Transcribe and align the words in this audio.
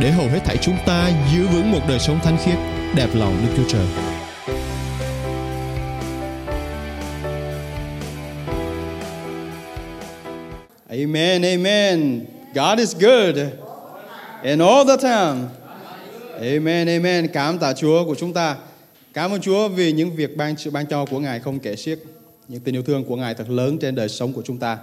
để 0.00 0.10
hầu 0.10 0.28
hết 0.28 0.40
thảy 0.44 0.56
chúng 0.56 0.76
ta 0.86 1.10
giữ 1.32 1.46
vững 1.46 1.72
một 1.72 1.80
đời 1.88 1.98
sống 1.98 2.18
thánh 2.22 2.36
khiết, 2.44 2.58
đẹp 2.96 3.08
lòng 3.14 3.36
Đức 3.46 3.52
Chúa 3.56 3.68
Trời. 3.68 3.86
Amen, 10.88 11.42
amen. 11.42 12.24
God 12.54 12.78
is 12.78 12.96
good. 12.96 13.36
And 14.42 14.62
all 14.62 14.88
the 14.88 14.96
time. 14.96 15.48
Amen, 16.40 16.88
amen. 16.88 17.28
Cảm 17.32 17.58
tạ 17.58 17.72
Chúa 17.72 18.04
của 18.04 18.14
chúng 18.14 18.32
ta. 18.32 18.56
Cảm 19.14 19.30
ơn 19.30 19.40
Chúa 19.40 19.68
vì 19.68 19.92
những 19.92 20.16
việc 20.16 20.36
ban 20.36 20.56
sự 20.56 20.70
ban 20.70 20.86
cho 20.86 21.04
của 21.04 21.18
Ngài 21.20 21.40
không 21.40 21.58
kể 21.58 21.76
xiết. 21.76 21.98
Những 22.48 22.60
tình 22.60 22.74
yêu 22.74 22.82
thương 22.82 23.04
của 23.04 23.16
Ngài 23.16 23.34
thật 23.34 23.50
lớn 23.50 23.78
trên 23.78 23.94
đời 23.94 24.08
sống 24.08 24.32
của 24.32 24.42
chúng 24.44 24.58
ta. 24.58 24.78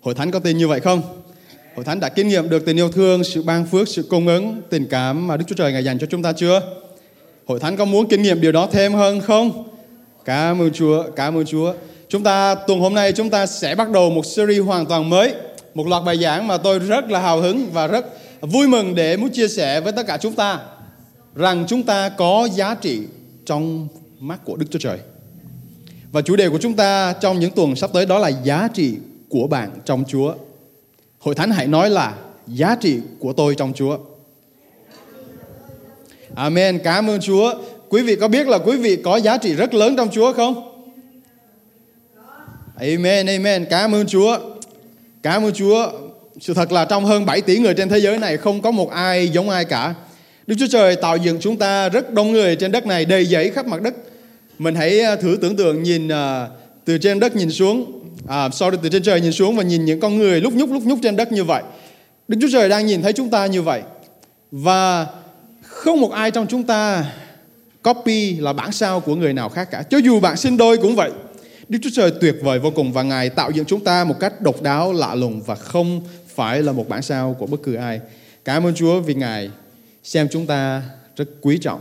Hội 0.00 0.14
Thánh 0.14 0.30
có 0.30 0.38
tin 0.38 0.58
như 0.58 0.68
vậy 0.68 0.80
không? 0.80 1.02
Hội 1.80 1.84
Thánh 1.84 2.00
đã 2.00 2.08
kinh 2.08 2.28
nghiệm 2.28 2.48
được 2.48 2.66
tình 2.66 2.76
yêu 2.76 2.88
thương, 2.88 3.24
sự 3.24 3.42
ban 3.42 3.66
phước, 3.66 3.88
sự 3.88 4.02
cung 4.10 4.26
ứng, 4.26 4.62
tình 4.70 4.86
cảm 4.90 5.26
mà 5.26 5.36
Đức 5.36 5.44
Chúa 5.48 5.54
Trời 5.54 5.72
Ngài 5.72 5.84
dành 5.84 5.98
cho 5.98 6.06
chúng 6.10 6.22
ta 6.22 6.32
chưa? 6.32 6.62
Hội 7.46 7.60
Thánh 7.60 7.76
có 7.76 7.84
muốn 7.84 8.08
kinh 8.08 8.22
nghiệm 8.22 8.40
điều 8.40 8.52
đó 8.52 8.68
thêm 8.72 8.94
hơn 8.94 9.20
không? 9.20 9.68
Cảm 10.24 10.62
ơn 10.62 10.72
Chúa, 10.72 11.04
cảm 11.16 11.36
ơn 11.36 11.44
Chúa. 11.46 11.72
Chúng 12.08 12.22
ta 12.22 12.54
tuần 12.54 12.80
hôm 12.80 12.94
nay 12.94 13.12
chúng 13.12 13.30
ta 13.30 13.46
sẽ 13.46 13.74
bắt 13.74 13.90
đầu 13.90 14.10
một 14.10 14.26
series 14.26 14.64
hoàn 14.64 14.86
toàn 14.86 15.10
mới, 15.10 15.34
một 15.74 15.86
loạt 15.86 16.04
bài 16.04 16.18
giảng 16.18 16.46
mà 16.46 16.56
tôi 16.56 16.78
rất 16.78 17.10
là 17.10 17.20
hào 17.20 17.40
hứng 17.40 17.66
và 17.72 17.86
rất 17.86 18.06
vui 18.40 18.68
mừng 18.68 18.94
để 18.94 19.16
muốn 19.16 19.30
chia 19.30 19.48
sẻ 19.48 19.80
với 19.80 19.92
tất 19.92 20.06
cả 20.06 20.18
chúng 20.20 20.34
ta 20.34 20.58
rằng 21.34 21.64
chúng 21.68 21.82
ta 21.82 22.08
có 22.08 22.48
giá 22.54 22.74
trị 22.74 23.00
trong 23.46 23.88
mắt 24.18 24.40
của 24.44 24.56
Đức 24.56 24.66
Chúa 24.70 24.78
Trời. 24.78 24.98
Và 26.12 26.22
chủ 26.22 26.36
đề 26.36 26.48
của 26.48 26.58
chúng 26.60 26.74
ta 26.74 27.12
trong 27.20 27.38
những 27.38 27.50
tuần 27.50 27.76
sắp 27.76 27.90
tới 27.92 28.06
đó 28.06 28.18
là 28.18 28.28
giá 28.28 28.68
trị 28.74 28.94
của 29.28 29.46
bạn 29.46 29.70
trong 29.84 30.04
Chúa. 30.08 30.34
Hội 31.20 31.34
Thánh 31.34 31.50
hãy 31.50 31.66
nói 31.66 31.90
là 31.90 32.14
giá 32.46 32.76
trị 32.80 32.98
của 33.18 33.32
tôi 33.32 33.54
trong 33.54 33.72
Chúa. 33.72 33.98
Amen. 36.34 36.78
Cảm 36.84 37.10
ơn 37.10 37.20
Chúa. 37.20 37.54
Quý 37.88 38.02
vị 38.02 38.16
có 38.16 38.28
biết 38.28 38.48
là 38.48 38.58
quý 38.58 38.76
vị 38.76 38.96
có 38.96 39.16
giá 39.16 39.36
trị 39.36 39.54
rất 39.54 39.74
lớn 39.74 39.94
trong 39.96 40.10
Chúa 40.10 40.32
không? 40.32 40.84
Amen, 42.76 43.26
amen. 43.26 43.66
Cảm 43.70 43.94
ơn 43.94 44.06
Chúa. 44.06 44.38
Cảm 45.22 45.44
ơn 45.44 45.52
Chúa. 45.52 45.92
Sự 46.40 46.54
thật 46.54 46.72
là 46.72 46.84
trong 46.84 47.04
hơn 47.04 47.26
7 47.26 47.40
tỷ 47.40 47.58
người 47.58 47.74
trên 47.74 47.88
thế 47.88 47.98
giới 47.98 48.18
này 48.18 48.36
không 48.36 48.62
có 48.62 48.70
một 48.70 48.90
ai 48.90 49.28
giống 49.28 49.50
ai 49.50 49.64
cả. 49.64 49.94
Đức 50.46 50.54
Chúa 50.58 50.68
Trời 50.70 50.96
tạo 50.96 51.16
dựng 51.16 51.40
chúng 51.40 51.56
ta 51.56 51.88
rất 51.88 52.12
đông 52.12 52.32
người 52.32 52.56
trên 52.56 52.72
đất 52.72 52.86
này 52.86 53.04
đầy 53.04 53.26
dẫy 53.26 53.50
khắp 53.50 53.66
mặt 53.66 53.82
đất. 53.82 53.94
Mình 54.58 54.74
hãy 54.74 55.00
à, 55.00 55.16
thử 55.16 55.38
tưởng 55.40 55.56
tượng 55.56 55.82
nhìn 55.82 56.08
à, 56.08 56.48
từ 56.84 56.98
trên 56.98 57.20
đất 57.20 57.36
nhìn 57.36 57.50
xuống, 57.50 57.99
à, 58.30 58.50
sorry 58.50 58.76
từ 58.82 58.88
trên 58.88 59.02
trời 59.02 59.20
nhìn 59.20 59.32
xuống 59.32 59.56
và 59.56 59.62
nhìn 59.62 59.84
những 59.84 60.00
con 60.00 60.18
người 60.18 60.40
lúc 60.40 60.52
nhúc 60.54 60.70
lúc 60.72 60.82
nhúc 60.82 60.98
trên 61.02 61.16
đất 61.16 61.32
như 61.32 61.44
vậy. 61.44 61.62
Đức 62.28 62.38
Chúa 62.40 62.48
Trời 62.52 62.68
đang 62.68 62.86
nhìn 62.86 63.02
thấy 63.02 63.12
chúng 63.12 63.30
ta 63.30 63.46
như 63.46 63.62
vậy. 63.62 63.82
Và 64.50 65.06
không 65.62 66.00
một 66.00 66.12
ai 66.12 66.30
trong 66.30 66.46
chúng 66.46 66.62
ta 66.62 67.04
copy 67.82 68.36
là 68.36 68.52
bản 68.52 68.72
sao 68.72 69.00
của 69.00 69.14
người 69.14 69.32
nào 69.32 69.48
khác 69.48 69.68
cả. 69.70 69.82
Cho 69.82 69.98
dù 69.98 70.20
bạn 70.20 70.36
sinh 70.36 70.56
đôi 70.56 70.76
cũng 70.76 70.96
vậy. 70.96 71.10
Đức 71.68 71.78
Chúa 71.82 71.90
Trời 71.92 72.12
tuyệt 72.20 72.36
vời 72.42 72.58
vô 72.58 72.70
cùng 72.70 72.92
và 72.92 73.02
Ngài 73.02 73.30
tạo 73.30 73.50
dựng 73.50 73.64
chúng 73.64 73.84
ta 73.84 74.04
một 74.04 74.20
cách 74.20 74.40
độc 74.40 74.62
đáo, 74.62 74.92
lạ 74.92 75.14
lùng 75.14 75.42
và 75.46 75.54
không 75.54 76.00
phải 76.34 76.62
là 76.62 76.72
một 76.72 76.88
bản 76.88 77.02
sao 77.02 77.36
của 77.38 77.46
bất 77.46 77.60
cứ 77.62 77.74
ai. 77.74 78.00
Cảm 78.44 78.66
ơn 78.66 78.74
Chúa 78.74 79.00
vì 79.00 79.14
Ngài 79.14 79.50
xem 80.02 80.28
chúng 80.30 80.46
ta 80.46 80.82
rất 81.16 81.28
quý 81.40 81.58
trọng, 81.58 81.80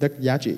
rất 0.00 0.20
giá 0.20 0.38
trị. 0.38 0.52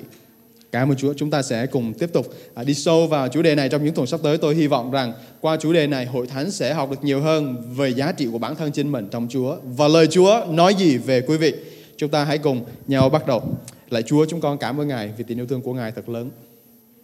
Cảm 0.75 0.91
ơn 0.91 0.97
Chúa. 0.97 1.13
Chúng 1.13 1.29
ta 1.29 1.41
sẽ 1.41 1.67
cùng 1.67 1.93
tiếp 1.93 2.09
tục 2.13 2.33
à, 2.53 2.63
đi 2.63 2.73
sâu 2.73 3.07
vào 3.07 3.27
chủ 3.27 3.41
đề 3.41 3.55
này 3.55 3.69
trong 3.69 3.85
những 3.85 3.93
tuần 3.93 4.07
sắp 4.07 4.19
tới. 4.23 4.37
Tôi 4.37 4.55
hy 4.55 4.67
vọng 4.67 4.91
rằng 4.91 5.13
qua 5.41 5.57
chủ 5.57 5.73
đề 5.73 5.87
này 5.87 6.05
hội 6.05 6.27
thánh 6.27 6.51
sẽ 6.51 6.73
học 6.73 6.91
được 6.91 7.03
nhiều 7.03 7.21
hơn 7.21 7.73
về 7.75 7.89
giá 7.89 8.11
trị 8.11 8.27
của 8.31 8.37
bản 8.37 8.55
thân 8.55 8.71
chính 8.71 8.91
mình 8.91 9.07
trong 9.11 9.27
Chúa 9.29 9.57
và 9.63 9.87
lời 9.87 10.07
Chúa 10.07 10.45
nói 10.49 10.75
gì 10.75 10.97
về 10.97 11.21
quý 11.21 11.37
vị. 11.37 11.53
Chúng 11.97 12.09
ta 12.09 12.23
hãy 12.23 12.37
cùng 12.37 12.65
nhau 12.87 13.09
bắt 13.09 13.27
đầu. 13.27 13.43
Lạy 13.89 14.03
Chúa, 14.03 14.25
chúng 14.25 14.41
con 14.41 14.57
cảm 14.57 14.81
ơn 14.81 14.87
Ngài 14.87 15.11
vì 15.17 15.23
tình 15.27 15.39
yêu 15.39 15.47
thương 15.47 15.61
của 15.61 15.73
Ngài 15.73 15.91
thật 15.91 16.09
lớn. 16.09 16.29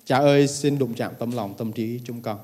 Cha 0.06 0.18
ơi, 0.18 0.48
xin 0.48 0.80
đụng 0.80 0.94
chạm 0.94 1.12
tâm 1.20 1.32
lòng, 1.32 1.54
tâm 1.58 1.72
trí 1.72 2.00
chúng 2.06 2.22
con. 2.22 2.38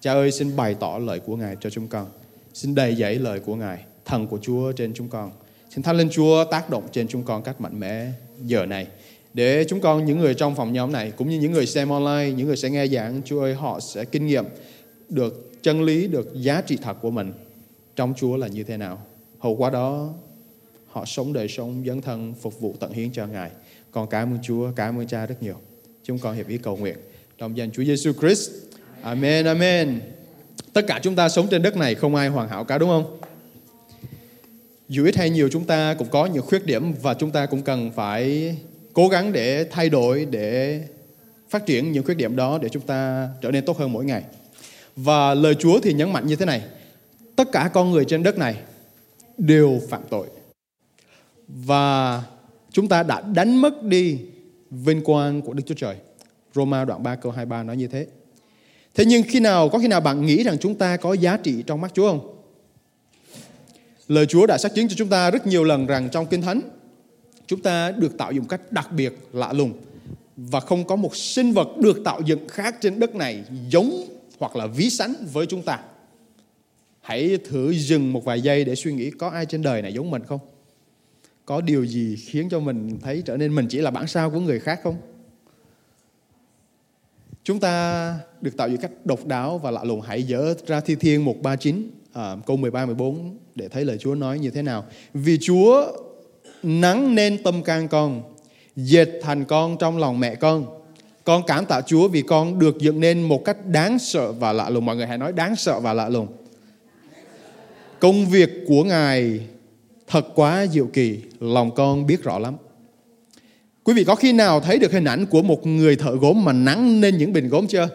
Cha 0.00 0.12
ơi, 0.12 0.30
xin 0.30 0.56
bày 0.56 0.74
tỏ 0.74 0.98
lời 0.98 1.20
của 1.20 1.36
Ngài 1.36 1.56
cho 1.60 1.70
chúng 1.70 1.88
con. 1.88 2.06
Xin 2.54 2.74
đầy 2.74 2.94
dẫy 2.94 3.14
lời 3.14 3.40
của 3.40 3.56
Ngài, 3.56 3.78
thần 4.04 4.26
của 4.26 4.38
Chúa 4.42 4.72
trên 4.72 4.94
chúng 4.94 5.08
con. 5.08 5.30
Xin 5.70 5.82
Thánh 5.82 5.96
Linh 5.96 6.08
Chúa 6.10 6.44
tác 6.44 6.70
động 6.70 6.88
trên 6.92 7.08
chúng 7.08 7.22
con 7.22 7.42
cách 7.42 7.60
mạnh 7.60 7.80
mẽ 7.80 8.06
giờ 8.44 8.66
này. 8.66 8.86
Để 9.34 9.64
chúng 9.64 9.80
con, 9.80 10.04
những 10.04 10.18
người 10.18 10.34
trong 10.34 10.54
phòng 10.54 10.72
nhóm 10.72 10.92
này, 10.92 11.12
cũng 11.16 11.28
như 11.28 11.38
những 11.38 11.52
người 11.52 11.66
xem 11.66 11.88
online, 11.88 12.30
những 12.30 12.46
người 12.46 12.56
sẽ 12.56 12.70
nghe 12.70 12.86
giảng, 12.86 13.20
Chúa 13.24 13.40
ơi, 13.40 13.54
họ 13.54 13.80
sẽ 13.80 14.04
kinh 14.04 14.26
nghiệm 14.26 14.44
được 15.08 15.62
chân 15.62 15.82
lý, 15.82 16.06
được 16.06 16.32
giá 16.34 16.60
trị 16.60 16.78
thật 16.82 16.96
của 17.02 17.10
mình 17.10 17.32
trong 17.96 18.14
Chúa 18.16 18.36
là 18.36 18.46
như 18.46 18.62
thế 18.62 18.76
nào. 18.76 19.02
Hậu 19.38 19.56
quả 19.56 19.70
đó, 19.70 20.14
họ 20.86 21.04
sống 21.04 21.32
đời 21.32 21.48
sống 21.48 21.82
dấn 21.86 22.00
thân 22.00 22.34
phục 22.40 22.60
vụ 22.60 22.74
tận 22.80 22.92
hiến 22.92 23.12
cho 23.12 23.26
Ngài. 23.26 23.50
Con 23.90 24.08
cảm 24.08 24.32
ơn 24.32 24.38
Chúa, 24.42 24.70
cảm 24.76 24.98
ơn 24.98 25.06
Cha 25.06 25.26
rất 25.26 25.42
nhiều. 25.42 25.54
Chúng 26.04 26.18
con 26.18 26.36
hiệp 26.36 26.48
ý 26.48 26.58
cầu 26.58 26.76
nguyện 26.76 26.96
trong 27.38 27.56
danh 27.56 27.70
Chúa 27.70 27.84
Giêsu 27.84 28.12
Christ. 28.12 28.50
Amen, 29.02 29.44
amen. 29.44 30.00
Tất 30.72 30.84
cả 30.86 31.00
chúng 31.02 31.16
ta 31.16 31.28
sống 31.28 31.46
trên 31.50 31.62
đất 31.62 31.76
này 31.76 31.94
không 31.94 32.14
ai 32.14 32.28
hoàn 32.28 32.48
hảo 32.48 32.64
cả 32.64 32.78
đúng 32.78 32.88
không? 32.88 33.20
Dù 34.88 35.04
ít 35.04 35.16
hay 35.16 35.30
nhiều 35.30 35.48
chúng 35.52 35.64
ta 35.64 35.94
cũng 35.94 36.08
có 36.10 36.26
những 36.26 36.42
khuyết 36.42 36.66
điểm 36.66 36.92
và 37.02 37.14
chúng 37.14 37.30
ta 37.30 37.46
cũng 37.46 37.62
cần 37.62 37.90
phải 37.90 38.56
cố 38.92 39.08
gắng 39.08 39.32
để 39.32 39.64
thay 39.70 39.88
đổi, 39.88 40.24
để 40.24 40.80
phát 41.48 41.66
triển 41.66 41.92
những 41.92 42.04
khuyết 42.04 42.14
điểm 42.14 42.36
đó 42.36 42.58
để 42.62 42.68
chúng 42.68 42.82
ta 42.82 43.28
trở 43.42 43.50
nên 43.50 43.64
tốt 43.64 43.78
hơn 43.78 43.92
mỗi 43.92 44.04
ngày. 44.04 44.22
Và 44.96 45.34
lời 45.34 45.54
Chúa 45.54 45.80
thì 45.80 45.92
nhấn 45.92 46.12
mạnh 46.12 46.26
như 46.26 46.36
thế 46.36 46.46
này. 46.46 46.62
Tất 47.36 47.52
cả 47.52 47.70
con 47.72 47.90
người 47.90 48.04
trên 48.04 48.22
đất 48.22 48.38
này 48.38 48.56
đều 49.38 49.80
phạm 49.88 50.02
tội. 50.10 50.26
Và 51.48 52.22
chúng 52.72 52.88
ta 52.88 53.02
đã 53.02 53.20
đánh 53.20 53.56
mất 53.56 53.82
đi 53.82 54.18
vinh 54.70 55.04
quang 55.04 55.42
của 55.42 55.52
Đức 55.52 55.62
Chúa 55.66 55.74
Trời. 55.74 55.96
Roma 56.54 56.84
đoạn 56.84 57.02
3 57.02 57.14
câu 57.14 57.32
23 57.32 57.62
nói 57.62 57.76
như 57.76 57.86
thế. 57.86 58.06
Thế 58.94 59.04
nhưng 59.04 59.22
khi 59.28 59.40
nào 59.40 59.68
có 59.68 59.78
khi 59.78 59.88
nào 59.88 60.00
bạn 60.00 60.26
nghĩ 60.26 60.42
rằng 60.42 60.58
chúng 60.58 60.74
ta 60.74 60.96
có 60.96 61.12
giá 61.12 61.36
trị 61.36 61.62
trong 61.66 61.80
mắt 61.80 61.90
Chúa 61.94 62.10
không? 62.10 62.36
Lời 64.08 64.26
Chúa 64.26 64.46
đã 64.46 64.58
xác 64.58 64.74
chứng 64.74 64.88
cho 64.88 64.94
chúng 64.98 65.08
ta 65.08 65.30
rất 65.30 65.46
nhiều 65.46 65.64
lần 65.64 65.86
rằng 65.86 66.08
trong 66.12 66.26
Kinh 66.26 66.42
Thánh 66.42 66.60
chúng 67.50 67.60
ta 67.60 67.90
được 67.90 68.18
tạo 68.18 68.32
dựng 68.32 68.44
cách 68.44 68.72
đặc 68.72 68.92
biệt 68.92 69.18
lạ 69.32 69.52
lùng 69.52 69.72
và 70.36 70.60
không 70.60 70.86
có 70.86 70.96
một 70.96 71.16
sinh 71.16 71.52
vật 71.52 71.68
được 71.78 72.00
tạo 72.04 72.20
dựng 72.20 72.48
khác 72.48 72.76
trên 72.80 73.00
đất 73.00 73.14
này 73.14 73.44
giống 73.68 74.04
hoặc 74.38 74.56
là 74.56 74.66
ví 74.66 74.90
sánh 74.90 75.14
với 75.32 75.46
chúng 75.46 75.62
ta. 75.62 75.80
Hãy 77.00 77.38
thử 77.44 77.70
dừng 77.70 78.12
một 78.12 78.24
vài 78.24 78.40
giây 78.40 78.64
để 78.64 78.74
suy 78.74 78.92
nghĩ 78.92 79.10
có 79.10 79.28
ai 79.28 79.46
trên 79.46 79.62
đời 79.62 79.82
này 79.82 79.94
giống 79.94 80.10
mình 80.10 80.22
không? 80.26 80.40
Có 81.44 81.60
điều 81.60 81.86
gì 81.86 82.16
khiến 82.16 82.48
cho 82.50 82.60
mình 82.60 82.98
thấy 83.02 83.22
trở 83.24 83.36
nên 83.36 83.54
mình 83.54 83.66
chỉ 83.68 83.78
là 83.78 83.90
bản 83.90 84.06
sao 84.06 84.30
của 84.30 84.40
người 84.40 84.60
khác 84.60 84.80
không? 84.82 84.96
Chúng 87.44 87.60
ta 87.60 88.14
được 88.40 88.56
tạo 88.56 88.68
dựng 88.68 88.80
cách 88.80 88.92
độc 89.04 89.26
đáo 89.26 89.58
và 89.58 89.70
lạ 89.70 89.84
lùng. 89.84 90.00
Hãy 90.00 90.22
dỡ 90.22 90.54
ra 90.66 90.80
Thi 90.80 90.94
Thiên 90.94 91.24
139 91.24 91.90
à, 92.12 92.36
câu 92.46 92.56
13 92.56 92.86
14 92.86 93.38
để 93.54 93.68
thấy 93.68 93.84
lời 93.84 93.98
Chúa 93.98 94.14
nói 94.14 94.38
như 94.38 94.50
thế 94.50 94.62
nào. 94.62 94.84
Vì 95.14 95.38
Chúa 95.40 95.92
nắng 96.62 97.14
nên 97.14 97.42
tâm 97.42 97.62
can 97.62 97.88
con, 97.88 98.22
dệt 98.76 99.08
thành 99.22 99.44
con 99.44 99.76
trong 99.78 99.98
lòng 99.98 100.20
mẹ 100.20 100.34
con. 100.34 100.66
Con 101.24 101.42
cảm 101.46 101.66
tạ 101.66 101.80
Chúa 101.80 102.08
vì 102.08 102.22
con 102.22 102.58
được 102.58 102.78
dựng 102.78 103.00
nên 103.00 103.22
một 103.22 103.44
cách 103.44 103.66
đáng 103.66 103.98
sợ 103.98 104.32
và 104.32 104.52
lạ 104.52 104.70
lùng. 104.70 104.84
Mọi 104.84 104.96
người 104.96 105.06
hãy 105.06 105.18
nói 105.18 105.32
đáng 105.32 105.56
sợ 105.56 105.80
và 105.80 105.92
lạ 105.92 106.08
lùng. 106.08 106.26
Công 107.98 108.26
việc 108.26 108.50
của 108.66 108.84
Ngài 108.84 109.40
thật 110.08 110.26
quá 110.34 110.66
diệu 110.66 110.86
kỳ, 110.86 111.18
lòng 111.40 111.74
con 111.74 112.06
biết 112.06 112.22
rõ 112.22 112.38
lắm. 112.38 112.54
Quý 113.84 113.94
vị 113.94 114.04
có 114.04 114.14
khi 114.14 114.32
nào 114.32 114.60
thấy 114.60 114.78
được 114.78 114.92
hình 114.92 115.04
ảnh 115.04 115.26
của 115.26 115.42
một 115.42 115.66
người 115.66 115.96
thợ 115.96 116.16
gốm 116.16 116.44
mà 116.44 116.52
nắng 116.52 117.00
lên 117.00 117.18
những 117.18 117.32
bình 117.32 117.48
gốm 117.48 117.66
chưa? 117.66 117.88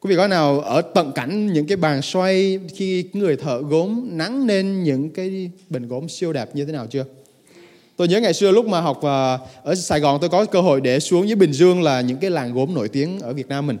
Quý 0.00 0.10
vị 0.10 0.16
có 0.16 0.28
nào 0.28 0.60
ở 0.60 0.82
tận 0.82 1.12
cảnh 1.14 1.52
những 1.52 1.66
cái 1.66 1.76
bàn 1.76 2.02
xoay 2.02 2.58
khi 2.74 3.04
người 3.12 3.36
thợ 3.36 3.62
gốm 3.62 4.08
nắng 4.10 4.46
lên 4.46 4.82
những 4.82 5.10
cái 5.10 5.50
bình 5.70 5.88
gốm 5.88 6.08
siêu 6.08 6.32
đẹp 6.32 6.56
như 6.56 6.64
thế 6.64 6.72
nào 6.72 6.86
chưa? 6.90 7.04
Tôi 7.96 8.08
nhớ 8.08 8.20
ngày 8.20 8.34
xưa 8.34 8.50
lúc 8.50 8.66
mà 8.66 8.80
học 8.80 8.98
ờ, 9.02 9.38
ở 9.62 9.74
Sài 9.74 10.00
Gòn 10.00 10.18
tôi 10.20 10.30
có 10.30 10.44
cơ 10.44 10.60
hội 10.60 10.80
để 10.80 11.00
xuống 11.00 11.28
dưới 11.28 11.36
Bình 11.36 11.52
Dương 11.52 11.82
là 11.82 12.00
những 12.00 12.16
cái 12.16 12.30
làng 12.30 12.54
gốm 12.54 12.74
nổi 12.74 12.88
tiếng 12.88 13.20
ở 13.20 13.32
Việt 13.32 13.48
Nam 13.48 13.66
mình 13.66 13.78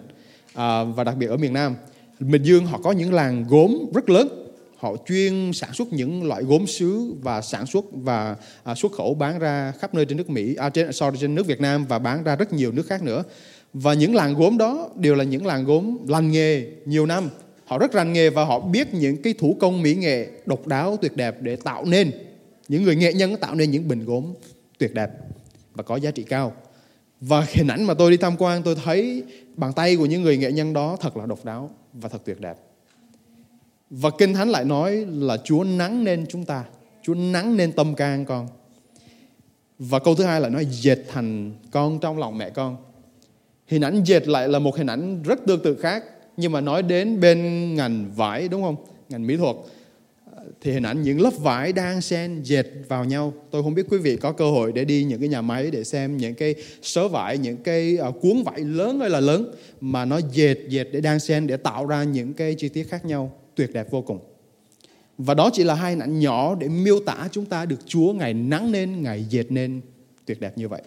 à, 0.54 0.84
và 0.84 1.04
đặc 1.04 1.16
biệt 1.16 1.26
ở 1.26 1.36
miền 1.36 1.52
Nam. 1.52 1.74
Bình 2.20 2.42
Dương 2.42 2.66
họ 2.66 2.78
có 2.78 2.92
những 2.92 3.12
làng 3.12 3.44
gốm 3.48 3.78
rất 3.94 4.10
lớn 4.10 4.28
họ 4.76 4.96
chuyên 5.08 5.52
sản 5.52 5.72
xuất 5.72 5.92
những 5.92 6.28
loại 6.28 6.42
gốm 6.42 6.66
sứ 6.66 7.14
và 7.22 7.40
sản 7.40 7.66
xuất 7.66 7.84
và 7.92 8.36
à, 8.64 8.74
xuất 8.74 8.92
khẩu 8.92 9.14
bán 9.14 9.38
ra 9.38 9.72
khắp 9.80 9.94
nơi 9.94 10.04
trên 10.04 10.16
nước 10.18 10.30
Mỹ, 10.30 10.54
à, 10.54 10.68
trên, 10.68 10.92
sorry, 10.92 11.18
trên 11.20 11.34
nước 11.34 11.46
Việt 11.46 11.60
Nam 11.60 11.84
và 11.84 11.98
bán 11.98 12.24
ra 12.24 12.36
rất 12.36 12.52
nhiều 12.52 12.72
nước 12.72 12.86
khác 12.86 13.02
nữa. 13.02 13.22
Và 13.72 13.94
những 13.94 14.14
làng 14.14 14.34
gốm 14.34 14.58
đó 14.58 14.88
đều 14.96 15.14
là 15.14 15.24
những 15.24 15.46
làng 15.46 15.64
gốm 15.64 15.98
lành 16.08 16.30
nghề 16.30 16.66
nhiều 16.84 17.06
năm. 17.06 17.28
Họ 17.64 17.78
rất 17.78 17.92
rành 17.92 18.12
nghề 18.12 18.30
và 18.30 18.44
họ 18.44 18.60
biết 18.60 18.94
những 18.94 19.22
cái 19.22 19.34
thủ 19.38 19.56
công 19.60 19.82
mỹ 19.82 19.94
nghệ 19.94 20.28
độc 20.46 20.66
đáo 20.66 20.96
tuyệt 21.02 21.16
đẹp 21.16 21.36
để 21.40 21.56
tạo 21.56 21.84
nên 21.84 22.10
những 22.72 22.82
người 22.82 22.96
nghệ 22.96 23.12
nhân 23.12 23.36
tạo 23.36 23.54
nên 23.54 23.70
những 23.70 23.88
bình 23.88 24.04
gốm 24.04 24.32
tuyệt 24.78 24.94
đẹp 24.94 25.10
và 25.74 25.82
có 25.82 25.96
giá 25.96 26.10
trị 26.10 26.22
cao. 26.22 26.52
Và 27.20 27.46
hình 27.48 27.66
ảnh 27.66 27.84
mà 27.84 27.94
tôi 27.94 28.10
đi 28.10 28.16
tham 28.16 28.36
quan, 28.38 28.62
tôi 28.62 28.74
thấy 28.84 29.22
bàn 29.56 29.72
tay 29.72 29.96
của 29.96 30.06
những 30.06 30.22
người 30.22 30.36
nghệ 30.36 30.52
nhân 30.52 30.72
đó 30.72 30.96
thật 31.00 31.16
là 31.16 31.26
độc 31.26 31.44
đáo 31.44 31.70
và 31.92 32.08
thật 32.08 32.22
tuyệt 32.24 32.40
đẹp. 32.40 32.56
Và 33.90 34.10
Kinh 34.18 34.34
Thánh 34.34 34.48
lại 34.48 34.64
nói 34.64 35.06
là 35.08 35.36
Chúa 35.44 35.64
nắng 35.64 36.04
nên 36.04 36.26
chúng 36.28 36.44
ta. 36.44 36.64
Chúa 37.02 37.14
nắng 37.14 37.56
nên 37.56 37.72
tâm 37.72 37.94
can 37.94 38.24
con. 38.24 38.48
Và 39.78 39.98
câu 39.98 40.14
thứ 40.14 40.24
hai 40.24 40.40
là 40.40 40.48
nói 40.48 40.66
dệt 40.70 40.98
thành 41.08 41.52
con 41.70 41.98
trong 42.00 42.18
lòng 42.18 42.38
mẹ 42.38 42.50
con. 42.50 42.76
Hình 43.66 43.82
ảnh 43.82 44.02
dệt 44.04 44.28
lại 44.28 44.48
là 44.48 44.58
một 44.58 44.76
hình 44.76 44.86
ảnh 44.86 45.22
rất 45.22 45.38
tương 45.46 45.62
tự 45.62 45.76
khác. 45.76 46.04
Nhưng 46.36 46.52
mà 46.52 46.60
nói 46.60 46.82
đến 46.82 47.20
bên 47.20 47.74
ngành 47.74 48.10
vải, 48.16 48.48
đúng 48.48 48.62
không? 48.62 48.76
Ngành 49.08 49.26
mỹ 49.26 49.36
thuật 49.36 49.56
thì 50.60 50.72
hình 50.72 50.82
ảnh 50.82 51.02
những 51.02 51.20
lớp 51.20 51.32
vải 51.38 51.72
đang 51.72 52.00
xen 52.00 52.42
dệt 52.42 52.66
vào 52.88 53.04
nhau. 53.04 53.32
Tôi 53.50 53.62
không 53.62 53.74
biết 53.74 53.86
quý 53.90 53.98
vị 53.98 54.16
có 54.16 54.32
cơ 54.32 54.50
hội 54.50 54.72
để 54.72 54.84
đi 54.84 55.04
những 55.04 55.20
cái 55.20 55.28
nhà 55.28 55.42
máy 55.42 55.70
để 55.70 55.84
xem 55.84 56.16
những 56.16 56.34
cái 56.34 56.54
sớ 56.82 57.08
vải, 57.08 57.38
những 57.38 57.56
cái 57.56 57.98
uh, 58.08 58.20
cuốn 58.20 58.42
vải 58.42 58.60
lớn 58.60 59.00
hay 59.00 59.10
là 59.10 59.20
lớn 59.20 59.54
mà 59.80 60.04
nó 60.04 60.20
dệt 60.32 60.56
dệt 60.68 60.84
để 60.92 61.00
đang 61.00 61.20
xen 61.20 61.46
để 61.46 61.56
tạo 61.56 61.86
ra 61.86 62.04
những 62.04 62.34
cái 62.34 62.54
chi 62.54 62.68
tiết 62.68 62.90
khác 62.90 63.04
nhau 63.04 63.32
tuyệt 63.54 63.72
đẹp 63.72 63.90
vô 63.90 64.02
cùng. 64.02 64.18
Và 65.18 65.34
đó 65.34 65.50
chỉ 65.52 65.64
là 65.64 65.74
hai 65.74 65.92
hình 65.92 66.02
ảnh 66.02 66.18
nhỏ 66.18 66.54
để 66.54 66.68
miêu 66.68 67.00
tả 67.00 67.28
chúng 67.32 67.44
ta 67.44 67.64
được 67.64 67.86
Chúa 67.86 68.12
ngày 68.12 68.34
nắng 68.34 68.72
nên, 68.72 69.02
ngày 69.02 69.24
dệt 69.30 69.52
nên 69.52 69.80
tuyệt 70.26 70.40
đẹp 70.40 70.58
như 70.58 70.68
vậy. 70.68 70.82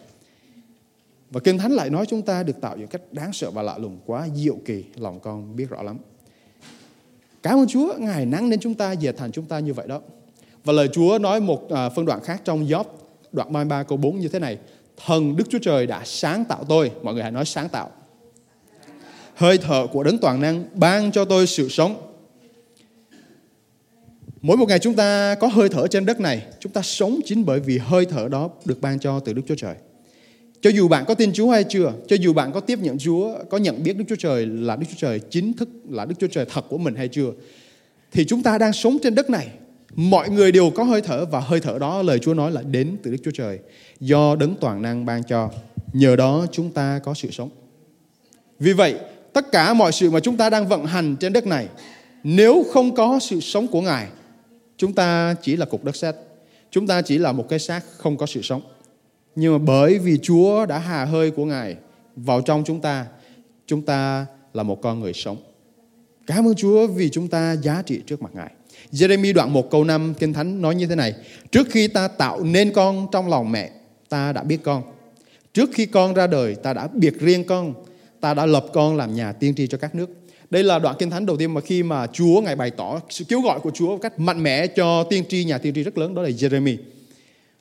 Và 1.31 1.39
Kinh 1.39 1.57
Thánh 1.57 1.71
lại 1.71 1.89
nói 1.89 2.06
chúng 2.06 2.21
ta 2.21 2.44
được 2.44 2.62
tạo 2.62 2.77
những 2.77 2.88
cách 2.88 3.01
đáng 3.12 3.33
sợ 3.33 3.51
và 3.51 3.62
lạ 3.62 3.77
lùng 3.77 4.00
quá 4.06 4.27
diệu 4.36 4.57
kỳ, 4.65 4.83
lòng 4.95 5.19
con 5.19 5.56
biết 5.56 5.69
rõ 5.69 5.83
lắm. 5.83 5.98
Cảm 7.45 7.59
ơn 7.59 7.68
Chúa, 7.68 7.94
Ngài 7.97 8.25
nắng 8.25 8.50
nên 8.50 8.59
chúng 8.59 8.74
ta 8.74 8.92
dệt 8.92 9.12
thành 9.18 9.31
chúng 9.31 9.45
ta 9.45 9.59
như 9.59 9.74
vậy 9.74 9.88
đó. 9.88 10.01
Và 10.63 10.74
lời 10.74 10.89
Chúa 10.94 11.18
nói 11.18 11.42
một 11.42 11.69
à, 11.69 11.89
phân 11.89 12.06
đoạn 12.06 12.19
khác 12.24 12.42
trong 12.45 12.68
Gióp 12.68 13.00
đoạn 13.31 13.53
33 13.53 13.83
câu 13.83 13.97
4 13.97 14.19
như 14.19 14.27
thế 14.27 14.39
này. 14.39 14.57
Thần 15.06 15.36
Đức 15.36 15.44
Chúa 15.50 15.59
Trời 15.62 15.88
đã 15.88 16.01
sáng 16.06 16.45
tạo 16.45 16.63
tôi. 16.69 16.92
Mọi 17.03 17.13
người 17.13 17.24
hãy 17.24 17.31
nói 17.31 17.45
sáng 17.45 17.69
tạo. 17.69 17.92
Hơi 19.36 19.57
thở 19.57 19.88
của 19.92 20.03
đấng 20.03 20.18
toàn 20.18 20.42
năng 20.42 20.65
ban 20.74 21.12
cho 21.12 21.25
tôi 21.25 21.47
sự 21.47 21.69
sống. 21.69 21.95
Mỗi 24.41 24.57
một 24.57 24.69
ngày 24.69 24.80
chúng 24.80 24.94
ta 24.94 25.36
có 25.36 25.48
hơi 25.48 25.69
thở 25.69 25.88
trên 25.88 26.06
đất 26.06 26.19
này, 26.19 26.45
chúng 26.59 26.71
ta 26.71 26.81
sống 26.81 27.19
chính 27.25 27.45
bởi 27.45 27.59
vì 27.59 27.77
hơi 27.77 28.06
thở 28.06 28.27
đó 28.27 28.50
được 28.65 28.81
ban 28.81 29.00
cho 29.00 29.19
từ 29.19 29.33
Đức 29.33 29.41
Chúa 29.48 29.56
Trời. 29.56 29.75
Cho 30.62 30.69
dù 30.69 30.88
bạn 30.88 31.06
có 31.07 31.13
tin 31.13 31.34
Chúa 31.34 31.50
hay 31.50 31.63
chưa, 31.63 31.94
cho 32.07 32.16
dù 32.16 32.34
bạn 32.34 32.52
có 32.52 32.60
tiếp 32.60 32.80
nhận 32.80 32.98
Chúa, 32.98 33.34
có 33.50 33.57
nhận 33.57 33.84
biết 33.84 33.98
Đức 33.98 34.06
Chúa 34.10 34.16
Trời 34.16 34.46
là 34.46 34.75
Đức 34.75 34.86
Chúa 34.90 34.98
Trời 34.98 35.19
chính 35.19 35.54
thức 35.54 35.69
là 35.90 36.06
Đức 36.06 36.16
Chúa 36.19 36.28
Trời 36.28 36.46
thật 36.54 36.66
của 36.69 36.78
mình 36.78 36.96
hay 36.96 37.07
chưa, 37.07 37.31
thì 38.12 38.25
chúng 38.25 38.44
ta 38.44 38.57
đang 38.57 38.74
sống 38.74 38.98
trên 39.04 39.16
đất 39.16 39.30
này. 39.30 39.48
Mọi 39.96 40.30
người 40.30 40.52
đều 40.52 40.69
có 40.69 40.84
hơi 40.84 41.02
thở 41.02 41.25
và 41.25 41.40
hơi 41.40 41.60
thở 41.60 41.78
đó 41.80 42.02
lời 42.02 42.19
Chúa 42.19 42.34
nói 42.34 42.52
là 42.52 42.62
đến 42.62 42.98
từ 43.04 43.12
Đức 43.12 43.18
Chúa 43.24 43.31
Trời 43.31 43.60
do 44.00 44.36
đấng 44.36 44.56
toàn 44.62 44.81
năng 44.81 45.06
ban 45.06 45.24
cho. 45.24 45.50
Nhờ 45.94 46.16
đó 46.16 46.46
chúng 46.52 46.72
ta 46.72 47.00
có 47.04 47.13
sự 47.13 47.31
sống. 47.31 47.50
Vì 48.60 48.74
vậy, 48.74 48.96
tất 49.34 49.51
cả 49.51 49.74
mọi 49.74 49.92
sự 49.92 50.12
mà 50.12 50.19
chúng 50.19 50.38
ta 50.38 50.50
đang 50.50 50.68
vận 50.68 50.86
hành 50.86 51.16
trên 51.19 51.34
đất 51.34 51.48
này, 51.48 51.68
nếu 52.24 52.66
không 52.72 52.96
có 52.96 53.19
sự 53.19 53.40
sống 53.40 53.68
của 53.68 53.81
Ngài, 53.81 54.08
chúng 54.78 54.94
ta 54.94 55.36
chỉ 55.42 55.56
là 55.56 55.66
cục 55.66 55.84
đất 55.84 55.96
sét. 55.96 56.16
Chúng 56.72 56.88
ta 56.88 57.01
chỉ 57.01 57.18
là 57.18 57.31
một 57.31 57.50
cái 57.50 57.60
xác 57.60 57.84
không 57.98 58.18
có 58.18 58.25
sự 58.25 58.42
sống. 58.42 58.62
Nhưng 59.36 59.54
mà 59.54 59.58
bởi 59.58 60.00
vì 60.00 60.18
Chúa 60.22 60.66
đã 60.66 60.80
hà 60.80 61.06
hơi 61.06 61.32
của 61.32 61.46
Ngài 61.46 61.76
vào 62.16 62.42
trong 62.42 62.64
chúng 62.66 62.82
ta, 62.82 63.06
chúng 63.68 63.82
ta 63.82 64.26
là 64.54 64.64
một 64.64 64.82
con 64.82 65.00
người 65.00 65.14
sống. 65.14 65.38
Cảm 66.28 66.48
ơn 66.48 66.56
Chúa 66.56 66.88
vì 66.88 67.10
chúng 67.10 67.28
ta 67.28 67.56
giá 67.56 67.82
trị 67.86 68.02
trước 68.08 68.22
mặt 68.22 68.32
Ngài. 68.34 68.52
Jeremy 68.92 69.34
đoạn 69.34 69.54
1 69.54 69.72
câu 69.72 69.84
5 69.84 70.14
Kinh 70.20 70.34
Thánh 70.34 70.62
nói 70.62 70.76
như 70.76 70.88
thế 70.88 70.96
này. 70.96 71.14
Trước 71.52 71.68
khi 71.70 71.88
ta 71.88 72.08
tạo 72.08 72.44
nên 72.44 72.74
con 72.74 73.08
trong 73.12 73.30
lòng 73.30 73.52
mẹ, 73.52 73.72
ta 74.10 74.34
đã 74.34 74.44
biết 74.44 74.58
con. 74.64 74.84
Trước 75.54 75.70
khi 75.74 75.86
con 75.86 76.14
ra 76.14 76.28
đời, 76.28 76.56
ta 76.56 76.74
đã 76.74 76.88
biệt 76.94 77.20
riêng 77.20 77.44
con. 77.44 77.74
Ta 78.20 78.34
đã 78.34 78.46
lập 78.46 78.66
con 78.74 78.96
làm 78.96 79.16
nhà 79.16 79.32
tiên 79.32 79.56
tri 79.56 79.68
cho 79.68 79.78
các 79.78 79.96
nước. 79.96 80.10
Đây 80.50 80.64
là 80.64 80.80
đoạn 80.80 80.96
kinh 81.00 81.10
thánh 81.10 81.26
đầu 81.26 81.38
tiên 81.38 81.54
mà 81.54 81.62
khi 81.62 81.84
mà 81.84 82.08
Chúa 82.08 82.42
ngài 82.42 82.56
bày 82.56 82.72
tỏ 82.72 83.00
sự 83.10 83.26
kêu 83.28 83.42
gọi 83.42 83.60
của 83.60 83.72
Chúa 83.72 83.88
một 83.88 84.00
cách 84.02 84.20
mạnh 84.20 84.44
mẽ 84.44 84.68
cho 84.68 85.04
tiên 85.04 85.24
tri 85.30 85.44
nhà 85.44 85.58
tiên 85.58 85.74
tri 85.74 85.84
rất 85.84 85.98
lớn 85.98 86.16
đó 86.16 86.22
là 86.22 86.30
Jeremy. 86.30 86.78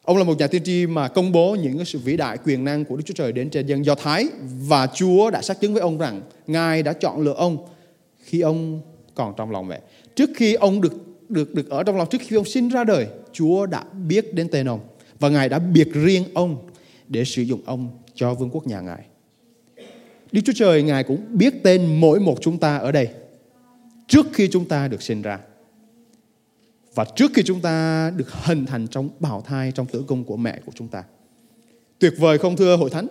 Ông 0.05 0.17
là 0.17 0.25
một 0.25 0.39
nhà 0.39 0.47
tiên 0.47 0.63
tri 0.65 0.87
mà 0.87 1.09
công 1.09 1.33
bố 1.33 1.55
những 1.55 1.85
sự 1.85 1.99
vĩ 1.99 2.17
đại 2.17 2.39
quyền 2.45 2.65
năng 2.65 2.85
của 2.85 2.97
Đức 2.97 3.03
Chúa 3.07 3.15
Trời 3.15 3.33
đến 3.33 3.51
trên 3.51 3.67
dân 3.67 3.85
Do 3.85 3.95
Thái 3.95 4.29
và 4.69 4.87
Chúa 4.87 5.31
đã 5.31 5.43
xác 5.43 5.61
chứng 5.61 5.73
với 5.73 5.83
ông 5.83 5.99
rằng 5.99 6.21
Ngài 6.47 6.83
đã 6.83 6.93
chọn 6.93 7.21
lựa 7.21 7.33
ông 7.33 7.67
khi 8.25 8.41
ông 8.41 8.81
còn 9.15 9.35
trong 9.37 9.51
lòng 9.51 9.69
mẹ. 9.69 9.81
Trước 10.15 10.31
khi 10.37 10.55
ông 10.55 10.81
được 10.81 10.93
được 11.29 11.55
được 11.55 11.71
ở 11.71 11.83
trong 11.83 11.97
lòng 11.97 12.09
trước 12.11 12.21
khi 12.21 12.37
ông 12.37 12.45
sinh 12.45 12.69
ra 12.69 12.85
đời, 12.85 13.07
Chúa 13.33 13.67
đã 13.67 13.85
biết 14.09 14.35
đến 14.35 14.49
tên 14.49 14.69
ông 14.69 14.81
và 15.21 15.29
Ngài 15.29 15.49
đã 15.49 15.59
biệt 15.59 15.89
riêng 15.93 16.25
ông 16.35 16.69
để 17.09 17.25
sử 17.25 17.43
dụng 17.43 17.61
ông 17.67 17.99
cho 18.15 18.35
vương 18.35 18.51
quốc 18.51 18.67
nhà 18.67 18.81
Ngài. 18.81 19.05
Đức 20.33 20.41
Chúa 20.45 20.53
Trời 20.57 20.83
Ngài 20.83 21.05
cũng 21.05 21.25
biết 21.31 21.63
tên 21.63 22.01
mỗi 22.01 22.21
một 22.21 22.39
chúng 22.41 22.59
ta 22.59 22.77
ở 22.77 22.93
đây 22.93 23.09
trước 24.09 24.27
khi 24.33 24.49
chúng 24.53 24.65
ta 24.65 24.89
được 24.89 25.03
sinh 25.03 25.23
ra. 25.23 25.39
Và 26.95 27.05
trước 27.17 27.31
khi 27.35 27.43
chúng 27.43 27.61
ta 27.61 28.11
được 28.17 28.33
hình 28.33 28.67
thành 28.67 28.87
trong 28.87 29.09
bào 29.21 29.43
thai 29.47 29.73
trong 29.73 29.87
tử 29.87 30.05
cung 30.07 30.25
của 30.25 30.37
mẹ 30.37 30.59
của 30.67 30.73
chúng 30.75 30.89
ta. 30.89 31.05
Tuyệt 31.99 32.13
vời 32.19 32.39
không 32.39 32.57
thưa 32.57 32.77
hội 32.77 32.91
thánh? 32.91 33.07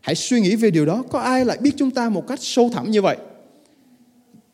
Hãy 0.00 0.14
suy 0.14 0.40
nghĩ 0.40 0.56
về 0.56 0.70
điều 0.70 0.86
đó. 0.86 1.04
Có 1.10 1.18
ai 1.18 1.44
lại 1.44 1.58
biết 1.60 1.74
chúng 1.76 1.90
ta 1.90 2.08
một 2.08 2.26
cách 2.28 2.38
sâu 2.42 2.70
thẳm 2.72 2.90
như 2.90 3.02
vậy? 3.02 3.16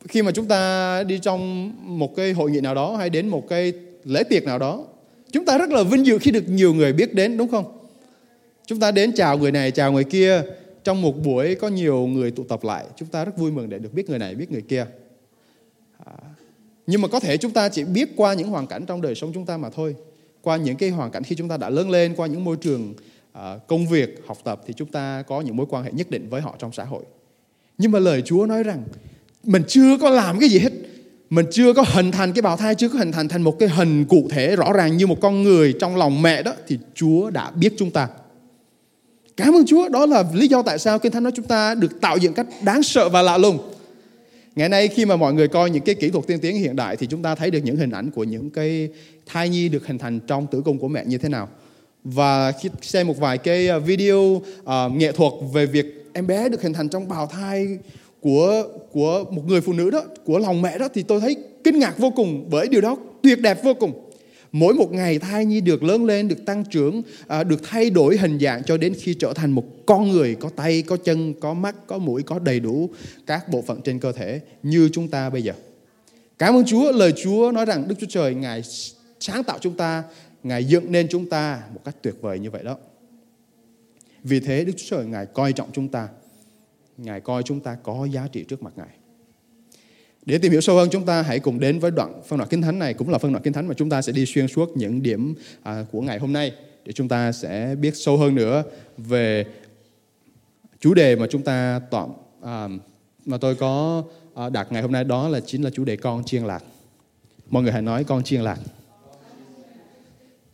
Khi 0.07 0.21
mà 0.21 0.31
chúng 0.31 0.45
ta 0.45 1.03
đi 1.03 1.19
trong 1.19 1.71
một 1.97 2.15
cái 2.15 2.33
hội 2.33 2.51
nghị 2.51 2.61
nào 2.61 2.75
đó 2.75 2.97
hay 2.97 3.09
đến 3.09 3.27
một 3.27 3.49
cái 3.49 3.73
lễ 4.03 4.23
tiệc 4.23 4.43
nào 4.43 4.59
đó, 4.59 4.83
chúng 5.31 5.45
ta 5.45 5.57
rất 5.57 5.69
là 5.69 5.83
vinh 5.83 6.05
dự 6.05 6.17
khi 6.17 6.31
được 6.31 6.49
nhiều 6.49 6.73
người 6.73 6.93
biết 6.93 7.13
đến 7.13 7.37
đúng 7.37 7.47
không? 7.47 7.77
Chúng 8.65 8.79
ta 8.79 8.91
đến 8.91 9.11
chào 9.15 9.37
người 9.37 9.51
này, 9.51 9.71
chào 9.71 9.91
người 9.91 10.03
kia. 10.03 10.41
Trong 10.83 11.01
một 11.01 11.23
buổi 11.23 11.55
có 11.55 11.67
nhiều 11.67 12.07
người 12.07 12.31
tụ 12.31 12.43
tập 12.43 12.63
lại, 12.63 12.85
chúng 12.95 13.07
ta 13.07 13.25
rất 13.25 13.37
vui 13.37 13.51
mừng 13.51 13.69
để 13.69 13.79
được 13.79 13.93
biết 13.93 14.09
người 14.09 14.19
này, 14.19 14.35
biết 14.35 14.51
người 14.51 14.61
kia. 14.61 14.85
À, 16.05 16.13
nhưng 16.91 17.01
mà 17.01 17.07
có 17.07 17.19
thể 17.19 17.37
chúng 17.37 17.51
ta 17.51 17.69
chỉ 17.69 17.83
biết 17.83 18.09
qua 18.15 18.33
những 18.33 18.47
hoàn 18.47 18.67
cảnh 18.67 18.85
trong 18.85 19.01
đời 19.01 19.15
sống 19.15 19.31
chúng 19.33 19.45
ta 19.45 19.57
mà 19.57 19.69
thôi. 19.69 19.95
Qua 20.41 20.57
những 20.57 20.75
cái 20.75 20.89
hoàn 20.89 21.11
cảnh 21.11 21.23
khi 21.23 21.35
chúng 21.35 21.49
ta 21.49 21.57
đã 21.57 21.69
lớn 21.69 21.89
lên, 21.89 22.13
qua 22.15 22.27
những 22.27 22.43
môi 22.43 22.57
trường 22.57 22.93
à, 23.33 23.55
công 23.67 23.87
việc, 23.87 24.21
học 24.27 24.37
tập 24.43 24.61
thì 24.67 24.73
chúng 24.77 24.87
ta 24.87 25.23
có 25.27 25.41
những 25.41 25.57
mối 25.57 25.65
quan 25.69 25.83
hệ 25.83 25.91
nhất 25.91 26.09
định 26.09 26.29
với 26.29 26.41
họ 26.41 26.55
trong 26.59 26.71
xã 26.71 26.83
hội. 26.83 27.03
Nhưng 27.77 27.91
mà 27.91 27.99
lời 27.99 28.21
Chúa 28.25 28.45
nói 28.45 28.63
rằng 28.63 28.83
mình 29.43 29.63
chưa 29.67 29.97
có 30.01 30.09
làm 30.09 30.39
cái 30.39 30.49
gì 30.49 30.59
hết. 30.59 30.71
Mình 31.29 31.45
chưa 31.51 31.73
có 31.73 31.83
hình 31.87 32.11
thành 32.11 32.33
cái 32.33 32.41
bào 32.41 32.57
thai, 32.57 32.75
chưa 32.75 32.89
có 32.89 32.99
hình 32.99 33.11
thành 33.11 33.27
thành 33.27 33.41
một 33.41 33.59
cái 33.59 33.69
hình 33.69 34.05
cụ 34.05 34.27
thể 34.29 34.55
rõ 34.55 34.73
ràng 34.73 34.97
như 34.97 35.07
một 35.07 35.17
con 35.21 35.43
người 35.43 35.73
trong 35.79 35.95
lòng 35.95 36.21
mẹ 36.21 36.43
đó 36.43 36.53
thì 36.67 36.77
Chúa 36.95 37.29
đã 37.29 37.51
biết 37.51 37.73
chúng 37.77 37.91
ta. 37.91 38.07
Cảm 39.37 39.55
ơn 39.55 39.65
Chúa, 39.65 39.89
đó 39.89 40.05
là 40.05 40.23
lý 40.33 40.47
do 40.47 40.61
tại 40.61 40.79
sao 40.79 40.99
Kinh 40.99 41.11
Thánh 41.11 41.23
nói 41.23 41.31
chúng 41.35 41.45
ta 41.45 41.75
được 41.75 42.01
tạo 42.01 42.17
dựng 42.17 42.33
cách 42.33 42.47
đáng 42.63 42.83
sợ 42.83 43.09
và 43.09 43.21
lạ 43.21 43.37
lùng. 43.37 43.57
Ngày 44.55 44.69
nay 44.69 44.87
khi 44.87 45.05
mà 45.05 45.15
mọi 45.15 45.33
người 45.33 45.47
coi 45.47 45.69
những 45.69 45.83
cái 45.83 45.95
kỹ 45.95 46.09
thuật 46.09 46.27
tiên 46.27 46.39
tiến 46.39 46.55
hiện 46.55 46.75
đại 46.75 46.97
thì 46.97 47.07
chúng 47.07 47.21
ta 47.21 47.35
thấy 47.35 47.51
được 47.51 47.59
những 47.63 47.75
hình 47.75 47.91
ảnh 47.91 48.11
của 48.11 48.23
những 48.23 48.49
cái 48.49 48.89
thai 49.25 49.49
nhi 49.49 49.69
được 49.69 49.87
hình 49.87 49.97
thành 49.97 50.19
trong 50.27 50.47
tử 50.47 50.61
cung 50.65 50.79
của 50.79 50.87
mẹ 50.87 51.03
như 51.05 51.17
thế 51.17 51.29
nào. 51.29 51.49
Và 52.03 52.51
khi 52.51 52.69
xem 52.81 53.07
một 53.07 53.17
vài 53.19 53.37
cái 53.37 53.69
à, 53.69 53.77
video 53.77 54.19
uh, 54.19 54.43
nghệ 54.95 55.11
thuật 55.11 55.33
về 55.53 55.65
việc 55.65 55.85
em 56.13 56.27
bé 56.27 56.49
được 56.49 56.61
hình 56.61 56.73
thành 56.73 56.89
trong 56.89 57.07
bào 57.07 57.27
thai 57.27 57.67
của 58.21 58.63
của 58.91 59.23
một 59.31 59.41
người 59.47 59.61
phụ 59.61 59.73
nữ 59.73 59.89
đó, 59.89 60.03
của 60.25 60.39
lòng 60.39 60.61
mẹ 60.61 60.77
đó 60.77 60.87
thì 60.93 61.03
tôi 61.03 61.21
thấy 61.21 61.35
kinh 61.63 61.79
ngạc 61.79 61.97
vô 61.97 62.09
cùng 62.09 62.47
bởi 62.49 62.67
điều 62.67 62.81
đó 62.81 62.97
tuyệt 63.23 63.41
đẹp 63.41 63.63
vô 63.63 63.73
cùng. 63.73 64.10
Mỗi 64.51 64.73
một 64.73 64.91
ngày 64.91 65.19
thai 65.19 65.45
nhi 65.45 65.61
được 65.61 65.83
lớn 65.83 66.05
lên, 66.05 66.27
được 66.27 66.45
tăng 66.45 66.65
trưởng, 66.65 67.01
à, 67.27 67.43
được 67.43 67.63
thay 67.63 67.89
đổi 67.89 68.17
hình 68.17 68.39
dạng 68.39 68.63
cho 68.63 68.77
đến 68.77 68.93
khi 68.99 69.13
trở 69.13 69.33
thành 69.33 69.51
một 69.51 69.65
con 69.85 70.11
người 70.11 70.35
có 70.35 70.49
tay, 70.49 70.81
có 70.81 70.97
chân, 70.97 71.33
có 71.33 71.53
mắt, 71.53 71.75
có 71.87 71.97
mũi, 71.97 72.23
có 72.23 72.39
đầy 72.39 72.59
đủ 72.59 72.89
các 73.27 73.49
bộ 73.49 73.61
phận 73.61 73.81
trên 73.81 73.99
cơ 73.99 74.11
thể 74.11 74.41
như 74.63 74.89
chúng 74.93 75.07
ta 75.07 75.29
bây 75.29 75.41
giờ. 75.41 75.53
Cảm 76.37 76.55
ơn 76.55 76.65
Chúa, 76.65 76.91
lời 76.91 77.13
Chúa 77.23 77.51
nói 77.51 77.65
rằng 77.65 77.87
Đức 77.87 77.95
Chúa 77.99 78.07
Trời 78.09 78.35
Ngài 78.35 78.61
sáng 79.19 79.43
tạo 79.43 79.57
chúng 79.61 79.77
ta, 79.77 80.03
Ngài 80.43 80.65
dựng 80.65 80.91
nên 80.91 81.07
chúng 81.09 81.29
ta 81.29 81.61
một 81.73 81.81
cách 81.85 81.95
tuyệt 82.01 82.15
vời 82.21 82.39
như 82.39 82.51
vậy 82.51 82.63
đó. 82.63 82.77
Vì 84.23 84.39
thế 84.39 84.65
Đức 84.65 84.73
Chúa 84.77 84.97
Trời 84.97 85.05
Ngài 85.05 85.25
coi 85.25 85.53
trọng 85.53 85.69
chúng 85.73 85.87
ta. 85.87 86.07
Ngài 86.97 87.21
coi 87.21 87.43
chúng 87.43 87.59
ta 87.59 87.77
có 87.83 88.07
giá 88.11 88.27
trị 88.31 88.43
trước 88.43 88.63
mặt 88.63 88.73
Ngài. 88.75 89.00
Để 90.25 90.37
tìm 90.37 90.51
hiểu 90.51 90.61
sâu 90.61 90.75
hơn 90.75 90.89
chúng 90.91 91.05
ta 91.05 91.21
hãy 91.21 91.39
cùng 91.39 91.59
đến 91.59 91.79
với 91.79 91.91
đoạn 91.91 92.21
phân 92.27 92.39
đoạn 92.39 92.49
kinh 92.49 92.61
thánh 92.61 92.79
này 92.79 92.93
cũng 92.93 93.09
là 93.09 93.17
phân 93.17 93.31
đoạn 93.31 93.43
kinh 93.43 93.53
thánh 93.53 93.67
mà 93.67 93.73
chúng 93.73 93.89
ta 93.89 94.01
sẽ 94.01 94.11
đi 94.11 94.25
xuyên 94.25 94.47
suốt 94.47 94.77
những 94.77 95.03
điểm 95.03 95.35
à, 95.63 95.85
của 95.91 96.01
ngày 96.01 96.19
hôm 96.19 96.33
nay 96.33 96.51
để 96.85 96.91
chúng 96.93 97.07
ta 97.07 97.31
sẽ 97.31 97.75
biết 97.81 97.95
sâu 97.95 98.17
hơn 98.17 98.35
nữa 98.35 98.63
về 98.97 99.45
chủ 100.79 100.93
đề 100.93 101.15
mà 101.15 101.27
chúng 101.29 101.41
ta 101.41 101.81
tọm 101.91 102.09
à, 102.41 102.67
mà 103.25 103.37
tôi 103.37 103.55
có 103.55 104.03
à, 104.35 104.49
đặt 104.49 104.67
ngày 104.71 104.81
hôm 104.81 104.91
nay 104.91 105.03
đó 105.03 105.29
là 105.29 105.39
chính 105.39 105.63
là 105.63 105.69
chủ 105.69 105.85
đề 105.85 105.95
con 105.95 106.23
chiên 106.23 106.43
lạc. 106.43 106.63
Mọi 107.49 107.63
người 107.63 107.71
hãy 107.71 107.81
nói 107.81 108.03
con 108.03 108.23
chiên 108.23 108.41
lạc. 108.41 108.59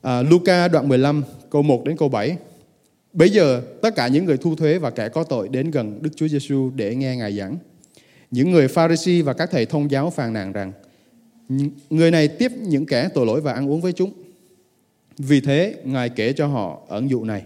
À, 0.01 0.21
Luca 0.21 0.67
đoạn 0.67 0.89
15 0.89 1.23
câu 1.49 1.61
1 1.61 1.85
đến 1.85 1.97
câu 1.97 2.09
7. 2.09 2.37
Bây 3.13 3.29
giờ 3.29 3.61
tất 3.81 3.95
cả 3.95 4.07
những 4.07 4.25
người 4.25 4.37
thu 4.37 4.55
thuế 4.55 4.79
và 4.79 4.89
kẻ 4.89 5.09
có 5.09 5.23
tội 5.23 5.49
đến 5.49 5.71
gần 5.71 5.99
Đức 6.01 6.09
Chúa 6.15 6.27
Giêsu 6.27 6.71
để 6.75 6.95
nghe 6.95 7.15
Ngài 7.15 7.37
giảng. 7.37 7.57
Những 8.31 8.51
người 8.51 8.67
Pharisee 8.67 9.21
và 9.21 9.33
các 9.33 9.51
thầy 9.51 9.65
thông 9.65 9.91
giáo 9.91 10.09
phàn 10.09 10.33
nàn 10.33 10.53
rằng 10.53 10.71
người 11.89 12.11
này 12.11 12.27
tiếp 12.27 12.51
những 12.61 12.85
kẻ 12.85 13.09
tội 13.13 13.25
lỗi 13.25 13.41
và 13.41 13.53
ăn 13.53 13.69
uống 13.69 13.81
với 13.81 13.93
chúng. 13.93 14.11
Vì 15.17 15.41
thế, 15.41 15.75
Ngài 15.83 16.09
kể 16.09 16.33
cho 16.33 16.47
họ 16.47 16.81
ẩn 16.87 17.09
dụ 17.09 17.23
này. 17.23 17.43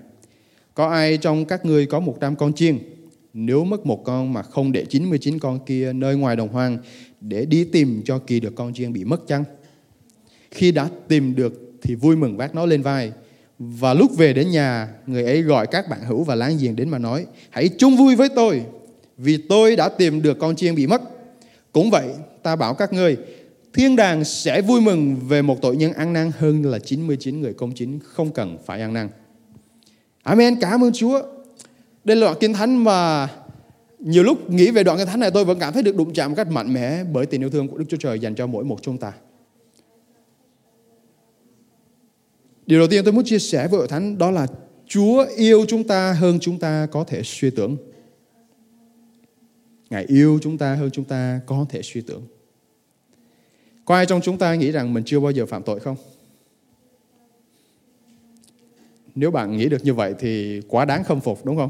Có 0.73 0.89
ai 0.89 1.17
trong 1.17 1.45
các 1.45 1.65
ngươi 1.65 1.85
có 1.85 1.99
100 1.99 2.35
con 2.35 2.53
chiên, 2.53 2.77
nếu 3.33 3.63
mất 3.63 3.85
một 3.85 4.03
con 4.03 4.33
mà 4.33 4.41
không 4.41 4.71
để 4.71 4.85
99 4.85 5.39
con 5.39 5.65
kia 5.65 5.93
nơi 5.93 6.15
ngoài 6.15 6.35
đồng 6.35 6.49
hoang 6.49 6.77
để 7.21 7.45
đi 7.45 7.63
tìm 7.63 8.01
cho 8.05 8.19
kỳ 8.19 8.39
được 8.39 8.55
con 8.55 8.73
chiên 8.73 8.93
bị 8.93 9.03
mất 9.03 9.27
chăng? 9.27 9.43
Khi 10.51 10.71
đã 10.71 10.89
tìm 11.07 11.35
được 11.35 11.71
thì 11.81 11.95
vui 11.95 12.15
mừng 12.15 12.37
vác 12.37 12.55
nó 12.55 12.65
lên 12.65 12.81
vai. 12.81 13.11
Và 13.59 13.93
lúc 13.93 14.17
về 14.17 14.33
đến 14.33 14.51
nhà, 14.51 14.87
người 15.07 15.23
ấy 15.23 15.41
gọi 15.41 15.67
các 15.67 15.89
bạn 15.89 15.99
hữu 16.07 16.23
và 16.23 16.35
láng 16.35 16.57
giềng 16.61 16.75
đến 16.75 16.89
mà 16.89 16.97
nói, 16.97 17.25
hãy 17.49 17.69
chung 17.77 17.97
vui 17.97 18.15
với 18.15 18.29
tôi, 18.35 18.63
vì 19.23 19.37
tôi 19.37 19.75
đã 19.75 19.89
tìm 19.89 20.21
được 20.21 20.39
con 20.39 20.55
chiên 20.55 20.75
bị 20.75 20.87
mất. 20.87 21.01
Cũng 21.71 21.89
vậy, 21.89 22.09
ta 22.43 22.55
bảo 22.55 22.73
các 22.73 22.93
ngươi, 22.93 23.17
thiên 23.73 23.95
đàng 23.95 24.23
sẽ 24.23 24.61
vui 24.61 24.81
mừng 24.81 25.15
về 25.27 25.41
một 25.41 25.61
tội 25.61 25.75
nhân 25.75 25.93
ăn 25.93 26.13
năn 26.13 26.31
hơn 26.37 26.65
là 26.65 26.79
99 26.79 27.41
người 27.41 27.53
công 27.53 27.71
chính 27.75 27.99
không 28.03 28.31
cần 28.31 28.57
phải 28.65 28.81
ăn 28.81 28.93
năn. 28.93 29.09
Amen, 30.23 30.55
cảm 30.61 30.83
ơn 30.83 30.91
Chúa. 30.93 31.21
Đây 32.03 32.17
là 32.17 32.25
đoạn 32.25 32.37
kinh 32.39 32.53
thánh 32.53 32.83
mà 32.83 33.27
nhiều 33.99 34.23
lúc 34.23 34.49
nghĩ 34.49 34.71
về 34.71 34.83
đoạn 34.83 34.97
kinh 34.97 35.07
thánh 35.07 35.19
này 35.19 35.31
tôi 35.31 35.45
vẫn 35.45 35.59
cảm 35.59 35.73
thấy 35.73 35.83
được 35.83 35.95
đụng 35.95 36.13
chạm 36.13 36.31
một 36.31 36.35
cách 36.35 36.47
mạnh 36.47 36.73
mẽ 36.73 37.03
bởi 37.03 37.25
tình 37.25 37.41
yêu 37.41 37.49
thương 37.49 37.67
của 37.67 37.77
Đức 37.77 37.85
Chúa 37.89 37.97
Trời 37.97 38.19
dành 38.19 38.35
cho 38.35 38.47
mỗi 38.47 38.63
một 38.63 38.77
chúng 38.81 38.97
ta. 38.97 39.13
Điều 42.65 42.79
đầu 42.79 42.87
tiên 42.87 43.03
tôi 43.03 43.13
muốn 43.13 43.23
chia 43.25 43.39
sẻ 43.39 43.67
với 43.67 43.77
hội 43.77 43.87
thánh 43.87 44.17
đó 44.17 44.31
là 44.31 44.47
Chúa 44.87 45.25
yêu 45.35 45.65
chúng 45.67 45.83
ta 45.83 46.13
hơn 46.13 46.39
chúng 46.41 46.59
ta 46.59 46.87
có 46.91 47.03
thể 47.03 47.21
suy 47.23 47.49
tưởng. 47.49 47.77
Ngài 49.91 50.05
yêu 50.05 50.39
chúng 50.41 50.57
ta 50.57 50.75
hơn 50.75 50.89
chúng 50.93 51.05
ta 51.05 51.41
có 51.45 51.65
thể 51.69 51.81
suy 51.81 52.01
tưởng. 52.01 52.21
Có 53.85 53.95
ai 53.95 54.05
trong 54.05 54.21
chúng 54.21 54.37
ta 54.37 54.55
nghĩ 54.55 54.71
rằng 54.71 54.93
mình 54.93 55.03
chưa 55.05 55.19
bao 55.19 55.31
giờ 55.31 55.45
phạm 55.45 55.63
tội 55.63 55.79
không? 55.79 55.95
Nếu 59.15 59.31
bạn 59.31 59.57
nghĩ 59.57 59.69
được 59.69 59.85
như 59.85 59.93
vậy 59.93 60.13
thì 60.19 60.61
quá 60.67 60.85
đáng 60.85 61.03
khâm 61.03 61.19
phục 61.19 61.45
đúng 61.45 61.57
không? 61.57 61.69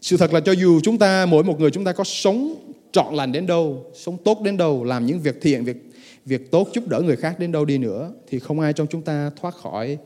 Sự 0.00 0.16
thật 0.16 0.32
là 0.32 0.40
cho 0.40 0.52
dù 0.52 0.80
chúng 0.80 0.98
ta, 0.98 1.26
mỗi 1.26 1.44
một 1.44 1.60
người 1.60 1.70
chúng 1.70 1.84
ta 1.84 1.92
có 1.92 2.04
sống 2.04 2.54
trọn 2.92 3.14
lành 3.14 3.32
đến 3.32 3.46
đâu, 3.46 3.90
sống 3.94 4.16
tốt 4.24 4.40
đến 4.42 4.56
đâu, 4.56 4.84
làm 4.84 5.06
những 5.06 5.20
việc 5.20 5.38
thiện, 5.42 5.64
việc 5.64 5.76
việc 6.24 6.50
tốt 6.50 6.68
giúp 6.74 6.88
đỡ 6.88 7.00
người 7.00 7.16
khác 7.16 7.38
đến 7.38 7.52
đâu 7.52 7.64
đi 7.64 7.78
nữa 7.78 8.12
thì 8.28 8.38
không 8.38 8.60
ai 8.60 8.72
trong 8.72 8.86
chúng 8.86 9.02
ta 9.02 9.30
thoát 9.40 9.54
khỏi 9.54 9.98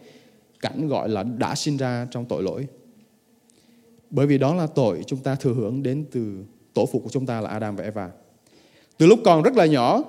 cảnh 0.60 0.88
gọi 0.88 1.08
là 1.08 1.22
đã 1.22 1.54
sinh 1.54 1.76
ra 1.76 2.06
trong 2.10 2.24
tội 2.24 2.42
lỗi. 2.42 2.66
Bởi 4.10 4.26
vì 4.26 4.38
đó 4.38 4.54
là 4.54 4.66
tội 4.66 5.02
chúng 5.06 5.18
ta 5.18 5.34
thừa 5.34 5.54
hưởng 5.54 5.82
đến 5.82 6.04
từ 6.12 6.44
tổ 6.74 6.86
phụ 6.86 6.98
của 6.98 7.10
chúng 7.12 7.26
ta 7.26 7.40
là 7.40 7.50
Adam 7.50 7.76
và 7.76 7.84
Eva. 7.84 8.08
Từ 8.98 9.06
lúc 9.06 9.18
còn 9.24 9.42
rất 9.42 9.56
là 9.56 9.66
nhỏ, 9.66 10.02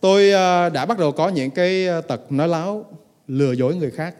tôi 0.00 0.32
à, 0.32 0.68
đã 0.68 0.86
bắt 0.86 0.98
đầu 0.98 1.12
có 1.12 1.28
những 1.28 1.50
cái 1.50 1.88
à, 1.88 2.00
tật 2.00 2.32
nói 2.32 2.48
láo, 2.48 2.84
lừa 3.28 3.52
dối 3.52 3.74
người 3.74 3.90
khác. 3.90 4.14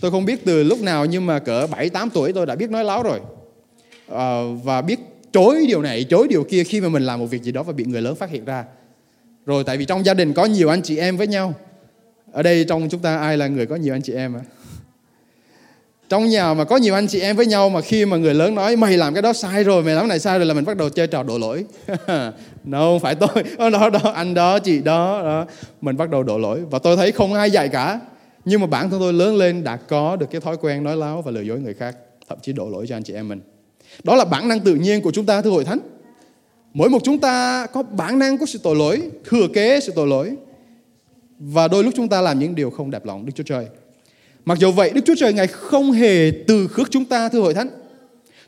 Tôi 0.00 0.10
không 0.10 0.24
biết 0.24 0.44
từ 0.44 0.62
lúc 0.62 0.80
nào 0.80 1.04
nhưng 1.06 1.26
mà 1.26 1.38
cỡ 1.38 1.66
7-8 1.66 2.08
tuổi 2.14 2.32
tôi 2.32 2.46
đã 2.46 2.56
biết 2.56 2.70
nói 2.70 2.84
láo 2.84 3.02
rồi. 3.02 3.20
À, 4.08 4.40
và 4.64 4.82
biết 4.82 4.98
chối 5.32 5.64
điều 5.68 5.82
này, 5.82 6.04
chối 6.04 6.28
điều 6.28 6.44
kia 6.44 6.64
khi 6.64 6.80
mà 6.80 6.88
mình 6.88 7.02
làm 7.02 7.20
một 7.20 7.26
việc 7.26 7.42
gì 7.42 7.52
đó 7.52 7.62
và 7.62 7.72
bị 7.72 7.84
người 7.84 8.02
lớn 8.02 8.14
phát 8.14 8.30
hiện 8.30 8.44
ra. 8.44 8.64
Rồi 9.46 9.64
tại 9.64 9.76
vì 9.76 9.84
trong 9.84 10.04
gia 10.04 10.14
đình 10.14 10.32
có 10.32 10.44
nhiều 10.44 10.68
anh 10.68 10.82
chị 10.82 10.96
em 10.96 11.16
với 11.16 11.26
nhau. 11.26 11.54
Ở 12.32 12.42
đây 12.42 12.64
trong 12.68 12.88
chúng 12.88 13.00
ta 13.00 13.16
ai 13.16 13.36
là 13.36 13.48
người 13.48 13.66
có 13.66 13.76
nhiều 13.76 13.94
anh 13.94 14.02
chị 14.02 14.12
em 14.12 14.36
à? 14.36 14.40
Trong 16.10 16.28
nhà 16.28 16.54
mà 16.54 16.64
có 16.64 16.76
nhiều 16.76 16.94
anh 16.94 17.06
chị 17.06 17.20
em 17.20 17.36
với 17.36 17.46
nhau 17.46 17.68
mà 17.68 17.80
khi 17.80 18.04
mà 18.04 18.16
người 18.16 18.34
lớn 18.34 18.54
nói 18.54 18.76
mày 18.76 18.96
làm 18.96 19.14
cái 19.14 19.22
đó 19.22 19.32
sai 19.32 19.64
rồi, 19.64 19.82
mày 19.82 19.94
làm 19.94 20.02
cái 20.02 20.08
này 20.08 20.18
sai 20.18 20.38
rồi 20.38 20.46
là 20.46 20.54
mình 20.54 20.64
bắt 20.64 20.76
đầu 20.76 20.88
chơi 20.88 21.06
trò 21.06 21.22
đổ 21.22 21.38
lỗi. 21.38 21.64
no, 22.64 22.78
không 22.78 23.00
phải 23.00 23.14
tôi, 23.14 23.70
đó, 23.70 23.90
đó, 23.90 24.12
anh 24.14 24.34
đó, 24.34 24.58
chị 24.58 24.80
đó, 24.80 25.22
đó. 25.22 25.46
Mình 25.80 25.96
bắt 25.96 26.10
đầu 26.10 26.22
đổ 26.22 26.38
lỗi. 26.38 26.62
Và 26.70 26.78
tôi 26.78 26.96
thấy 26.96 27.12
không 27.12 27.34
ai 27.34 27.50
dạy 27.50 27.68
cả. 27.68 28.00
Nhưng 28.44 28.60
mà 28.60 28.66
bản 28.66 28.90
thân 28.90 29.00
tôi 29.00 29.12
lớn 29.12 29.36
lên 29.36 29.64
đã 29.64 29.76
có 29.76 30.16
được 30.16 30.26
cái 30.30 30.40
thói 30.40 30.56
quen 30.60 30.84
nói 30.84 30.96
láo 30.96 31.22
và 31.22 31.30
lừa 31.30 31.40
dối 31.40 31.58
người 31.58 31.74
khác. 31.74 31.96
Thậm 32.28 32.38
chí 32.42 32.52
đổ 32.52 32.68
lỗi 32.68 32.86
cho 32.88 32.96
anh 32.96 33.02
chị 33.02 33.14
em 33.14 33.28
mình. 33.28 33.40
Đó 34.04 34.16
là 34.16 34.24
bản 34.24 34.48
năng 34.48 34.60
tự 34.60 34.74
nhiên 34.74 35.02
của 35.02 35.10
chúng 35.10 35.26
ta 35.26 35.42
thưa 35.42 35.50
hội 35.50 35.64
thánh. 35.64 35.78
Mỗi 36.74 36.88
một 36.88 37.00
chúng 37.04 37.18
ta 37.18 37.66
có 37.66 37.82
bản 37.82 38.18
năng 38.18 38.38
có 38.38 38.46
sự 38.46 38.60
tội 38.62 38.76
lỗi, 38.76 39.02
thừa 39.24 39.48
kế 39.54 39.80
sự 39.80 39.92
tội 39.96 40.06
lỗi. 40.06 40.36
Và 41.38 41.68
đôi 41.68 41.84
lúc 41.84 41.94
chúng 41.96 42.08
ta 42.08 42.20
làm 42.20 42.38
những 42.38 42.54
điều 42.54 42.70
không 42.70 42.90
đẹp 42.90 43.04
lòng 43.04 43.26
Đức 43.26 43.32
Chúa 43.34 43.44
Trời. 43.44 43.66
Mặc 44.44 44.58
dù 44.58 44.72
vậy, 44.72 44.90
Đức 44.94 45.00
Chúa 45.06 45.14
Trời 45.18 45.32
Ngài 45.32 45.46
không 45.46 45.92
hề 45.92 46.30
từ 46.46 46.68
khước 46.68 46.90
chúng 46.90 47.04
ta 47.04 47.28
thưa 47.28 47.40
hội 47.40 47.54
thánh. 47.54 47.68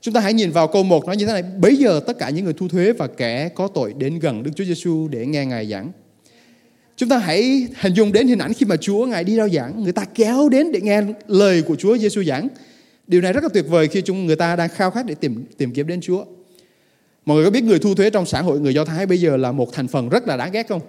Chúng 0.00 0.14
ta 0.14 0.20
hãy 0.20 0.32
nhìn 0.32 0.50
vào 0.50 0.68
câu 0.68 0.82
1 0.82 1.06
nói 1.06 1.16
như 1.16 1.26
thế 1.26 1.32
này. 1.32 1.42
Bây 1.42 1.76
giờ 1.76 2.00
tất 2.06 2.18
cả 2.18 2.30
những 2.30 2.44
người 2.44 2.54
thu 2.54 2.68
thuế 2.68 2.92
và 2.92 3.06
kẻ 3.06 3.48
có 3.48 3.68
tội 3.68 3.94
đến 3.98 4.18
gần 4.18 4.42
Đức 4.42 4.50
Chúa 4.56 4.64
Giêsu 4.64 5.08
để 5.08 5.26
nghe 5.26 5.46
Ngài 5.46 5.66
giảng. 5.70 5.92
Chúng 6.96 7.08
ta 7.08 7.18
hãy 7.18 7.66
hình 7.80 7.94
dung 7.94 8.12
đến 8.12 8.28
hình 8.28 8.38
ảnh 8.38 8.52
khi 8.54 8.66
mà 8.66 8.76
Chúa 8.76 9.06
Ngài 9.06 9.24
đi 9.24 9.36
rao 9.36 9.48
giảng. 9.48 9.82
Người 9.82 9.92
ta 9.92 10.04
kéo 10.14 10.48
đến 10.48 10.72
để 10.72 10.80
nghe 10.80 11.02
lời 11.26 11.62
của 11.62 11.76
Chúa 11.76 11.98
Giêsu 11.98 12.24
giảng. 12.24 12.48
Điều 13.06 13.20
này 13.20 13.32
rất 13.32 13.42
là 13.42 13.48
tuyệt 13.54 13.64
vời 13.68 13.88
khi 13.88 14.02
chúng 14.02 14.26
người 14.26 14.36
ta 14.36 14.56
đang 14.56 14.68
khao 14.68 14.90
khát 14.90 15.06
để 15.06 15.14
tìm 15.14 15.44
tìm 15.58 15.72
kiếm 15.72 15.86
đến 15.86 16.00
Chúa. 16.00 16.24
Mọi 17.26 17.36
người 17.36 17.44
có 17.44 17.50
biết 17.50 17.64
người 17.64 17.78
thu 17.78 17.94
thuế 17.94 18.10
trong 18.10 18.26
xã 18.26 18.42
hội 18.42 18.60
người 18.60 18.74
Do 18.74 18.84
Thái 18.84 19.06
bây 19.06 19.20
giờ 19.20 19.36
là 19.36 19.52
một 19.52 19.72
thành 19.72 19.88
phần 19.88 20.08
rất 20.08 20.28
là 20.28 20.36
đáng 20.36 20.52
ghét 20.52 20.68
không? 20.68 20.80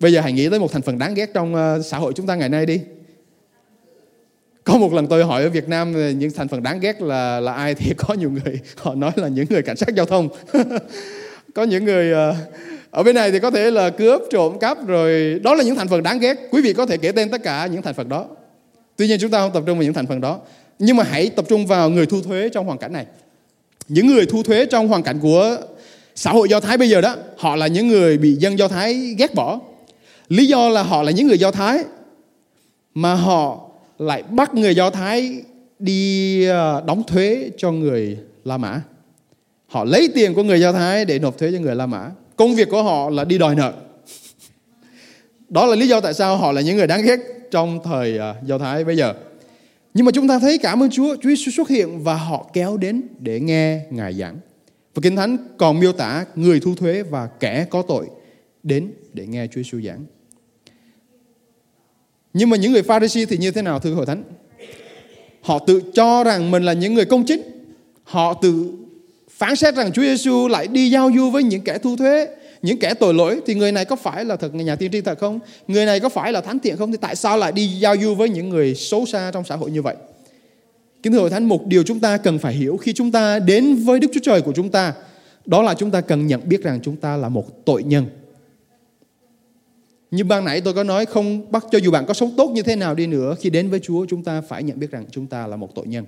Bây 0.00 0.12
giờ 0.12 0.20
hãy 0.20 0.32
nghĩ 0.32 0.48
tới 0.48 0.58
một 0.58 0.72
thành 0.72 0.82
phần 0.82 0.98
đáng 0.98 1.14
ghét 1.14 1.30
trong 1.34 1.54
ờ, 1.54 1.82
xã 1.82 1.98
hội 1.98 2.12
chúng 2.16 2.26
ta 2.26 2.34
ngày 2.34 2.48
nay 2.48 2.66
đi. 2.66 2.80
Có 4.66 4.78
một 4.78 4.92
lần 4.92 5.06
tôi 5.06 5.24
hỏi 5.24 5.42
ở 5.42 5.50
Việt 5.50 5.68
Nam 5.68 6.18
những 6.18 6.30
thành 6.30 6.48
phần 6.48 6.62
đáng 6.62 6.80
ghét 6.80 7.02
là 7.02 7.40
là 7.40 7.52
ai 7.52 7.74
thì 7.74 7.92
có 7.96 8.14
nhiều 8.14 8.30
người 8.30 8.60
họ 8.76 8.94
nói 8.94 9.12
là 9.16 9.28
những 9.28 9.46
người 9.50 9.62
cảnh 9.62 9.76
sát 9.76 9.94
giao 9.94 10.06
thông. 10.06 10.28
có 11.54 11.62
những 11.62 11.84
người 11.84 12.12
ờ, 12.12 12.34
ở 12.90 13.02
bên 13.02 13.14
này 13.14 13.30
thì 13.30 13.38
có 13.38 13.50
thể 13.50 13.70
là 13.70 13.90
cướp, 13.90 14.22
trộm 14.30 14.58
cắp 14.58 14.86
rồi 14.86 15.40
đó 15.42 15.54
là 15.54 15.64
những 15.64 15.76
thành 15.76 15.88
phần 15.88 16.02
đáng 16.02 16.18
ghét. 16.18 16.34
Quý 16.50 16.62
vị 16.62 16.72
có 16.72 16.86
thể 16.86 16.96
kể 16.96 17.12
tên 17.12 17.30
tất 17.30 17.42
cả 17.42 17.66
những 17.66 17.82
thành 17.82 17.94
phần 17.94 18.08
đó. 18.08 18.26
Tuy 18.96 19.06
nhiên 19.06 19.18
chúng 19.20 19.30
ta 19.30 19.38
không 19.38 19.52
tập 19.52 19.62
trung 19.66 19.78
vào 19.78 19.84
những 19.84 19.94
thành 19.94 20.06
phần 20.06 20.20
đó. 20.20 20.40
Nhưng 20.78 20.96
mà 20.96 21.04
hãy 21.04 21.30
tập 21.30 21.44
trung 21.48 21.66
vào 21.66 21.90
người 21.90 22.06
thu 22.06 22.22
thuế 22.22 22.48
trong 22.48 22.66
hoàn 22.66 22.78
cảnh 22.78 22.92
này 22.92 23.06
những 23.88 24.06
người 24.06 24.26
thu 24.26 24.42
thuế 24.42 24.66
trong 24.66 24.88
hoàn 24.88 25.02
cảnh 25.02 25.18
của 25.20 25.56
xã 26.14 26.30
hội 26.32 26.48
Do 26.48 26.60
Thái 26.60 26.78
bây 26.78 26.88
giờ 26.88 27.00
đó, 27.00 27.16
họ 27.36 27.56
là 27.56 27.66
những 27.66 27.88
người 27.88 28.18
bị 28.18 28.34
dân 28.34 28.58
Do 28.58 28.68
Thái 28.68 28.94
ghét 29.18 29.34
bỏ. 29.34 29.60
Lý 30.28 30.46
do 30.46 30.68
là 30.68 30.82
họ 30.82 31.02
là 31.02 31.10
những 31.10 31.26
người 31.26 31.38
Do 31.38 31.50
Thái 31.50 31.78
mà 32.94 33.14
họ 33.14 33.66
lại 33.98 34.22
bắt 34.22 34.54
người 34.54 34.74
Do 34.74 34.90
Thái 34.90 35.42
đi 35.78 36.44
ờ, 36.44 36.82
đóng 36.86 37.02
thuế 37.06 37.50
cho 37.56 37.72
người 37.72 38.18
La 38.44 38.56
Mã. 38.56 38.80
Họ 39.66 39.84
lấy 39.84 40.08
tiền 40.14 40.34
của 40.34 40.42
người 40.42 40.60
Do 40.60 40.72
Thái 40.72 41.04
để 41.04 41.18
nộp 41.18 41.38
thuế 41.38 41.52
cho 41.52 41.58
người 41.58 41.74
La 41.74 41.86
Mã. 41.86 42.10
Công 42.36 42.54
việc 42.54 42.68
của 42.70 42.82
họ 42.82 43.10
là 43.10 43.24
đi 43.24 43.38
đòi 43.38 43.54
nợ. 43.54 43.72
Đó 45.48 45.66
là 45.66 45.76
lý 45.76 45.88
do 45.88 46.00
tại 46.00 46.14
sao 46.14 46.36
họ 46.36 46.52
là 46.52 46.60
những 46.60 46.76
người 46.76 46.86
đáng 46.86 47.02
ghét 47.02 47.20
trong 47.50 47.80
thời 47.84 48.18
ờ, 48.18 48.34
Do 48.44 48.58
Thái 48.58 48.84
bây 48.84 48.96
giờ. 48.96 49.14
Nhưng 49.94 50.06
mà 50.06 50.12
chúng 50.12 50.28
ta 50.28 50.38
thấy 50.38 50.58
cảm 50.58 50.82
ơn 50.82 50.90
Chúa, 50.90 51.16
Chúa 51.16 51.28
Giêsu 51.28 51.50
xuất 51.50 51.68
hiện 51.68 52.04
và 52.04 52.14
họ 52.14 52.50
kéo 52.52 52.76
đến 52.76 53.02
để 53.18 53.40
nghe 53.40 53.80
Ngài 53.90 54.14
giảng. 54.14 54.36
Và 54.94 55.00
Kinh 55.02 55.16
Thánh 55.16 55.36
còn 55.58 55.80
miêu 55.80 55.92
tả 55.92 56.24
người 56.34 56.60
thu 56.60 56.74
thuế 56.74 57.02
và 57.02 57.26
kẻ 57.26 57.66
có 57.70 57.82
tội 57.82 58.06
đến 58.62 58.92
để 59.12 59.26
nghe 59.26 59.46
Chúa 59.46 59.62
Giêsu 59.62 59.80
giảng. 59.80 60.04
Nhưng 62.38 62.50
mà 62.50 62.56
những 62.56 62.72
người 62.72 62.82
Pharisee 62.82 63.26
thì 63.26 63.36
như 63.36 63.50
thế 63.50 63.62
nào 63.62 63.78
thưa 63.78 63.94
hội 63.94 64.06
thánh? 64.06 64.22
Họ 65.40 65.58
tự 65.66 65.82
cho 65.94 66.24
rằng 66.24 66.50
mình 66.50 66.62
là 66.62 66.72
những 66.72 66.94
người 66.94 67.04
công 67.04 67.24
chính. 67.24 67.42
Họ 68.04 68.34
tự 68.34 68.72
phán 69.30 69.56
xét 69.56 69.74
rằng 69.74 69.92
Chúa 69.92 70.02
Giêsu 70.02 70.48
lại 70.48 70.66
đi 70.66 70.90
giao 70.90 71.10
du 71.16 71.30
với 71.30 71.42
những 71.42 71.60
kẻ 71.60 71.78
thu 71.78 71.96
thuế 71.96 72.26
những 72.62 72.78
kẻ 72.78 72.94
tội 72.94 73.14
lỗi 73.14 73.40
thì 73.46 73.54
người 73.54 73.72
này 73.72 73.84
có 73.84 73.96
phải 73.96 74.24
là 74.24 74.36
thật 74.36 74.54
nhà 74.54 74.76
tiên 74.76 74.92
tri 74.92 75.00
thật 75.00 75.18
không? 75.18 75.38
Người 75.68 75.86
này 75.86 76.00
có 76.00 76.08
phải 76.08 76.32
là 76.32 76.40
thánh 76.40 76.58
thiện 76.58 76.76
không? 76.76 76.92
Thì 76.92 76.98
tại 77.00 77.16
sao 77.16 77.38
lại 77.38 77.52
đi 77.52 77.66
giao 77.66 77.96
du 78.02 78.14
với 78.14 78.28
những 78.28 78.48
người 78.48 78.74
xấu 78.74 79.06
xa 79.06 79.30
trong 79.34 79.44
xã 79.44 79.56
hội 79.56 79.70
như 79.70 79.82
vậy? 79.82 79.96
Kính 81.02 81.12
thưa 81.12 81.18
hội 81.18 81.30
thánh, 81.30 81.44
một 81.44 81.66
điều 81.66 81.82
chúng 81.82 82.00
ta 82.00 82.16
cần 82.16 82.38
phải 82.38 82.54
hiểu 82.54 82.76
khi 82.76 82.92
chúng 82.92 83.12
ta 83.12 83.38
đến 83.38 83.74
với 83.74 84.00
Đức 84.00 84.08
Chúa 84.14 84.20
Trời 84.22 84.42
của 84.42 84.52
chúng 84.52 84.70
ta, 84.70 84.92
đó 85.46 85.62
là 85.62 85.74
chúng 85.74 85.90
ta 85.90 86.00
cần 86.00 86.26
nhận 86.26 86.48
biết 86.48 86.62
rằng 86.62 86.80
chúng 86.82 86.96
ta 86.96 87.16
là 87.16 87.28
một 87.28 87.64
tội 87.64 87.82
nhân. 87.82 88.06
Như 90.10 90.24
ban 90.24 90.44
nãy 90.44 90.60
tôi 90.60 90.74
có 90.74 90.84
nói 90.84 91.06
không 91.06 91.52
bắt 91.52 91.64
cho 91.72 91.78
dù 91.78 91.90
bạn 91.90 92.06
có 92.06 92.14
sống 92.14 92.34
tốt 92.36 92.50
như 92.50 92.62
thế 92.62 92.76
nào 92.76 92.94
đi 92.94 93.06
nữa 93.06 93.36
khi 93.40 93.50
đến 93.50 93.70
với 93.70 93.80
Chúa 93.80 94.06
chúng 94.06 94.24
ta 94.24 94.40
phải 94.40 94.62
nhận 94.62 94.78
biết 94.78 94.90
rằng 94.90 95.04
chúng 95.10 95.26
ta 95.26 95.46
là 95.46 95.56
một 95.56 95.74
tội 95.74 95.86
nhân. 95.86 96.04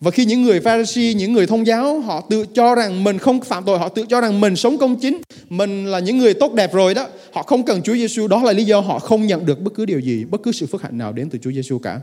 Và 0.00 0.10
khi 0.10 0.24
những 0.24 0.42
người 0.42 0.60
Pharisee, 0.60 1.14
những 1.14 1.32
người 1.32 1.46
thông 1.46 1.66
giáo 1.66 2.00
họ 2.00 2.20
tự 2.30 2.46
cho 2.54 2.74
rằng 2.74 3.04
mình 3.04 3.18
không 3.18 3.40
phạm 3.40 3.64
tội, 3.64 3.78
họ 3.78 3.88
tự 3.88 4.04
cho 4.08 4.20
rằng 4.20 4.40
mình 4.40 4.56
sống 4.56 4.78
công 4.78 4.96
chính, 5.00 5.20
mình 5.48 5.86
là 5.86 5.98
những 5.98 6.18
người 6.18 6.34
tốt 6.34 6.54
đẹp 6.54 6.72
rồi 6.72 6.94
đó, 6.94 7.08
họ 7.32 7.42
không 7.42 7.64
cần 7.64 7.82
Chúa 7.82 7.94
Giêsu, 7.94 8.28
đó 8.28 8.42
là 8.42 8.52
lý 8.52 8.64
do 8.64 8.80
họ 8.80 8.98
không 8.98 9.26
nhận 9.26 9.46
được 9.46 9.60
bất 9.60 9.74
cứ 9.74 9.86
điều 9.86 10.00
gì, 10.00 10.24
bất 10.24 10.42
cứ 10.42 10.52
sự 10.52 10.66
phước 10.66 10.82
hạnh 10.82 10.98
nào 10.98 11.12
đến 11.12 11.30
từ 11.30 11.38
Chúa 11.38 11.52
Giêsu 11.52 11.78
cả. 11.78 12.00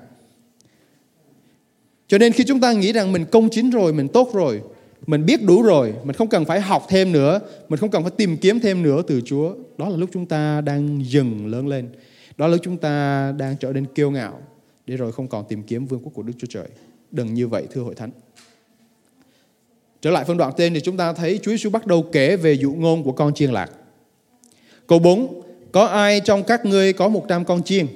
Cho 2.07 2.17
nên 2.17 2.31
khi 2.31 2.43
chúng 2.43 2.61
ta 2.61 2.71
nghĩ 2.71 2.93
rằng 2.93 3.11
mình 3.11 3.25
công 3.25 3.49
chính 3.49 3.69
rồi, 3.69 3.93
mình 3.93 4.07
tốt 4.07 4.33
rồi, 4.33 4.61
mình 5.07 5.25
biết 5.25 5.43
đủ 5.43 5.61
rồi, 5.61 5.93
mình 6.03 6.15
không 6.15 6.27
cần 6.27 6.45
phải 6.45 6.61
học 6.61 6.85
thêm 6.89 7.11
nữa, 7.11 7.39
mình 7.69 7.79
không 7.79 7.89
cần 7.89 8.03
phải 8.03 8.11
tìm 8.17 8.37
kiếm 8.37 8.59
thêm 8.59 8.83
nữa 8.83 9.01
từ 9.07 9.21
chúa. 9.25 9.55
Đó 9.77 9.89
là 9.89 9.97
lúc 9.97 10.09
chúng 10.13 10.25
ta 10.25 10.61
đang 10.61 11.05
dừng 11.05 11.47
lớn 11.47 11.67
lên. 11.67 11.89
Đó 12.37 12.47
là 12.47 12.51
lúc 12.51 12.61
chúng 12.63 12.77
ta 12.77 13.31
đang 13.37 13.55
trở 13.57 13.73
nên 13.73 13.85
kiêu 13.85 14.11
ngạo, 14.11 14.41
để 14.87 14.97
rồi 14.97 15.11
không 15.11 15.27
còn 15.27 15.45
tìm 15.49 15.63
kiếm 15.63 15.85
vương 15.85 15.99
quốc 16.03 16.11
của 16.15 16.23
đức 16.23 16.33
chúa 16.37 16.47
trời. 16.49 16.67
Đừng 17.11 17.33
như 17.33 17.47
vậy, 17.47 17.67
thưa 17.71 17.81
hội 17.81 17.95
thánh. 17.95 18.11
Trở 20.01 20.11
lại 20.11 20.25
phân 20.25 20.37
đoạn 20.37 20.53
tên 20.57 20.73
thì 20.73 20.79
chúng 20.79 20.97
ta 20.97 21.13
thấy 21.13 21.39
chúa 21.43 21.51
giêsu 21.51 21.69
bắt 21.69 21.87
đầu 21.87 22.05
kể 22.11 22.37
về 22.37 22.53
dụ 22.53 22.71
ngôn 22.71 23.03
của 23.03 23.11
con 23.11 23.33
chiên 23.33 23.51
lạc. 23.51 23.71
Câu 24.87 24.99
4 24.99 25.41
có 25.71 25.85
ai 25.85 26.19
trong 26.19 26.43
các 26.43 26.65
ngươi 26.65 26.93
có 26.93 27.07
100 27.07 27.45
con 27.45 27.63
chiên? 27.63 27.87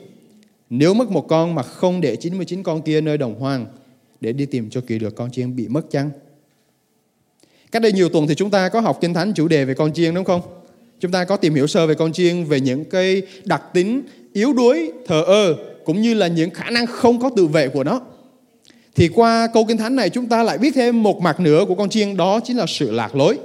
Nếu 0.69 0.93
mất 0.93 1.11
một 1.11 1.27
con 1.27 1.55
mà 1.55 1.63
không 1.63 2.01
để 2.01 2.15
99 2.15 2.63
con 2.63 2.81
kia 2.81 3.01
nơi 3.01 3.17
đồng 3.17 3.39
hoang, 3.39 3.65
để 4.21 4.33
đi 4.33 4.45
tìm 4.45 4.69
cho 4.69 4.81
kỳ 4.87 4.99
được 4.99 5.15
con 5.15 5.31
chiên 5.31 5.55
bị 5.55 5.67
mất 5.67 5.91
chăng? 5.91 6.09
Cách 7.71 7.81
đây 7.81 7.91
nhiều 7.91 8.09
tuần 8.09 8.27
thì 8.27 8.35
chúng 8.35 8.49
ta 8.49 8.69
có 8.69 8.79
học 8.79 8.97
kinh 9.01 9.13
thánh 9.13 9.33
chủ 9.33 9.47
đề 9.47 9.65
về 9.65 9.73
con 9.73 9.93
chiên 9.93 10.13
đúng 10.13 10.25
không? 10.25 10.41
Chúng 10.99 11.11
ta 11.11 11.23
có 11.23 11.37
tìm 11.37 11.55
hiểu 11.55 11.67
sơ 11.67 11.87
về 11.87 11.93
con 11.93 12.13
chiên 12.13 12.43
về 12.43 12.59
những 12.59 12.85
cái 12.85 13.21
đặc 13.45 13.63
tính 13.73 14.01
yếu 14.33 14.53
đuối, 14.53 14.91
thờ 15.07 15.23
ơ 15.23 15.55
cũng 15.85 16.01
như 16.01 16.13
là 16.13 16.27
những 16.27 16.49
khả 16.49 16.69
năng 16.69 16.87
không 16.87 17.21
có 17.21 17.29
tự 17.35 17.45
vệ 17.45 17.67
của 17.67 17.83
nó. 17.83 18.01
Thì 18.95 19.07
qua 19.07 19.47
câu 19.53 19.65
kinh 19.65 19.77
thánh 19.77 19.95
này 19.95 20.09
chúng 20.09 20.29
ta 20.29 20.43
lại 20.43 20.57
biết 20.57 20.75
thêm 20.75 21.03
một 21.03 21.21
mặt 21.21 21.39
nữa 21.39 21.65
của 21.67 21.75
con 21.75 21.89
chiên 21.89 22.17
đó 22.17 22.39
chính 22.39 22.57
là 22.57 22.65
sự 22.67 22.91
lạc 22.91 23.15
lối. 23.15 23.37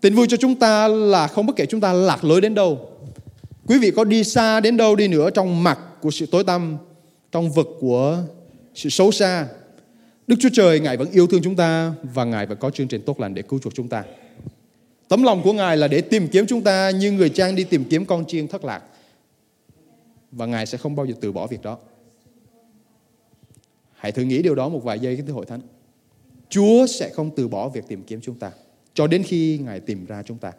Tin 0.00 0.14
vui 0.14 0.26
cho 0.28 0.36
chúng 0.36 0.54
ta 0.54 0.88
là 0.88 1.26
không 1.26 1.46
bất 1.46 1.56
kể 1.56 1.66
chúng 1.66 1.80
ta 1.80 1.92
lạc 1.92 2.24
lối 2.24 2.40
đến 2.40 2.54
đâu. 2.54 2.88
Quý 3.66 3.78
vị 3.78 3.90
có 3.90 4.04
đi 4.04 4.24
xa 4.24 4.60
đến 4.60 4.76
đâu 4.76 4.96
đi 4.96 5.08
nữa 5.08 5.30
trong 5.30 5.62
mặt 5.62 5.78
của 6.00 6.10
sự 6.10 6.26
tối 6.26 6.44
tăm, 6.44 6.76
trong 7.32 7.50
vực 7.50 7.68
của 7.80 8.18
sự 8.74 8.88
xấu 8.88 9.12
xa, 9.12 9.46
Đức 10.32 10.38
Chúa 10.40 10.48
Trời 10.52 10.80
Ngài 10.80 10.96
vẫn 10.96 11.10
yêu 11.10 11.26
thương 11.26 11.42
chúng 11.42 11.56
ta 11.56 11.94
và 12.14 12.24
Ngài 12.24 12.46
vẫn 12.46 12.58
có 12.58 12.70
chương 12.70 12.88
trình 12.88 13.02
tốt 13.06 13.20
lành 13.20 13.34
để 13.34 13.42
cứu 13.42 13.58
chuộc 13.58 13.74
chúng 13.74 13.88
ta. 13.88 14.04
Tấm 15.08 15.22
lòng 15.22 15.42
của 15.42 15.52
Ngài 15.52 15.76
là 15.76 15.88
để 15.88 16.00
tìm 16.00 16.28
kiếm 16.28 16.46
chúng 16.46 16.62
ta 16.62 16.90
như 16.90 17.12
người 17.12 17.28
trang 17.28 17.54
đi 17.54 17.64
tìm 17.64 17.84
kiếm 17.84 18.04
con 18.04 18.24
chiên 18.26 18.48
thất 18.48 18.64
lạc. 18.64 18.82
Và 20.30 20.46
Ngài 20.46 20.66
sẽ 20.66 20.78
không 20.78 20.96
bao 20.96 21.06
giờ 21.06 21.14
từ 21.20 21.32
bỏ 21.32 21.46
việc 21.46 21.62
đó. 21.62 21.78
Hãy 23.94 24.12
thử 24.12 24.22
nghĩ 24.22 24.42
điều 24.42 24.54
đó 24.54 24.68
một 24.68 24.84
vài 24.84 24.98
giây 24.98 25.16
cái 25.16 25.26
hội 25.26 25.46
thánh. 25.46 25.60
Chúa 26.48 26.86
sẽ 26.86 27.10
không 27.14 27.30
từ 27.36 27.48
bỏ 27.48 27.68
việc 27.68 27.88
tìm 27.88 28.02
kiếm 28.02 28.20
chúng 28.20 28.38
ta 28.38 28.50
cho 28.94 29.06
đến 29.06 29.22
khi 29.22 29.58
Ngài 29.58 29.80
tìm 29.80 30.06
ra 30.06 30.22
chúng 30.22 30.38
ta. 30.38 30.52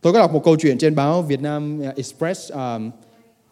Tôi 0.00 0.12
có 0.12 0.18
đọc 0.18 0.32
một 0.32 0.44
câu 0.44 0.56
chuyện 0.56 0.78
trên 0.78 0.94
báo 0.94 1.22
Việt 1.22 1.40
Nam 1.40 1.80
Express 1.96 2.52
um, 2.52 2.90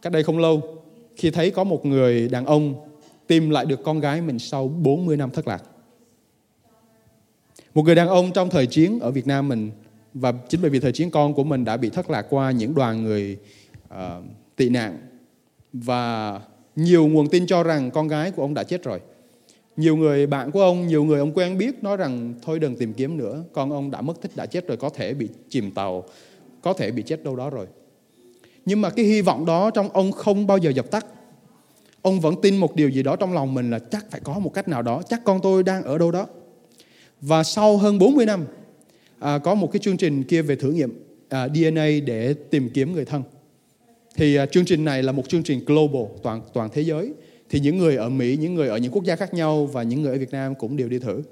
cách 0.02 0.12
đây 0.12 0.22
không 0.22 0.38
lâu 0.38 0.82
khi 1.16 1.30
thấy 1.30 1.50
có 1.50 1.64
một 1.64 1.86
người 1.86 2.28
đàn 2.28 2.46
ông 2.46 2.87
tìm 3.28 3.50
lại 3.50 3.66
được 3.66 3.82
con 3.84 4.00
gái 4.00 4.20
mình 4.20 4.38
sau 4.38 4.68
40 4.68 5.16
năm 5.16 5.30
thất 5.30 5.48
lạc. 5.48 5.62
Một 7.74 7.82
người 7.82 7.94
đàn 7.94 8.08
ông 8.08 8.32
trong 8.32 8.50
thời 8.50 8.66
chiến 8.66 9.00
ở 9.00 9.10
Việt 9.10 9.26
Nam 9.26 9.48
mình 9.48 9.70
và 10.14 10.32
chính 10.48 10.60
bởi 10.60 10.70
vì 10.70 10.80
thời 10.80 10.92
chiến 10.92 11.10
con 11.10 11.34
của 11.34 11.44
mình 11.44 11.64
đã 11.64 11.76
bị 11.76 11.90
thất 11.90 12.10
lạc 12.10 12.26
qua 12.30 12.50
những 12.50 12.74
đoàn 12.74 13.02
người 13.02 13.38
uh, 13.94 13.98
tị 14.56 14.68
nạn 14.68 14.98
và 15.72 16.40
nhiều 16.76 17.06
nguồn 17.06 17.28
tin 17.28 17.46
cho 17.46 17.62
rằng 17.62 17.90
con 17.90 18.08
gái 18.08 18.30
của 18.30 18.42
ông 18.42 18.54
đã 18.54 18.62
chết 18.62 18.82
rồi. 18.82 19.00
Nhiều 19.76 19.96
người 19.96 20.26
bạn 20.26 20.50
của 20.50 20.62
ông, 20.62 20.86
nhiều 20.86 21.04
người 21.04 21.18
ông 21.18 21.32
quen 21.32 21.58
biết 21.58 21.82
nói 21.82 21.96
rằng 21.96 22.34
thôi 22.42 22.58
đừng 22.58 22.76
tìm 22.76 22.92
kiếm 22.92 23.16
nữa, 23.16 23.44
con 23.52 23.70
ông 23.70 23.90
đã 23.90 24.00
mất 24.00 24.22
tích, 24.22 24.36
đã 24.36 24.46
chết 24.46 24.68
rồi, 24.68 24.76
có 24.76 24.88
thể 24.88 25.14
bị 25.14 25.28
chìm 25.48 25.70
tàu, 25.70 26.04
có 26.62 26.72
thể 26.72 26.90
bị 26.90 27.02
chết 27.02 27.24
đâu 27.24 27.36
đó 27.36 27.50
rồi. 27.50 27.66
Nhưng 28.64 28.80
mà 28.80 28.90
cái 28.90 29.04
hy 29.04 29.22
vọng 29.22 29.46
đó 29.46 29.70
trong 29.70 29.88
ông 29.88 30.12
không 30.12 30.46
bao 30.46 30.58
giờ 30.58 30.70
dập 30.70 30.90
tắt. 30.90 31.06
Ông 32.02 32.20
vẫn 32.20 32.34
tin 32.42 32.56
một 32.56 32.76
điều 32.76 32.88
gì 32.88 33.02
đó 33.02 33.16
trong 33.16 33.32
lòng 33.32 33.54
mình 33.54 33.70
là 33.70 33.78
chắc 33.78 34.10
phải 34.10 34.20
có 34.24 34.38
một 34.38 34.54
cách 34.54 34.68
nào 34.68 34.82
đó, 34.82 35.02
chắc 35.08 35.24
con 35.24 35.40
tôi 35.42 35.62
đang 35.62 35.82
ở 35.82 35.98
đâu 35.98 36.10
đó. 36.10 36.26
Và 37.20 37.42
sau 37.44 37.76
hơn 37.76 37.98
40 37.98 38.26
năm, 38.26 38.44
à, 39.18 39.38
có 39.38 39.54
một 39.54 39.72
cái 39.72 39.80
chương 39.80 39.96
trình 39.96 40.22
kia 40.22 40.42
về 40.42 40.56
thử 40.56 40.70
nghiệm 40.70 41.04
à, 41.28 41.48
DNA 41.48 41.86
để 42.06 42.34
tìm 42.50 42.70
kiếm 42.70 42.92
người 42.92 43.04
thân. 43.04 43.22
Thì 44.16 44.36
à, 44.36 44.46
chương 44.46 44.64
trình 44.64 44.84
này 44.84 45.02
là 45.02 45.12
một 45.12 45.28
chương 45.28 45.42
trình 45.42 45.64
global, 45.66 46.02
toàn 46.22 46.40
toàn 46.52 46.70
thế 46.72 46.82
giới. 46.82 47.12
Thì 47.50 47.60
những 47.60 47.78
người 47.78 47.96
ở 47.96 48.08
Mỹ, 48.08 48.36
những 48.40 48.54
người 48.54 48.68
ở 48.68 48.76
những 48.76 48.92
quốc 48.92 49.04
gia 49.04 49.16
khác 49.16 49.34
nhau 49.34 49.66
và 49.66 49.82
những 49.82 50.02
người 50.02 50.12
ở 50.12 50.18
Việt 50.18 50.30
Nam 50.30 50.54
cũng 50.54 50.76
đều 50.76 50.88
đi 50.88 50.98
thử. 50.98 51.22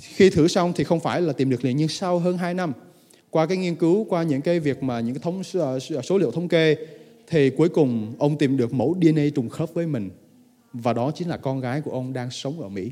Khi 0.00 0.30
thử 0.30 0.48
xong 0.48 0.72
thì 0.76 0.84
không 0.84 1.00
phải 1.00 1.20
là 1.20 1.32
tìm 1.32 1.50
được 1.50 1.64
liền, 1.64 1.76
nhưng 1.76 1.88
sau 1.88 2.18
hơn 2.18 2.38
2 2.38 2.54
năm, 2.54 2.72
qua 3.30 3.46
cái 3.46 3.56
nghiên 3.56 3.74
cứu, 3.74 4.04
qua 4.04 4.22
những 4.22 4.40
cái 4.40 4.60
việc 4.60 4.82
mà 4.82 5.00
những 5.00 5.14
cái 5.14 5.22
thống 5.22 5.42
à, 5.54 5.96
à, 5.96 6.02
số 6.02 6.18
liệu 6.18 6.30
thống 6.30 6.48
kê 6.48 6.76
thì 7.34 7.50
cuối 7.50 7.68
cùng 7.68 8.12
ông 8.18 8.38
tìm 8.38 8.56
được 8.56 8.74
mẫu 8.74 8.96
DNA 9.02 9.22
trùng 9.34 9.48
khớp 9.48 9.74
với 9.74 9.86
mình 9.86 10.10
và 10.72 10.92
đó 10.92 11.10
chính 11.14 11.28
là 11.28 11.36
con 11.36 11.60
gái 11.60 11.80
của 11.80 11.90
ông 11.90 12.12
đang 12.12 12.30
sống 12.30 12.60
ở 12.60 12.68
Mỹ. 12.68 12.90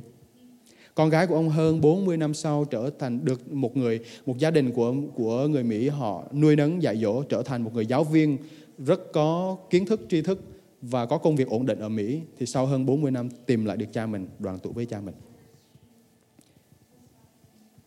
Con 0.95 1.11
gái 1.11 1.27
của 1.27 1.35
ông 1.35 1.49
hơn 1.49 1.81
40 1.81 2.17
năm 2.17 2.35
sau 2.35 2.65
trở 2.65 2.91
thành 2.99 3.25
được 3.25 3.53
một 3.53 3.77
người 3.77 4.01
một 4.27 4.39
gia 4.39 4.51
đình 4.51 4.73
của 4.73 4.95
của 5.15 5.47
người 5.47 5.65
Mỹ 5.65 5.89
họ 5.89 6.25
nuôi 6.33 6.57
nấng 6.57 6.83
dạy 6.83 6.97
dỗ 6.97 7.23
trở 7.23 7.43
thành 7.43 7.63
một 7.63 7.75
người 7.75 7.87
giáo 7.87 8.05
viên 8.05 8.39
rất 8.79 9.13
có 9.13 9.57
kiến 9.71 9.87
thức 9.87 10.01
tri 10.09 10.23
thức 10.23 10.41
và 10.81 11.07
có 11.07 11.19
công 11.19 11.37
việc 11.37 11.49
ổn 11.49 11.67
định 11.67 11.79
ở 11.79 11.89
Mỹ 11.89 12.21
thì 12.39 12.47
sau 12.47 12.67
hơn 12.67 12.87
40 12.87 13.11
năm 13.11 13.29
tìm 13.47 13.65
lại 13.65 13.77
được 13.77 13.93
cha 13.93 14.07
mình, 14.07 14.29
đoàn 14.39 14.59
tụ 14.59 14.73
với 14.73 14.87
cha 14.87 15.01
mình. 15.01 15.15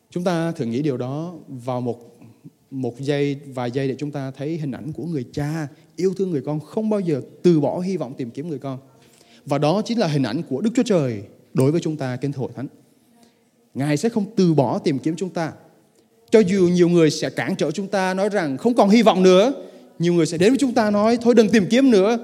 Chúng 0.10 0.24
ta 0.24 0.52
thử 0.52 0.66
nghĩ 0.66 0.82
điều 0.82 0.98
đó 0.98 1.34
vào 1.48 1.82
một 1.82 2.16
một 2.72 3.00
giây, 3.00 3.40
vài 3.46 3.72
giây 3.72 3.88
để 3.88 3.96
chúng 3.98 4.12
ta 4.12 4.32
thấy 4.32 4.58
hình 4.58 4.72
ảnh 4.72 4.94
của 4.94 5.06
người 5.06 5.26
cha 5.34 5.68
yêu 5.96 6.14
thương 6.18 6.32
người 6.32 6.42
con, 6.46 6.60
không 6.60 6.90
bao 6.90 7.00
giờ 7.00 7.22
từ 7.44 7.60
bỏ 7.60 7.80
hy 7.80 7.98
vọng 7.98 8.14
tìm 8.18 8.32
kiếm 8.32 8.50
người 8.50 8.60
con. 8.60 8.80
Và 9.46 9.58
đó 9.58 9.82
chính 9.86 10.00
là 10.00 10.08
hình 10.08 10.24
ảnh 10.24 10.42
của 10.50 10.62
Đức 10.62 10.70
Chúa 10.76 10.84
Trời 10.84 11.22
đối 11.54 11.72
với 11.72 11.82
chúng 11.82 11.98
ta, 11.98 12.16
kính 12.16 12.32
hội 12.32 12.52
thánh. 12.56 12.68
Ngài 13.74 13.98
sẽ 13.98 14.10
không 14.10 14.26
từ 14.36 14.54
bỏ 14.54 14.80
tìm 14.80 15.00
kiếm 15.00 15.16
chúng 15.16 15.30
ta. 15.30 15.52
Cho 16.30 16.40
dù 16.40 16.68
nhiều 16.68 16.90
người 16.90 17.12
sẽ 17.12 17.30
cản 17.30 17.56
trở 17.56 17.72
chúng 17.72 17.88
ta 17.88 18.14
nói 18.14 18.30
rằng 18.30 18.58
không 18.58 18.74
còn 18.74 18.90
hy 18.90 19.02
vọng 19.02 19.24
nữa, 19.24 19.54
nhiều 20.00 20.14
người 20.14 20.26
sẽ 20.26 20.38
đến 20.38 20.50
với 20.50 20.58
chúng 20.58 20.74
ta 20.74 20.92
nói 20.92 21.18
thôi 21.22 21.36
đừng 21.36 21.50
tìm 21.50 21.66
kiếm 21.70 21.92
nữa. 21.92 22.18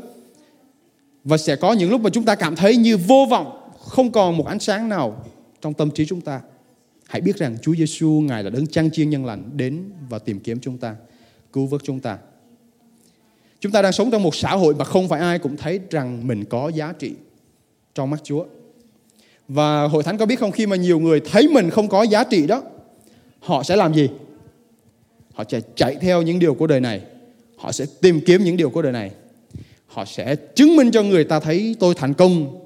Và 1.24 1.38
sẽ 1.38 1.56
có 1.56 1.74
những 1.74 1.92
lúc 1.92 2.02
mà 2.02 2.10
chúng 2.10 2.26
ta 2.26 2.36
cảm 2.36 2.56
thấy 2.56 2.78
như 2.78 2.98
vô 2.98 3.26
vọng, 3.30 3.72
không 3.80 4.12
còn 4.12 4.38
một 4.38 4.48
ánh 4.48 4.60
sáng 4.60 4.90
nào 4.90 5.26
trong 5.62 5.74
tâm 5.74 5.92
trí 5.92 6.06
chúng 6.06 6.22
ta. 6.22 6.42
Hãy 7.08 7.22
biết 7.22 7.38
rằng 7.38 7.58
Chúa 7.62 7.76
Giêsu 7.76 8.10
Ngài 8.10 8.44
là 8.44 8.50
đấng 8.50 8.68
trang 8.68 8.92
chiên 8.92 9.10
nhân 9.10 9.26
lành 9.26 9.50
đến 9.54 9.84
và 10.10 10.20
tìm 10.20 10.40
kiếm 10.40 10.60
chúng 10.60 10.78
ta, 10.78 10.96
cứu 11.54 11.68
vớt 11.68 11.82
chúng 11.84 12.00
ta. 12.00 12.18
Chúng 13.62 13.72
ta 13.72 13.82
đang 13.82 13.92
sống 13.92 14.12
trong 14.12 14.24
một 14.24 14.36
xã 14.36 14.56
hội 14.56 14.76
mà 14.76 14.86
không 14.86 15.08
phải 15.08 15.20
ai 15.20 15.40
cũng 15.40 15.58
thấy 15.58 15.80
rằng 15.90 16.28
mình 16.28 16.46
có 16.46 16.70
giá 16.70 16.94
trị 17.00 17.14
trong 17.96 18.10
mắt 18.10 18.20
Chúa. 18.24 18.46
Và 19.48 19.84
hội 19.84 20.04
thánh 20.04 20.18
có 20.18 20.26
biết 20.26 20.40
không 20.40 20.52
khi 20.52 20.66
mà 20.66 20.76
nhiều 20.76 21.00
người 21.00 21.22
thấy 21.32 21.48
mình 21.48 21.70
không 21.70 21.88
có 21.88 22.04
giá 22.04 22.24
trị 22.24 22.48
đó, 22.48 22.64
họ 23.40 23.64
sẽ 23.64 23.76
làm 23.76 23.94
gì? 23.94 24.10
Họ 25.34 25.44
sẽ 25.50 25.62
chạy 25.76 25.96
theo 25.96 26.22
những 26.22 26.40
điều 26.40 26.54
của 26.54 26.68
đời 26.68 26.80
này. 26.80 27.02
Họ 27.58 27.72
sẽ 27.72 27.86
tìm 28.02 28.22
kiếm 28.26 28.44
những 28.44 28.58
điều 28.58 28.70
của 28.70 28.82
đời 28.82 28.92
này. 28.92 29.12
Họ 29.88 30.06
sẽ 30.06 30.36
chứng 30.36 30.76
minh 30.76 30.92
cho 30.92 31.04
người 31.04 31.24
ta 31.24 31.40
thấy 31.40 31.76
tôi 31.80 31.96
thành 31.96 32.14
công, 32.14 32.60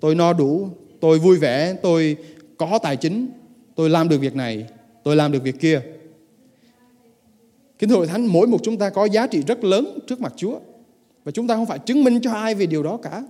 tôi 0.00 0.14
no 0.14 0.32
đủ, 0.32 0.68
tôi 1.00 1.18
vui 1.18 1.36
vẻ, 1.36 1.74
tôi 1.82 2.16
có 2.56 2.78
tài 2.82 2.96
chính, 2.96 3.28
tôi 3.74 3.90
làm 3.90 4.08
được 4.08 4.18
việc 4.18 4.36
này, 4.36 4.64
tôi 5.04 5.16
làm 5.16 5.32
được 5.32 5.42
việc 5.42 5.60
kia. 5.60 5.80
Kính 7.78 7.90
thưa 7.90 7.96
hội 7.96 8.06
thánh, 8.06 8.26
mỗi 8.26 8.46
một 8.46 8.58
chúng 8.62 8.78
ta 8.78 8.90
có 8.90 9.04
giá 9.04 9.26
trị 9.26 9.42
rất 9.46 9.64
lớn 9.64 9.98
trước 10.06 10.20
mặt 10.20 10.32
Chúa. 10.36 10.58
Và 11.24 11.32
chúng 11.32 11.46
ta 11.46 11.54
không 11.54 11.66
phải 11.66 11.78
chứng 11.78 12.04
minh 12.04 12.20
cho 12.20 12.32
ai 12.32 12.54
về 12.54 12.66
điều 12.66 12.82
đó 12.82 12.96
cả. 13.02 13.22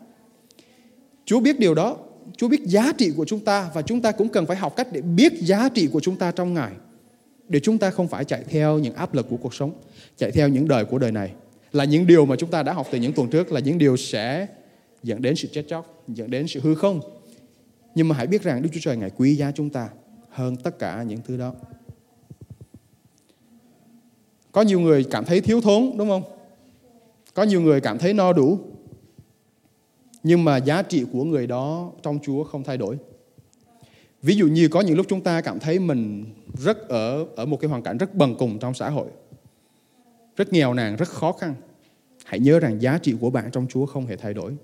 Chúa 1.24 1.40
biết 1.40 1.60
điều 1.60 1.74
đó. 1.74 1.96
Chúa 2.36 2.48
biết 2.48 2.64
giá 2.64 2.92
trị 2.98 3.12
của 3.16 3.24
chúng 3.24 3.40
ta 3.40 3.70
và 3.74 3.82
chúng 3.82 4.00
ta 4.00 4.12
cũng 4.12 4.28
cần 4.28 4.46
phải 4.46 4.56
học 4.56 4.76
cách 4.76 4.88
để 4.92 5.00
biết 5.00 5.32
giá 5.40 5.68
trị 5.68 5.88
của 5.92 6.00
chúng 6.00 6.16
ta 6.16 6.30
trong 6.30 6.54
Ngài. 6.54 6.72
Để 7.48 7.60
chúng 7.60 7.78
ta 7.78 7.90
không 7.90 8.08
phải 8.08 8.24
chạy 8.24 8.44
theo 8.48 8.78
những 8.78 8.94
áp 8.94 9.14
lực 9.14 9.26
của 9.30 9.36
cuộc 9.36 9.54
sống, 9.54 9.72
chạy 10.16 10.30
theo 10.30 10.48
những 10.48 10.68
đời 10.68 10.84
của 10.84 10.98
đời 10.98 11.12
này. 11.12 11.32
Là 11.72 11.84
những 11.84 12.06
điều 12.06 12.26
mà 12.26 12.36
chúng 12.36 12.50
ta 12.50 12.62
đã 12.62 12.72
học 12.72 12.86
từ 12.90 12.98
những 12.98 13.12
tuần 13.12 13.28
trước 13.28 13.52
là 13.52 13.60
những 13.60 13.78
điều 13.78 13.96
sẽ 13.96 14.46
dẫn 15.02 15.22
đến 15.22 15.36
sự 15.36 15.48
chết 15.52 15.64
chóc, 15.68 16.04
dẫn 16.08 16.30
đến 16.30 16.48
sự 16.48 16.60
hư 16.60 16.74
không. 16.74 17.00
Nhưng 17.94 18.08
mà 18.08 18.16
hãy 18.16 18.26
biết 18.26 18.42
rằng 18.42 18.62
Đức 18.62 18.68
Chúa 18.72 18.80
Trời 18.82 18.96
Ngài 18.96 19.10
quý 19.10 19.34
giá 19.34 19.52
chúng 19.54 19.70
ta 19.70 19.88
hơn 20.30 20.56
tất 20.56 20.78
cả 20.78 21.04
những 21.08 21.20
thứ 21.26 21.36
đó. 21.36 21.54
Có 24.56 24.62
nhiều 24.62 24.80
người 24.80 25.04
cảm 25.10 25.24
thấy 25.24 25.40
thiếu 25.40 25.60
thốn 25.60 25.90
đúng 25.96 26.08
không? 26.08 26.22
Có 27.34 27.42
nhiều 27.42 27.60
người 27.60 27.80
cảm 27.80 27.98
thấy 27.98 28.14
no 28.14 28.32
đủ. 28.32 28.58
Nhưng 30.22 30.44
mà 30.44 30.56
giá 30.56 30.82
trị 30.82 31.04
của 31.12 31.24
người 31.24 31.46
đó 31.46 31.92
trong 32.02 32.18
Chúa 32.22 32.44
không 32.44 32.64
thay 32.64 32.76
đổi. 32.76 32.98
Ví 34.22 34.36
dụ 34.36 34.46
như 34.46 34.68
có 34.68 34.80
những 34.80 34.96
lúc 34.96 35.06
chúng 35.08 35.20
ta 35.20 35.40
cảm 35.40 35.58
thấy 35.58 35.78
mình 35.78 36.24
rất 36.58 36.88
ở 36.88 37.26
ở 37.36 37.46
một 37.46 37.60
cái 37.60 37.70
hoàn 37.70 37.82
cảnh 37.82 37.98
rất 37.98 38.14
bần 38.14 38.34
cùng 38.38 38.58
trong 38.58 38.74
xã 38.74 38.90
hội. 38.90 39.06
Rất 40.36 40.52
nghèo 40.52 40.74
nàn, 40.74 40.96
rất 40.96 41.08
khó 41.08 41.32
khăn. 41.32 41.54
Hãy 42.24 42.40
nhớ 42.40 42.60
rằng 42.60 42.82
giá 42.82 42.98
trị 42.98 43.14
của 43.20 43.30
bạn 43.30 43.50
trong 43.52 43.66
Chúa 43.68 43.86
không 43.86 44.06
hề 44.06 44.16
thay 44.16 44.34
đổi. 44.34 44.56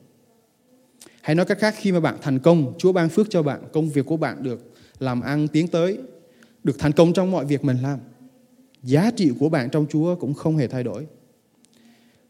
Hay 1.21 1.35
nói 1.35 1.47
cách 1.47 1.59
khác 1.59 1.75
khi 1.79 1.93
mà 1.93 2.01
bạn 2.01 2.17
thành 2.23 2.39
công, 2.39 2.75
Chúa 2.79 2.93
ban 2.93 3.09
phước 3.09 3.27
cho 3.31 3.43
bạn, 3.43 3.63
công 3.73 3.89
việc 3.89 4.07
của 4.07 4.17
bạn 4.17 4.43
được 4.43 4.73
làm 4.99 5.21
ăn 5.21 5.49
tiến 5.49 5.69
tới, 5.69 5.99
được 6.65 6.79
thành 6.79 6.93
công 6.93 7.13
trong 7.13 7.31
mọi 7.31 7.45
việc 7.45 7.65
mình 7.65 7.77
làm 7.83 7.99
giá 8.83 9.11
trị 9.11 9.33
của 9.41 9.49
bạn 9.49 9.71
trong 9.71 9.87
Chúa 9.91 10.17
cũng 10.17 10.35
không 10.35 10.57
hề 10.57 10.69
thay 10.69 10.83
đổi. 10.83 11.07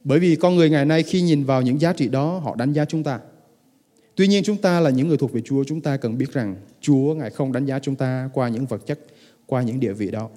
Bởi 0.05 0.19
vì 0.19 0.37
con 0.37 0.57
người 0.57 0.71
ngày 0.71 0.85
nay 0.85 1.03
khi 1.03 1.23
nhìn 1.23 1.45
vào 1.45 1.63
những 1.63 1.81
giá 1.81 1.93
trị 1.93 2.09
đó 2.09 2.39
họ 2.39 2.55
đánh 2.57 2.73
giá 2.73 2.85
chúng 2.85 3.03
ta. 3.03 3.21
Tuy 4.15 4.29
nhiên 4.29 4.43
chúng 4.45 4.57
ta 4.57 4.81
là 4.81 4.91
những 4.91 5.09
người 5.09 5.17
thuộc 5.17 5.33
về 5.33 5.41
Chúa, 5.41 5.65
chúng 5.65 5.81
ta 5.81 5.97
cần 5.97 6.19
biết 6.19 6.33
rằng 6.33 6.57
Chúa 6.81 7.15
Ngài 7.15 7.31
không 7.31 7.53
đánh 7.53 7.65
giá 7.65 7.79
chúng 7.79 7.97
ta 7.97 8.31
qua 8.33 8.49
những 8.49 8.67
vật 8.67 8.87
chất, 8.87 9.01
qua 9.47 9.63
những 9.63 9.81
địa 9.81 9.93
vị 9.93 10.11
đó. 10.11 10.29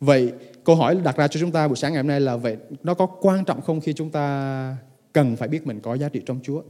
Vậy 0.00 0.32
câu 0.64 0.76
hỏi 0.76 0.96
đặt 1.04 1.16
ra 1.16 1.28
cho 1.28 1.40
chúng 1.40 1.52
ta 1.52 1.68
buổi 1.68 1.76
sáng 1.76 1.92
ngày 1.92 2.02
hôm 2.02 2.08
nay 2.08 2.20
là 2.20 2.36
vậy 2.36 2.56
nó 2.82 2.94
có 2.94 3.06
quan 3.06 3.44
trọng 3.44 3.60
không 3.60 3.80
khi 3.80 3.92
chúng 3.92 4.10
ta 4.10 4.76
cần 5.12 5.36
phải 5.36 5.48
biết 5.48 5.66
mình 5.66 5.80
có 5.80 5.94
giá 5.94 6.08
trị 6.08 6.22
trong 6.26 6.40
Chúa? 6.42 6.62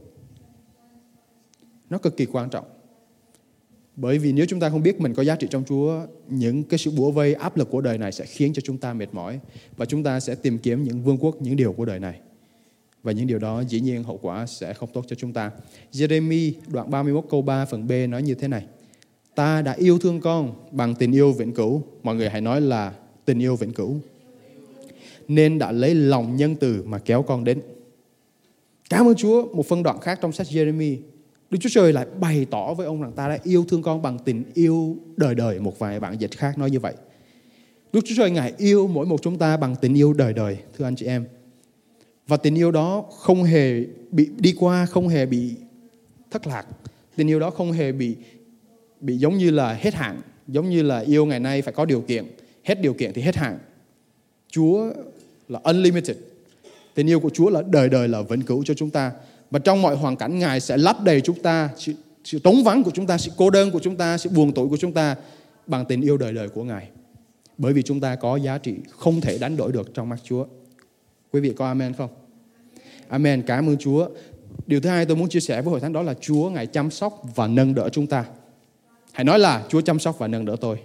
Nó 1.89 1.97
cực 1.97 2.17
kỳ 2.17 2.25
quan 2.25 2.49
trọng. 2.49 2.65
Bởi 3.95 4.17
vì 4.17 4.33
nếu 4.33 4.45
chúng 4.45 4.59
ta 4.59 4.69
không 4.69 4.83
biết 4.83 5.01
mình 5.01 5.13
có 5.13 5.23
giá 5.23 5.35
trị 5.35 5.47
trong 5.49 5.63
Chúa, 5.63 6.01
những 6.29 6.63
cái 6.63 6.77
sự 6.77 6.91
bủa 6.91 7.11
vây 7.11 7.33
áp 7.33 7.57
lực 7.57 7.69
của 7.71 7.81
đời 7.81 7.97
này 7.97 8.11
sẽ 8.11 8.25
khiến 8.25 8.53
cho 8.53 8.61
chúng 8.61 8.77
ta 8.77 8.93
mệt 8.93 9.13
mỏi 9.13 9.39
và 9.77 9.85
chúng 9.85 10.03
ta 10.03 10.19
sẽ 10.19 10.35
tìm 10.35 10.57
kiếm 10.57 10.83
những 10.83 11.03
vương 11.03 11.17
quốc, 11.17 11.41
những 11.41 11.55
điều 11.55 11.73
của 11.73 11.85
đời 11.85 11.99
này. 11.99 12.19
Và 13.03 13.11
những 13.11 13.27
điều 13.27 13.39
đó 13.39 13.63
dĩ 13.69 13.79
nhiên 13.79 14.03
hậu 14.03 14.19
quả 14.21 14.45
sẽ 14.45 14.73
không 14.73 14.89
tốt 14.93 15.05
cho 15.07 15.15
chúng 15.15 15.33
ta. 15.33 15.51
Jeremy 15.91 16.53
đoạn 16.67 16.91
31 16.91 17.25
câu 17.29 17.41
3 17.41 17.65
phần 17.65 17.87
B 17.87 17.91
nói 18.09 18.23
như 18.23 18.35
thế 18.35 18.47
này. 18.47 18.65
Ta 19.35 19.61
đã 19.61 19.73
yêu 19.73 19.99
thương 19.99 20.21
con 20.21 20.53
bằng 20.71 20.95
tình 20.95 21.11
yêu 21.11 21.31
vĩnh 21.31 21.53
cửu. 21.53 21.83
Mọi 22.03 22.15
người 22.15 22.29
hãy 22.29 22.41
nói 22.41 22.61
là 22.61 22.93
tình 23.25 23.39
yêu 23.39 23.55
vĩnh 23.55 23.73
cửu. 23.73 23.95
Nên 25.27 25.59
đã 25.59 25.71
lấy 25.71 25.95
lòng 25.95 26.35
nhân 26.35 26.55
từ 26.55 26.83
mà 26.85 26.99
kéo 26.99 27.21
con 27.21 27.43
đến. 27.43 27.61
Cảm 28.89 29.07
ơn 29.07 29.15
Chúa. 29.15 29.53
Một 29.53 29.65
phân 29.65 29.83
đoạn 29.83 29.99
khác 29.99 30.19
trong 30.21 30.31
sách 30.31 30.47
Jeremy 30.47 30.97
Đức 31.53 31.59
Chúa 31.61 31.69
Trời 31.69 31.93
lại 31.93 32.05
bày 32.19 32.45
tỏ 32.51 32.73
với 32.73 32.85
ông 32.85 33.01
rằng 33.01 33.11
ta 33.11 33.27
đã 33.27 33.37
yêu 33.43 33.65
thương 33.67 33.81
con 33.81 34.01
bằng 34.01 34.17
tình 34.25 34.43
yêu 34.53 34.97
đời 35.17 35.35
đời. 35.35 35.59
Một 35.59 35.79
vài 35.79 35.99
bản 35.99 36.21
dịch 36.21 36.31
khác 36.37 36.57
nói 36.57 36.71
như 36.71 36.79
vậy. 36.79 36.93
Đức 37.93 38.01
Chúa 38.05 38.15
Trời 38.17 38.31
Ngài 38.31 38.53
yêu 38.57 38.87
mỗi 38.87 39.05
một 39.05 39.21
chúng 39.21 39.37
ta 39.37 39.57
bằng 39.57 39.75
tình 39.81 39.93
yêu 39.93 40.13
đời 40.13 40.33
đời, 40.33 40.57
thưa 40.77 40.85
anh 40.85 40.95
chị 40.95 41.05
em. 41.05 41.25
Và 42.27 42.37
tình 42.37 42.55
yêu 42.55 42.71
đó 42.71 43.05
không 43.17 43.43
hề 43.43 43.83
bị 44.11 44.29
đi 44.37 44.53
qua, 44.59 44.85
không 44.85 45.07
hề 45.07 45.25
bị 45.25 45.55
thất 46.31 46.47
lạc. 46.47 46.65
Tình 47.15 47.29
yêu 47.29 47.39
đó 47.39 47.49
không 47.49 47.71
hề 47.71 47.91
bị 47.91 48.15
bị 48.99 49.17
giống 49.17 49.37
như 49.37 49.51
là 49.51 49.73
hết 49.73 49.93
hạn, 49.93 50.21
giống 50.47 50.69
như 50.69 50.81
là 50.81 50.99
yêu 50.99 51.25
ngày 51.25 51.39
nay 51.39 51.61
phải 51.61 51.73
có 51.73 51.85
điều 51.85 52.01
kiện, 52.01 52.25
hết 52.63 52.81
điều 52.81 52.93
kiện 52.93 53.13
thì 53.13 53.21
hết 53.21 53.35
hạn. 53.35 53.59
Chúa 54.51 54.91
là 55.49 55.59
unlimited. 55.63 56.17
Tình 56.93 57.09
yêu 57.09 57.19
của 57.19 57.29
Chúa 57.29 57.49
là 57.49 57.61
đời 57.61 57.89
đời 57.89 58.07
là 58.07 58.21
vĩnh 58.21 58.41
cửu 58.41 58.63
cho 58.63 58.73
chúng 58.73 58.89
ta. 58.89 59.11
Và 59.53 59.59
trong 59.59 59.81
mọi 59.81 59.95
hoàn 59.95 60.15
cảnh 60.15 60.39
Ngài 60.39 60.59
sẽ 60.59 60.77
lấp 60.77 61.03
đầy 61.03 61.21
chúng 61.21 61.39
ta, 61.39 61.69
sự, 61.77 61.93
sự 62.23 62.39
trống 62.39 62.63
vắng 62.63 62.83
của 62.83 62.91
chúng 62.93 63.07
ta, 63.07 63.17
sự 63.17 63.31
cô 63.37 63.49
đơn 63.49 63.71
của 63.71 63.79
chúng 63.79 63.95
ta, 63.95 64.17
sự 64.17 64.29
buồn 64.29 64.53
tủi 64.53 64.69
của 64.69 64.77
chúng 64.77 64.93
ta 64.93 65.15
bằng 65.67 65.85
tình 65.85 66.01
yêu 66.01 66.17
đời 66.17 66.33
đời 66.33 66.49
của 66.49 66.63
Ngài. 66.63 66.89
Bởi 67.57 67.73
vì 67.73 67.81
chúng 67.81 67.99
ta 67.99 68.15
có 68.15 68.35
giá 68.37 68.57
trị 68.57 68.75
không 68.89 69.21
thể 69.21 69.37
đánh 69.37 69.57
đổi 69.57 69.71
được 69.71 69.93
trong 69.93 70.09
mắt 70.09 70.19
Chúa. 70.23 70.45
Quý 71.31 71.41
vị 71.41 71.53
có 71.57 71.65
amen 71.65 71.93
không? 71.93 72.09
Amen, 73.07 73.41
cảm 73.41 73.69
ơn 73.69 73.77
Chúa. 73.77 74.07
Điều 74.67 74.81
thứ 74.81 74.89
hai 74.89 75.05
tôi 75.05 75.17
muốn 75.17 75.29
chia 75.29 75.39
sẻ 75.39 75.61
với 75.61 75.71
hội 75.71 75.79
thánh 75.79 75.93
đó 75.93 76.01
là 76.01 76.13
Chúa 76.21 76.49
Ngài 76.49 76.67
chăm 76.67 76.91
sóc 76.91 77.21
và 77.35 77.47
nâng 77.47 77.75
đỡ 77.75 77.89
chúng 77.89 78.07
ta. 78.07 78.25
Hãy 79.11 79.23
nói 79.23 79.39
là 79.39 79.63
Chúa 79.69 79.81
chăm 79.81 79.99
sóc 79.99 80.19
và 80.19 80.27
nâng 80.27 80.45
đỡ 80.45 80.55
tôi. 80.61 80.77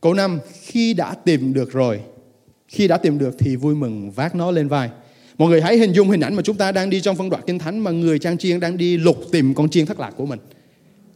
Câu 0.00 0.14
5, 0.14 0.38
khi 0.62 0.94
đã 0.94 1.14
tìm 1.14 1.52
được 1.52 1.72
rồi, 1.72 2.00
khi 2.68 2.88
đã 2.88 2.96
tìm 2.96 3.18
được 3.18 3.36
thì 3.38 3.56
vui 3.56 3.74
mừng 3.74 4.10
vác 4.10 4.34
nó 4.34 4.50
lên 4.50 4.68
vai. 4.68 4.90
Mọi 5.40 5.48
người 5.48 5.62
hãy 5.62 5.78
hình 5.78 5.92
dung 5.92 6.10
hình 6.10 6.20
ảnh 6.20 6.34
mà 6.34 6.42
chúng 6.42 6.56
ta 6.56 6.72
đang 6.72 6.90
đi 6.90 7.00
trong 7.00 7.16
phân 7.16 7.30
đoạn 7.30 7.42
kinh 7.46 7.58
thánh 7.58 7.78
mà 7.78 7.90
người 7.90 8.18
trang 8.18 8.38
chiên 8.38 8.60
đang 8.60 8.76
đi 8.76 8.96
lục 8.96 9.16
tìm 9.32 9.54
con 9.54 9.68
chiên 9.68 9.86
thất 9.86 10.00
lạc 10.00 10.10
của 10.16 10.26
mình. 10.26 10.38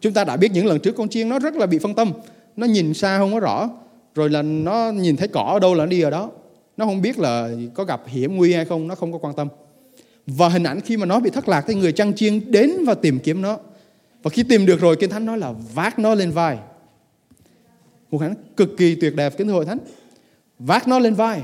Chúng 0.01 0.13
ta 0.13 0.25
đã 0.25 0.37
biết 0.37 0.53
những 0.53 0.67
lần 0.67 0.81
trước 0.81 0.97
con 0.97 1.09
chiên 1.09 1.29
nó 1.29 1.39
rất 1.39 1.55
là 1.55 1.67
bị 1.67 1.79
phân 1.79 1.95
tâm. 1.95 2.13
Nó 2.57 2.67
nhìn 2.67 2.95
xa 2.95 3.19
không 3.19 3.33
có 3.33 3.41
rõ. 3.41 3.71
Rồi 4.15 4.31
là 4.31 4.43
nó 4.43 4.93
nhìn 4.93 5.17
thấy 5.17 5.29
cỏ 5.29 5.51
ở 5.55 5.59
đâu 5.59 5.75
là 5.75 5.85
nó 5.85 5.91
đi 5.91 6.01
ở 6.01 6.11
đó. 6.11 6.31
Nó 6.77 6.85
không 6.85 7.03
biết 7.03 7.19
là 7.19 7.51
có 7.75 7.85
gặp 7.85 8.03
hiểm 8.07 8.37
nguy 8.37 8.53
hay 8.53 8.65
không, 8.65 8.89
nó 8.89 8.95
không 8.95 9.13
có 9.13 9.19
quan 9.19 9.35
tâm. 9.35 9.49
Và 10.27 10.49
hình 10.49 10.65
ảnh 10.65 10.81
khi 10.81 10.97
mà 10.97 11.07
nó 11.07 11.21
bị 11.21 11.31
thất 11.31 11.49
lạc 11.49 11.65
thì 11.67 11.75
người 11.75 11.93
trang 11.93 12.15
chiên 12.15 12.53
đến 12.53 12.71
và 12.87 12.95
tìm 12.95 13.19
kiếm 13.19 13.43
nó. 13.43 13.59
Và 14.23 14.31
khi 14.31 14.43
tìm 14.43 14.67
được 14.67 14.81
rồi, 14.81 14.97
Kinh 14.97 15.11
Thánh 15.11 15.27
nói 15.27 15.39
là 15.39 15.53
vác 15.75 15.99
nó 15.99 16.15
lên 16.15 16.31
vai. 16.31 16.59
Một 18.11 18.19
hình 18.19 18.31
ảnh 18.31 18.37
cực 18.57 18.77
kỳ 18.77 18.95
tuyệt 18.95 19.17
đẹp, 19.17 19.39
kính 19.39 19.49
hội 19.49 19.65
thánh. 19.65 19.79
Vác 20.59 20.89
nó 20.89 20.99
lên 20.99 21.15
vai. 21.15 21.43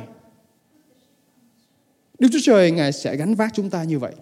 Đức 2.21 2.29
Chúa 2.33 2.39
Trời 2.43 2.71
Ngài 2.71 2.93
sẽ 2.93 3.17
gánh 3.17 3.35
vác 3.35 3.51
chúng 3.55 3.71
ta 3.71 3.85
như 3.85 3.99
vậy. 3.99 4.13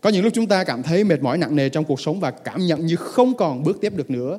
Có 0.00 0.10
những 0.10 0.24
lúc 0.24 0.32
chúng 0.36 0.46
ta 0.46 0.64
cảm 0.64 0.82
thấy 0.82 1.04
mệt 1.04 1.22
mỏi 1.22 1.38
nặng 1.38 1.56
nề 1.56 1.68
trong 1.68 1.84
cuộc 1.84 2.00
sống 2.00 2.20
và 2.20 2.30
cảm 2.30 2.66
nhận 2.66 2.86
như 2.86 2.96
không 2.96 3.34
còn 3.36 3.62
bước 3.62 3.78
tiếp 3.80 3.96
được 3.96 4.10
nữa. 4.10 4.38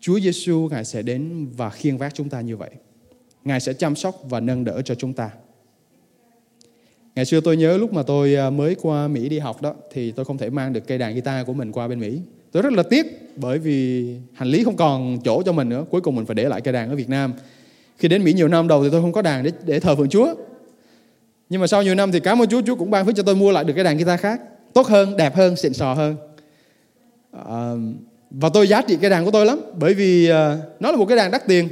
Chúa 0.00 0.20
Giêsu 0.20 0.68
Ngài 0.70 0.84
sẽ 0.84 1.02
đến 1.02 1.46
và 1.56 1.70
khiêng 1.70 1.98
vác 1.98 2.14
chúng 2.14 2.28
ta 2.28 2.40
như 2.40 2.56
vậy. 2.56 2.70
Ngài 3.44 3.60
sẽ 3.60 3.72
chăm 3.72 3.96
sóc 3.96 4.16
và 4.28 4.40
nâng 4.40 4.64
đỡ 4.64 4.82
cho 4.82 4.94
chúng 4.94 5.12
ta. 5.12 5.30
Ngày 7.14 7.24
xưa 7.24 7.40
tôi 7.40 7.56
nhớ 7.56 7.76
lúc 7.76 7.92
mà 7.92 8.02
tôi 8.02 8.34
à, 8.34 8.50
mới 8.50 8.76
qua 8.82 9.08
Mỹ 9.08 9.28
đi 9.28 9.38
học 9.38 9.62
đó 9.62 9.74
thì 9.92 10.10
tôi 10.10 10.24
không 10.24 10.38
thể 10.38 10.50
mang 10.50 10.72
được 10.72 10.86
cây 10.86 10.98
đàn 10.98 11.12
guitar 11.12 11.46
của 11.46 11.52
mình 11.52 11.72
qua 11.72 11.88
bên 11.88 12.00
Mỹ. 12.00 12.20
Tôi 12.52 12.62
rất 12.62 12.72
là 12.72 12.82
tiếc 12.82 13.06
bởi 13.36 13.58
vì 13.58 14.06
hành 14.32 14.48
lý 14.48 14.64
không 14.64 14.76
còn 14.76 15.18
chỗ 15.24 15.42
cho 15.42 15.52
mình 15.52 15.68
nữa. 15.68 15.84
Cuối 15.90 16.00
cùng 16.00 16.16
mình 16.16 16.26
phải 16.26 16.34
để 16.34 16.44
lại 16.44 16.60
cây 16.60 16.72
đàn 16.72 16.88
ở 16.88 16.96
Việt 16.96 17.08
Nam. 17.08 17.32
Khi 17.98 18.08
đến 18.08 18.24
Mỹ 18.24 18.32
nhiều 18.32 18.48
năm 18.48 18.68
đầu 18.68 18.84
thì 18.84 18.88
tôi 18.92 19.02
không 19.02 19.12
có 19.12 19.22
đàn 19.22 19.44
để, 19.44 19.50
để 19.66 19.80
thờ 19.80 19.96
phượng 19.96 20.08
Chúa. 20.08 20.34
Nhưng 21.48 21.60
mà 21.60 21.66
sau 21.66 21.82
nhiều 21.82 21.94
năm 21.94 22.12
thì 22.12 22.20
cảm 22.20 22.42
ơn 22.42 22.48
Chúa, 22.48 22.62
Chúa 22.66 22.76
cũng 22.76 22.90
ban 22.90 23.06
phước 23.06 23.16
cho 23.16 23.22
tôi 23.22 23.36
mua 23.36 23.52
lại 23.52 23.64
được 23.64 23.72
cái 23.74 23.84
đàn 23.84 23.96
guitar 23.96 24.20
khác. 24.20 24.40
Tốt 24.72 24.86
hơn, 24.86 25.16
đẹp 25.16 25.36
hơn, 25.36 25.56
xịn 25.56 25.72
sò 25.72 25.94
hơn. 25.94 26.16
À, 27.48 27.72
và 28.30 28.48
tôi 28.48 28.68
giá 28.68 28.82
trị 28.82 28.96
cái 29.00 29.10
đàn 29.10 29.24
của 29.24 29.30
tôi 29.30 29.46
lắm. 29.46 29.60
Bởi 29.78 29.94
vì 29.94 30.28
à, 30.28 30.58
nó 30.80 30.90
là 30.90 30.96
một 30.96 31.06
cái 31.06 31.16
đàn 31.16 31.30
đắt 31.30 31.46
tiền. 31.46 31.68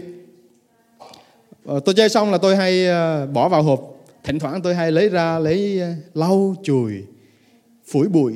À, 1.67 1.75
tôi 1.85 1.95
chơi 1.95 2.09
xong 2.09 2.33
là 2.33 2.39
tôi 2.39 2.57
hay 2.57 2.89
à, 2.89 3.27
bỏ 3.27 3.49
vào 3.49 3.63
hộp. 3.63 3.97
Thỉnh 4.25 4.39
thoảng 4.39 4.63
tôi 4.63 4.75
hay 4.75 4.93
lấy 4.93 5.09
ra, 5.09 5.39
lấy 5.39 5.81
à, 5.81 5.95
lau, 6.15 6.55
chùi, 6.63 6.93
phủi 7.87 8.09
bụi. 8.09 8.35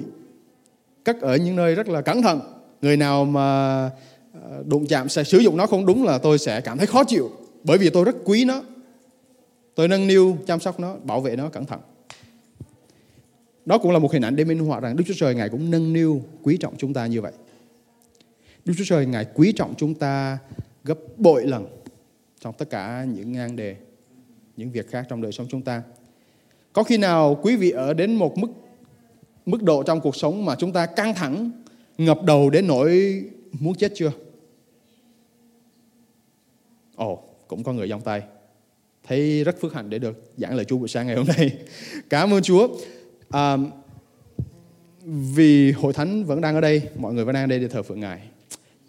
Cất 1.05 1.21
ở 1.21 1.37
những 1.37 1.57
nơi 1.57 1.75
rất 1.75 1.89
là 1.89 2.01
cẩn 2.01 2.23
thận. 2.23 2.41
Người 2.83 2.97
nào 2.97 3.25
mà 3.25 3.85
à, 4.33 4.41
đụng 4.67 4.87
chạm 4.87 5.09
sẽ 5.09 5.25
sử 5.25 5.39
dụng 5.39 5.57
nó 5.57 5.67
không 5.67 5.87
đúng 5.87 6.05
là 6.05 6.19
tôi 6.19 6.39
sẽ 6.39 6.61
cảm 6.61 6.79
thấy 6.79 6.87
khó 6.87 7.05
chịu. 7.05 7.31
Bởi 7.65 7.79
vì 7.79 7.91
tôi 7.91 8.05
rất 8.05 8.17
quý 8.25 8.45
nó 8.45 8.63
Tôi 9.75 9.89
nâng 9.89 10.07
niu, 10.07 10.37
chăm 10.47 10.61
sóc 10.61 10.81
nó, 10.81 10.97
bảo 11.05 11.21
vệ 11.21 11.37
nó 11.37 11.49
cẩn 11.49 11.67
thận. 11.67 11.81
Đó 13.65 13.79
cũng 13.79 13.93
là 13.93 13.99
một 13.99 14.13
hình 14.13 14.23
ảnh 14.23 14.37
để 14.37 14.45
minh 14.45 14.59
họa 14.59 14.81
rằng 14.81 14.97
Đức 14.97 15.05
Chúa 15.07 15.15
Trời 15.17 15.35
Ngài 15.35 15.49
cũng 15.49 15.71
nâng 15.71 15.93
niu, 15.93 16.23
quý 16.43 16.57
trọng 16.61 16.75
chúng 16.79 16.95
ta 16.95 17.07
như 17.07 17.21
vậy. 17.21 17.33
Đức 18.65 18.75
Chúa 18.79 18.85
Trời 18.87 19.07
Ngài 19.07 19.27
quý 19.35 19.53
trọng 19.53 19.75
chúng 19.77 19.95
ta 19.95 20.39
gấp 20.85 20.99
bội 21.17 21.47
lần 21.47 21.67
trong 22.41 22.55
tất 22.59 22.71
cả 22.71 23.07
những 23.15 23.33
ngang 23.33 23.57
đề, 23.57 23.77
những 24.57 24.71
việc 24.71 24.91
khác 24.91 25.07
trong 25.09 25.23
đời 25.23 25.33
sống 25.33 25.47
chúng 25.51 25.63
ta. 25.63 25.83
Có 26.73 26.83
khi 26.83 26.99
nào 26.99 27.39
quý 27.43 27.57
vị 27.57 27.71
ở 27.71 27.95
đến 27.95 28.15
một 28.15 28.39
mức 28.39 28.49
mức 29.47 29.63
độ 29.63 29.83
trong 29.83 30.01
cuộc 30.01 30.17
sống 30.17 30.45
mà 30.45 30.57
chúng 30.59 30.73
ta 30.73 30.87
căng 30.87 31.15
thẳng, 31.15 31.51
ngập 31.99 32.23
đầu 32.23 32.51
đến 32.51 32.67
nỗi 32.67 33.23
muốn 33.61 33.75
chết 33.75 33.93
chưa? 33.95 34.13
Ồ, 36.97 37.23
cũng 37.49 37.63
có 37.63 37.73
người 37.73 37.89
giông 37.89 38.01
tay 38.01 38.23
thấy 39.09 39.45
rất 39.45 39.61
phước 39.61 39.75
hạnh 39.75 39.91
để 39.91 39.99
được 39.99 40.33
giảng 40.37 40.55
lời 40.55 40.65
Chúa 40.65 40.79
buổi 40.79 40.89
sáng 40.89 41.07
ngày 41.07 41.17
hôm 41.17 41.27
nay. 41.37 41.53
Cảm 42.11 42.35
ơn 42.35 42.43
Chúa. 42.43 42.69
À, 43.31 43.57
vì 45.35 45.73
hội 45.73 45.93
thánh 45.93 46.25
vẫn 46.25 46.41
đang 46.41 46.55
ở 46.55 46.61
đây, 46.61 46.83
mọi 46.99 47.15
người 47.15 47.25
vẫn 47.25 47.35
đang 47.35 47.45
ở 47.45 47.47
đây 47.47 47.59
để 47.59 47.69
thờ 47.69 47.83
phượng 47.83 48.01
Ngài. 48.01 48.21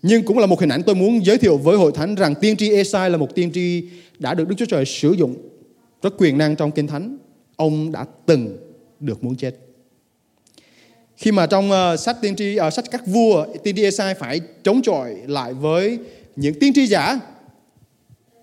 Nhưng 0.01 0.23
cũng 0.23 0.39
là 0.39 0.45
một 0.45 0.60
hình 0.60 0.69
ảnh 0.69 0.84
tôi 0.84 0.95
muốn 0.95 1.25
giới 1.25 1.38
thiệu 1.38 1.58
với 1.58 1.78
hội 1.78 1.91
thánh 1.95 2.15
rằng 2.15 2.36
tiên 2.36 2.58
tri 2.58 2.71
Esai 2.71 3.10
là 3.10 3.17
một 3.17 3.36
tiên 3.36 3.51
tri 3.54 3.84
đã 4.19 4.34
được 4.34 4.47
Đức 4.47 4.56
Chúa 4.58 4.65
Trời 4.65 4.86
sử 4.86 5.12
dụng 5.12 5.36
rất 6.01 6.13
quyền 6.17 6.38
năng 6.38 6.56
trong 6.56 6.71
kinh 6.71 6.88
thánh. 6.88 7.17
Ông 7.56 7.91
đã 7.91 8.06
từng 8.25 8.58
được 8.99 9.23
muốn 9.23 9.36
chết. 9.36 9.56
Khi 11.17 11.32
mà 11.32 11.45
trong 11.45 11.71
uh, 11.71 11.99
sách 11.99 12.17
tiên 12.21 12.36
tri 12.36 12.58
uh, 12.67 12.73
sách 12.73 12.86
các 12.91 13.08
vua, 13.08 13.45
tiên 13.63 13.75
tri 13.75 13.84
Esai 13.84 14.15
phải 14.15 14.41
chống 14.63 14.82
chọi 14.82 15.15
lại 15.28 15.54
với 15.54 15.99
những 16.36 16.60
tiên 16.60 16.73
tri 16.73 16.88
giả 16.88 17.19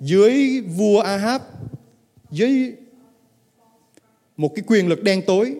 dưới 0.02 0.60
vua 0.60 1.00
Ahab, 1.00 1.42
dưới 2.30 2.72
một 4.36 4.54
cái 4.54 4.64
quyền 4.66 4.88
lực 4.88 5.02
đen 5.02 5.22
tối, 5.26 5.54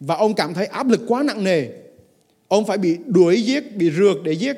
và 0.00 0.14
ông 0.14 0.34
cảm 0.34 0.54
thấy 0.54 0.66
áp 0.66 0.88
lực 0.88 1.00
quá 1.08 1.22
nặng 1.22 1.44
nề. 1.44 1.68
Ông 2.48 2.64
phải 2.64 2.78
bị 2.78 2.98
đuổi 3.06 3.42
giết, 3.42 3.76
bị 3.76 3.90
rượt 3.90 4.16
để 4.24 4.32
giết. 4.32 4.56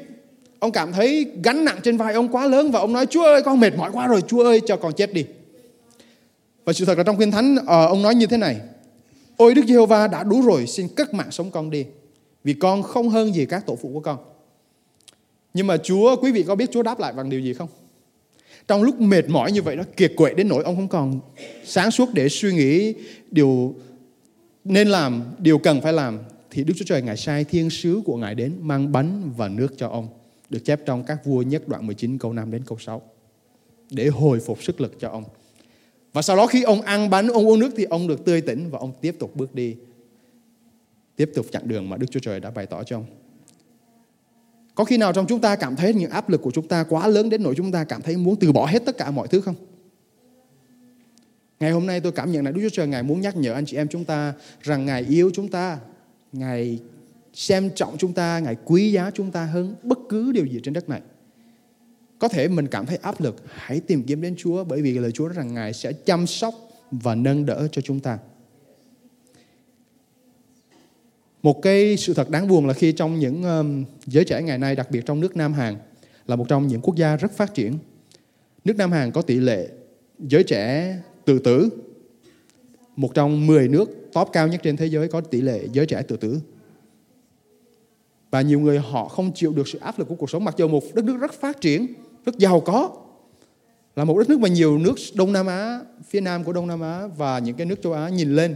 Ông 0.59 0.73
cảm 0.73 0.93
thấy 0.93 1.27
gánh 1.45 1.65
nặng 1.65 1.79
trên 1.83 1.97
vai 1.97 2.15
ông 2.15 2.29
quá 2.29 2.47
lớn 2.47 2.71
và 2.71 2.81
ông 2.81 2.93
nói, 2.93 3.07
chúa 3.07 3.25
ơi, 3.25 3.43
con 3.43 3.61
mệt 3.61 3.77
mỏi 3.77 3.91
quá 3.93 4.07
rồi, 4.07 4.23
chúa 4.23 4.45
ơi, 4.45 4.61
cho 4.67 4.77
con 4.77 4.93
chết 4.93 5.13
đi. 5.13 5.27
Và 6.65 6.73
sự 6.73 6.85
thật 6.85 6.99
là 6.99 7.05
trong 7.05 7.19
kinh 7.19 7.31
thánh 7.31 7.57
ờ, 7.67 7.87
ông 7.87 8.03
nói 8.03 8.15
như 8.15 8.27
thế 8.27 8.37
này, 8.37 8.61
ôi, 9.37 9.55
đức 9.55 9.63
giê-hô-va 9.67 10.07
đã 10.07 10.23
đủ 10.23 10.43
rồi, 10.43 10.67
xin 10.67 10.89
cất 10.89 11.15
mạng 11.15 11.31
sống 11.31 11.51
con 11.51 11.71
đi, 11.71 11.85
vì 12.45 12.55
con 12.55 12.83
không 12.83 13.09
hơn 13.09 13.35
gì 13.35 13.47
các 13.47 13.67
tổ 13.67 13.77
phụ 13.83 13.91
của 13.93 14.01
con. 14.01 14.19
Nhưng 15.55 15.67
mà 15.67 15.77
chúa, 15.77 16.17
quý 16.17 16.33
vị 16.33 16.43
có 16.43 16.55
biết 16.55 16.71
chúa 16.73 16.83
đáp 16.83 17.01
lại 17.01 17.13
bằng 17.13 17.31
điều 17.31 17.41
gì 17.41 17.55
không? 17.55 17.69
Trong 18.69 18.83
lúc 18.83 19.01
mệt 19.01 19.29
mỏi 19.29 19.53
như 19.53 19.63
vậy 19.63 19.77
nó 19.77 19.83
kiệt 19.97 20.13
quệ 20.17 20.35
đến 20.35 20.49
nỗi 20.49 20.65
ông 20.65 20.77
không 20.77 20.89
còn 20.89 21.21
sáng 21.65 21.91
suốt 21.91 22.09
để 22.15 22.29
suy 22.29 22.55
nghĩ 22.55 22.95
điều 23.31 23.75
nên 24.65 24.89
làm, 24.89 25.25
điều 25.39 25.59
cần 25.59 25.81
phải 25.81 25.93
làm 25.93 26.19
thì 26.51 26.65
Đức 26.65 26.75
Chúa 26.77 26.85
Trời 26.85 27.03
Ngài 27.03 27.17
sai 27.17 27.45
thiên 27.45 27.71
sứ 27.71 28.03
của 28.05 28.17
Ngài 28.17 28.35
đến 28.35 28.53
mang 28.61 28.93
bánh 28.93 29.33
và 29.37 29.49
nước 29.49 29.75
cho 29.77 29.89
ông. 29.89 30.09
Được 30.51 30.65
chép 30.65 30.81
trong 30.87 31.05
các 31.05 31.25
vua 31.25 31.43
nhất 31.43 31.69
đoạn 31.69 31.87
19 31.87 32.19
câu 32.19 32.33
5 32.33 32.51
đến 32.51 32.63
câu 32.67 32.79
6. 32.79 33.03
Để 33.91 34.09
hồi 34.09 34.41
phục 34.41 34.63
sức 34.63 34.81
lực 34.81 35.01
cho 35.01 35.09
ông. 35.09 35.25
Và 36.13 36.23
sau 36.23 36.37
đó 36.37 36.47
khi 36.47 36.63
ông 36.63 36.83
ăn 36.83 37.11
bánh, 37.11 37.29
ông 37.29 37.47
uống 37.47 37.59
nước 37.59 37.71
thì 37.77 37.85
ông 37.85 38.09
được 38.09 38.25
tươi 38.25 38.41
tỉnh 38.41 38.71
và 38.71 38.79
ông 38.79 38.93
tiếp 39.01 39.17
tục 39.19 39.37
bước 39.37 39.55
đi. 39.55 39.77
Tiếp 41.17 41.31
tục 41.35 41.47
chặng 41.53 41.69
đường 41.69 41.91
mà 41.91 41.97
Đức 41.97 42.07
Chúa 42.11 42.21
Trời 42.21 42.41
đã 42.41 42.51
bày 42.51 42.67
tỏ 42.67 42.83
cho 42.85 42.97
ông. 42.97 43.05
Có 44.75 44.85
khi 44.85 44.97
nào 44.97 45.13
trong 45.13 45.27
chúng 45.27 45.41
ta 45.41 45.57
cảm 45.57 45.77
thấy 45.77 45.95
những 45.95 46.11
áp 46.11 46.29
lực 46.29 46.43
của 46.43 46.51
chúng 46.51 46.69
ta 46.69 46.85
quá 46.85 47.09
lớn 47.09 47.29
đến 47.29 47.43
nỗi 47.43 47.55
chúng 47.57 47.73
ta 47.73 47.85
cảm 47.85 48.03
thấy 48.03 48.17
muốn 48.17 48.37
từ 48.37 48.53
bỏ 48.53 48.67
hết 48.67 48.83
tất 48.87 48.99
cả 48.99 49.11
mọi 49.11 49.29
thứ 49.29 49.41
không? 49.41 49.55
Ngày 51.61 51.71
hôm 51.71 51.87
nay 51.87 52.01
tôi 52.01 52.13
cảm 52.13 52.33
nhận 52.33 52.45
là 52.45 52.51
Đức 52.51 52.61
Chúa 52.63 52.69
Trời 52.77 52.87
Ngài 52.87 53.03
muốn 53.03 53.21
nhắc 53.21 53.37
nhở 53.37 53.53
anh 53.53 53.67
chị 53.67 53.77
em 53.77 53.89
chúng 53.89 54.05
ta 54.05 54.35
rằng 54.63 54.87
Ngài 54.87 55.03
yêu 55.03 55.31
chúng 55.35 55.49
ta, 55.49 55.79
Ngài 56.33 56.79
xem 57.35 57.71
trọng 57.75 57.99
chúng 57.99 58.13
ta, 58.13 58.39
Ngài 58.39 58.57
quý 58.65 58.93
giá 58.93 59.11
chúng 59.15 59.31
ta 59.31 59.45
hơn 59.45 59.75
bất 59.83 59.99
cứ 60.09 60.33
điều 60.33 60.47
gì 60.47 60.61
trên 60.63 60.75
đất 60.75 60.89
này. 60.89 61.01
Có 62.19 62.29
thể 62.29 62.49
mình 62.49 62.67
cảm 62.67 62.87
thấy 62.87 62.97
áp 62.97 63.21
lực, 63.21 63.43
hãy 63.55 63.81
tìm 63.81 64.03
kiếm 64.03 64.21
đến 64.21 64.35
Chúa 64.39 64.65
bởi 64.65 64.83
vì 64.83 64.99
lời 64.99 65.13
Chúa 65.13 65.29
rằng 65.29 65.55
Ngài 65.55 65.73
sẽ 65.73 65.93
chăm 65.93 66.27
sóc 66.27 66.55
và 66.91 67.15
nâng 67.15 67.47
đỡ 67.47 67.69
cho 67.73 67.83
chúng 67.83 68.01
ta. 68.01 68.19
Một 71.45 71.63
cái 71.63 71.97
sự 71.97 72.15
thật 72.15 72.31
đáng 72.31 72.49
buồn 72.49 72.67
là 72.67 72.73
khi 72.73 72.93
trong 72.93 73.19
những 73.19 73.43
um, 73.43 73.85
giới 74.07 74.25
trẻ 74.25 74.43
ngày 74.43 74.59
nay, 74.59 74.77
đặc 74.77 74.91
biệt 74.91 75.07
trong 75.07 75.21
nước 75.21 75.37
Nam 75.37 75.53
Hàn, 75.53 75.77
là 76.27 76.37
một 76.37 76.49
trong 76.49 76.67
những 76.67 76.81
quốc 76.81 76.97
gia 76.97 77.17
rất 77.17 77.33
phát 77.33 77.55
triển. 77.55 77.79
Nước 78.65 78.77
Nam 78.77 78.93
Hàn 78.93 79.11
có 79.11 79.23
tỷ 79.23 79.35
lệ 79.35 79.69
giới 80.19 80.43
trẻ 80.43 80.97
tự 81.25 81.39
tử. 81.39 81.69
Một 82.97 83.15
trong 83.15 83.47
10 83.47 83.69
nước 83.69 83.91
top 84.13 84.29
cao 84.33 84.49
nhất 84.49 84.61
trên 84.63 84.77
thế 84.77 84.87
giới 84.87 85.09
có 85.09 85.21
tỷ 85.21 85.41
lệ 85.41 85.61
giới 85.73 85.87
trẻ 85.87 86.03
tự 86.03 86.17
tử. 86.17 86.41
Và 88.31 88.41
nhiều 88.41 88.61
người 88.61 88.79
họ 88.79 89.09
không 89.09 89.33
chịu 89.35 89.53
được 89.53 89.69
sự 89.69 89.79
áp 89.79 89.99
lực 89.99 90.09
của 90.09 90.15
cuộc 90.15 90.31
sống 90.31 90.45
mặc 90.45 90.55
dù 90.59 90.69
một 90.69 90.83
đất 90.95 91.05
nước 91.05 91.17
rất 91.21 91.33
phát 91.33 91.61
triển, 91.61 91.87
rất 92.27 92.39
giàu 92.39 92.61
có. 92.61 92.91
Là 93.97 94.05
một 94.05 94.19
đất 94.19 94.29
nước 94.29 94.41
mà 94.41 94.49
nhiều 94.49 94.79
nước 94.79 94.95
Đông 95.15 95.33
Nam 95.33 95.47
Á, 95.47 95.81
phía 96.09 96.21
nam 96.21 96.45
của 96.45 96.53
Đông 96.53 96.67
Nam 96.67 96.81
Á 96.81 97.07
và 97.17 97.39
những 97.39 97.57
cái 97.57 97.67
nước 97.67 97.83
châu 97.83 97.93
Á 97.93 98.09
nhìn 98.09 98.37
lên. 98.37 98.55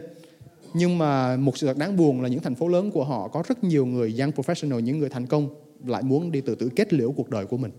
Nhưng 0.74 0.98
mà 0.98 1.36
một 1.36 1.58
sự 1.58 1.66
thật 1.66 1.76
đáng 1.76 1.96
buồn 1.96 2.22
là 2.22 2.28
những 2.28 2.40
thành 2.40 2.54
phố 2.54 2.68
lớn 2.68 2.90
của 2.90 3.04
họ 3.04 3.28
có 3.28 3.42
rất 3.48 3.64
nhiều 3.64 3.86
người 3.86 4.14
young 4.18 4.30
professional, 4.30 4.80
những 4.80 4.98
người 4.98 5.08
thành 5.08 5.26
công 5.26 5.48
lại 5.86 6.02
muốn 6.02 6.32
đi 6.32 6.40
tự 6.40 6.54
tử 6.54 6.70
kết 6.76 6.92
liễu 6.92 7.12
cuộc 7.12 7.30
đời 7.30 7.46
của 7.46 7.56
mình. 7.56 7.70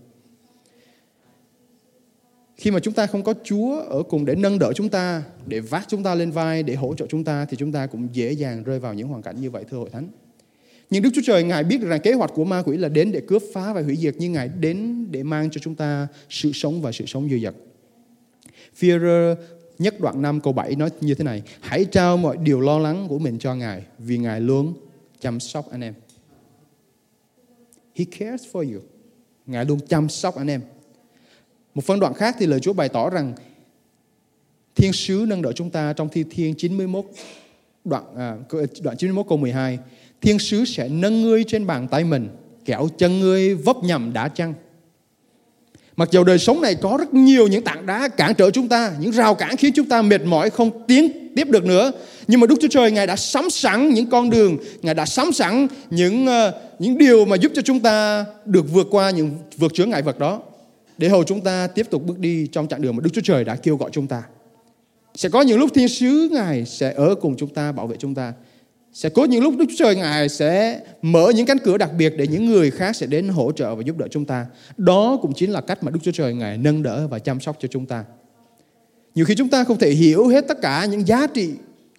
Khi 2.56 2.70
mà 2.70 2.80
chúng 2.80 2.94
ta 2.94 3.06
không 3.06 3.22
có 3.22 3.34
Chúa 3.44 3.80
ở 3.80 4.02
cùng 4.02 4.24
để 4.24 4.34
nâng 4.34 4.58
đỡ 4.58 4.72
chúng 4.74 4.88
ta, 4.88 5.22
để 5.46 5.60
vác 5.60 5.84
chúng 5.88 6.02
ta 6.02 6.14
lên 6.14 6.30
vai, 6.30 6.62
để 6.62 6.74
hỗ 6.74 6.94
trợ 6.94 7.06
chúng 7.06 7.24
ta 7.24 7.44
thì 7.44 7.56
chúng 7.56 7.72
ta 7.72 7.86
cũng 7.86 8.08
dễ 8.12 8.32
dàng 8.32 8.62
rơi 8.62 8.78
vào 8.78 8.94
những 8.94 9.08
hoàn 9.08 9.22
cảnh 9.22 9.40
như 9.40 9.50
vậy 9.50 9.64
thưa 9.70 9.76
hội 9.76 9.90
thánh. 9.90 10.08
Nhưng 10.90 11.02
Đức 11.02 11.10
Chúa 11.14 11.22
Trời 11.24 11.44
Ngài 11.44 11.64
biết 11.64 11.80
rằng 11.80 12.00
kế 12.00 12.12
hoạch 12.12 12.30
của 12.34 12.44
ma 12.44 12.62
quỷ 12.62 12.76
là 12.76 12.88
đến 12.88 13.12
để 13.12 13.20
cướp 13.28 13.42
phá 13.54 13.72
và 13.72 13.82
hủy 13.82 13.96
diệt 13.96 14.14
nhưng 14.18 14.32
Ngài 14.32 14.48
đến 14.48 15.06
để 15.10 15.22
mang 15.22 15.50
cho 15.50 15.60
chúng 15.62 15.74
ta 15.74 16.08
sự 16.28 16.52
sống 16.52 16.82
và 16.82 16.92
sự 16.92 17.06
sống 17.06 17.28
dư 17.28 17.38
dật. 17.38 17.54
Führer 18.80 19.34
nhất 19.80 20.00
đoạn 20.00 20.22
5 20.22 20.40
câu 20.40 20.52
7 20.52 20.76
nói 20.76 20.90
như 21.00 21.14
thế 21.14 21.24
này 21.24 21.42
Hãy 21.60 21.84
trao 21.84 22.16
mọi 22.16 22.36
điều 22.36 22.60
lo 22.60 22.78
lắng 22.78 23.06
của 23.08 23.18
mình 23.18 23.38
cho 23.38 23.54
Ngài 23.54 23.82
vì 23.98 24.18
Ngài 24.18 24.40
luôn 24.40 24.74
chăm 25.20 25.40
sóc 25.40 25.70
anh 25.70 25.80
em. 25.80 25.94
He 27.94 28.04
cares 28.18 28.42
for 28.52 28.74
you. 28.74 28.80
Ngài 29.46 29.64
luôn 29.64 29.80
chăm 29.88 30.08
sóc 30.08 30.36
anh 30.36 30.50
em. 30.50 30.60
Một 31.74 31.84
phân 31.84 32.00
đoạn 32.00 32.14
khác 32.14 32.36
thì 32.38 32.46
lời 32.46 32.60
Chúa 32.60 32.72
bày 32.72 32.88
tỏ 32.88 33.10
rằng 33.10 33.34
Thiên 34.74 34.92
sứ 34.92 35.24
nâng 35.28 35.42
đỡ 35.42 35.52
chúng 35.52 35.70
ta 35.70 35.92
trong 35.92 36.08
thi 36.08 36.24
thiên 36.30 36.54
91 36.54 37.04
đoạn, 37.84 38.04
à, 38.16 38.36
đoạn 38.82 38.96
91 38.96 39.26
câu 39.28 39.38
12 39.38 39.78
Thiên 40.20 40.38
sứ 40.38 40.64
sẽ 40.64 40.88
nâng 40.88 41.22
ngươi 41.22 41.44
trên 41.44 41.66
bàn 41.66 41.88
tay 41.88 42.04
mình 42.04 42.28
Kẻo 42.64 42.88
chân 42.98 43.20
ngươi 43.20 43.54
vấp 43.54 43.76
nhầm 43.82 44.12
đá 44.12 44.28
chăng 44.28 44.54
Mặc 46.00 46.08
dù 46.10 46.24
đời 46.24 46.38
sống 46.38 46.60
này 46.60 46.74
có 46.74 46.96
rất 46.98 47.14
nhiều 47.14 47.46
những 47.46 47.64
tảng 47.64 47.86
đá 47.86 48.08
cản 48.08 48.34
trở 48.34 48.50
chúng 48.50 48.68
ta, 48.68 48.92
những 49.00 49.10
rào 49.10 49.34
cản 49.34 49.56
khiến 49.56 49.72
chúng 49.74 49.88
ta 49.88 50.02
mệt 50.02 50.24
mỏi 50.24 50.50
không 50.50 50.86
tiến 50.86 51.32
tiếp 51.36 51.48
được 51.50 51.64
nữa. 51.64 51.92
Nhưng 52.26 52.40
mà 52.40 52.46
Đức 52.46 52.54
Chúa 52.60 52.68
Trời 52.68 52.90
Ngài 52.90 53.06
đã 53.06 53.16
sắm 53.16 53.50
sẵn 53.50 53.88
những 53.88 54.10
con 54.10 54.30
đường, 54.30 54.56
Ngài 54.82 54.94
đã 54.94 55.06
sắm 55.06 55.32
sẵn 55.32 55.66
những 55.90 56.26
ờ, 56.26 56.60
những 56.78 56.98
điều 56.98 57.24
mà 57.24 57.36
giúp 57.36 57.52
cho 57.54 57.62
chúng 57.62 57.80
ta 57.80 58.24
được 58.44 58.72
vượt 58.72 58.86
qua 58.90 59.10
những 59.10 59.30
vượt 59.56 59.74
chướng 59.74 59.90
ngại 59.90 60.02
vật 60.02 60.18
đó 60.18 60.40
để 60.98 61.08
hầu 61.08 61.24
chúng 61.24 61.40
ta 61.40 61.66
tiếp 61.66 61.86
tục 61.90 62.02
bước 62.06 62.18
đi 62.18 62.46
trong 62.46 62.68
chặng 62.68 62.82
đường 62.82 62.96
mà 62.96 63.00
Đức 63.02 63.10
Chúa 63.12 63.22
Trời 63.24 63.44
đã 63.44 63.54
kêu 63.54 63.76
gọi 63.76 63.90
chúng 63.92 64.06
ta. 64.06 64.22
Sẽ 65.14 65.28
có 65.28 65.42
những 65.42 65.58
lúc 65.58 65.70
thiên 65.74 65.88
sứ 65.88 66.28
Ngài 66.32 66.64
sẽ 66.66 66.92
ở 66.96 67.14
cùng 67.14 67.36
chúng 67.36 67.54
ta, 67.54 67.72
bảo 67.72 67.86
vệ 67.86 67.96
chúng 67.98 68.14
ta. 68.14 68.32
Sẽ 68.92 69.08
có 69.08 69.24
những 69.24 69.42
lúc 69.42 69.54
Đức 69.58 69.64
Chúa 69.68 69.74
Trời 69.78 69.96
Ngài 69.96 70.28
sẽ 70.28 70.80
mở 71.02 71.32
những 71.34 71.46
cánh 71.46 71.58
cửa 71.58 71.78
đặc 71.78 71.90
biệt 71.98 72.14
để 72.16 72.26
những 72.26 72.46
người 72.46 72.70
khác 72.70 72.96
sẽ 72.96 73.06
đến 73.06 73.28
hỗ 73.28 73.52
trợ 73.52 73.74
và 73.74 73.82
giúp 73.86 73.98
đỡ 73.98 74.06
chúng 74.10 74.24
ta. 74.24 74.46
Đó 74.76 75.18
cũng 75.22 75.32
chính 75.32 75.50
là 75.50 75.60
cách 75.60 75.82
mà 75.82 75.90
Đức 75.90 75.98
Chúa 76.02 76.12
Trời 76.12 76.34
Ngài 76.34 76.58
nâng 76.58 76.82
đỡ 76.82 77.06
và 77.06 77.18
chăm 77.18 77.40
sóc 77.40 77.56
cho 77.60 77.68
chúng 77.68 77.86
ta. 77.86 78.04
Nhiều 79.14 79.24
khi 79.24 79.34
chúng 79.34 79.48
ta 79.48 79.64
không 79.64 79.78
thể 79.78 79.90
hiểu 79.90 80.28
hết 80.28 80.44
tất 80.48 80.62
cả 80.62 80.84
những 80.84 81.06
giá 81.06 81.26
trị 81.26 81.50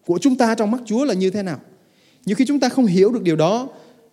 của 0.06 0.20
chúng 0.22 0.36
ta 0.36 0.56
trong 0.56 0.72
mắt 0.72 0.82
Chúa 0.86 1.06
là 1.06 1.14
như 1.14 1.30
thế 1.30 1.44
nào. 1.44 1.60
Nhiều 2.26 2.36
khi 2.36 2.46
chúng 2.46 2.60
ta 2.60 2.70
không 2.70 2.86
hiểu 2.86 3.12
được 3.12 3.24
điều 3.24 3.36
đó 3.36 3.68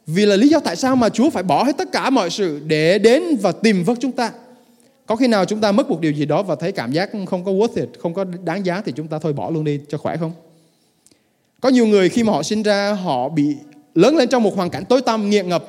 vì 0.06 0.26
là 0.26 0.36
lý 0.36 0.48
do 0.48 0.60
tại 0.60 0.76
sao 0.76 0.96
mà 0.96 1.08
Chúa 1.08 1.30
phải 1.30 1.42
bỏ 1.42 1.64
hết 1.64 1.76
tất 1.78 1.92
cả 1.92 2.10
mọi 2.10 2.30
sự 2.30 2.60
để 2.66 2.98
đến 2.98 3.22
và 3.42 3.52
tìm 3.52 3.84
vớt 3.84 3.96
chúng 4.00 4.12
ta. 4.12 4.32
Có 5.06 5.16
khi 5.16 5.26
nào 5.26 5.44
chúng 5.44 5.60
ta 5.60 5.72
mất 5.72 5.90
một 5.90 6.00
điều 6.00 6.12
gì 6.12 6.24
đó 6.24 6.42
và 6.42 6.56
thấy 6.56 6.72
cảm 6.72 6.92
giác 6.92 7.10
không 7.26 7.44
có 7.44 7.52
worth 7.52 7.80
it, 7.80 7.88
không 7.98 8.14
có 8.14 8.24
đáng 8.44 8.66
giá 8.66 8.82
thì 8.84 8.92
chúng 8.96 9.08
ta 9.08 9.18
thôi 9.18 9.32
bỏ 9.32 9.50
luôn 9.50 9.64
đi 9.64 9.80
cho 9.88 9.98
khỏe 9.98 10.16
không? 10.16 10.32
Có 11.60 11.68
nhiều 11.68 11.86
người 11.86 12.08
khi 12.08 12.22
mà 12.22 12.32
họ 12.32 12.42
sinh 12.42 12.62
ra 12.62 12.92
họ 12.92 13.28
bị 13.28 13.56
lớn 13.94 14.16
lên 14.16 14.28
trong 14.28 14.42
một 14.42 14.56
hoàn 14.56 14.70
cảnh 14.70 14.84
tối 14.84 15.02
tăm 15.02 15.30
nghiện 15.30 15.48
ngập. 15.48 15.64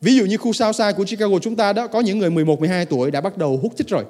Ví 0.00 0.16
dụ 0.16 0.24
như 0.24 0.36
khu 0.36 0.52
sao 0.52 0.72
xa 0.72 0.92
của 0.92 1.04
Chicago 1.04 1.38
chúng 1.38 1.56
ta 1.56 1.72
đó 1.72 1.86
có 1.86 2.00
những 2.00 2.18
người 2.18 2.30
11 2.30 2.60
12 2.60 2.86
tuổi 2.86 3.10
đã 3.10 3.20
bắt 3.20 3.38
đầu 3.38 3.58
hút 3.62 3.72
chích 3.76 3.88
rồi. 3.88 4.04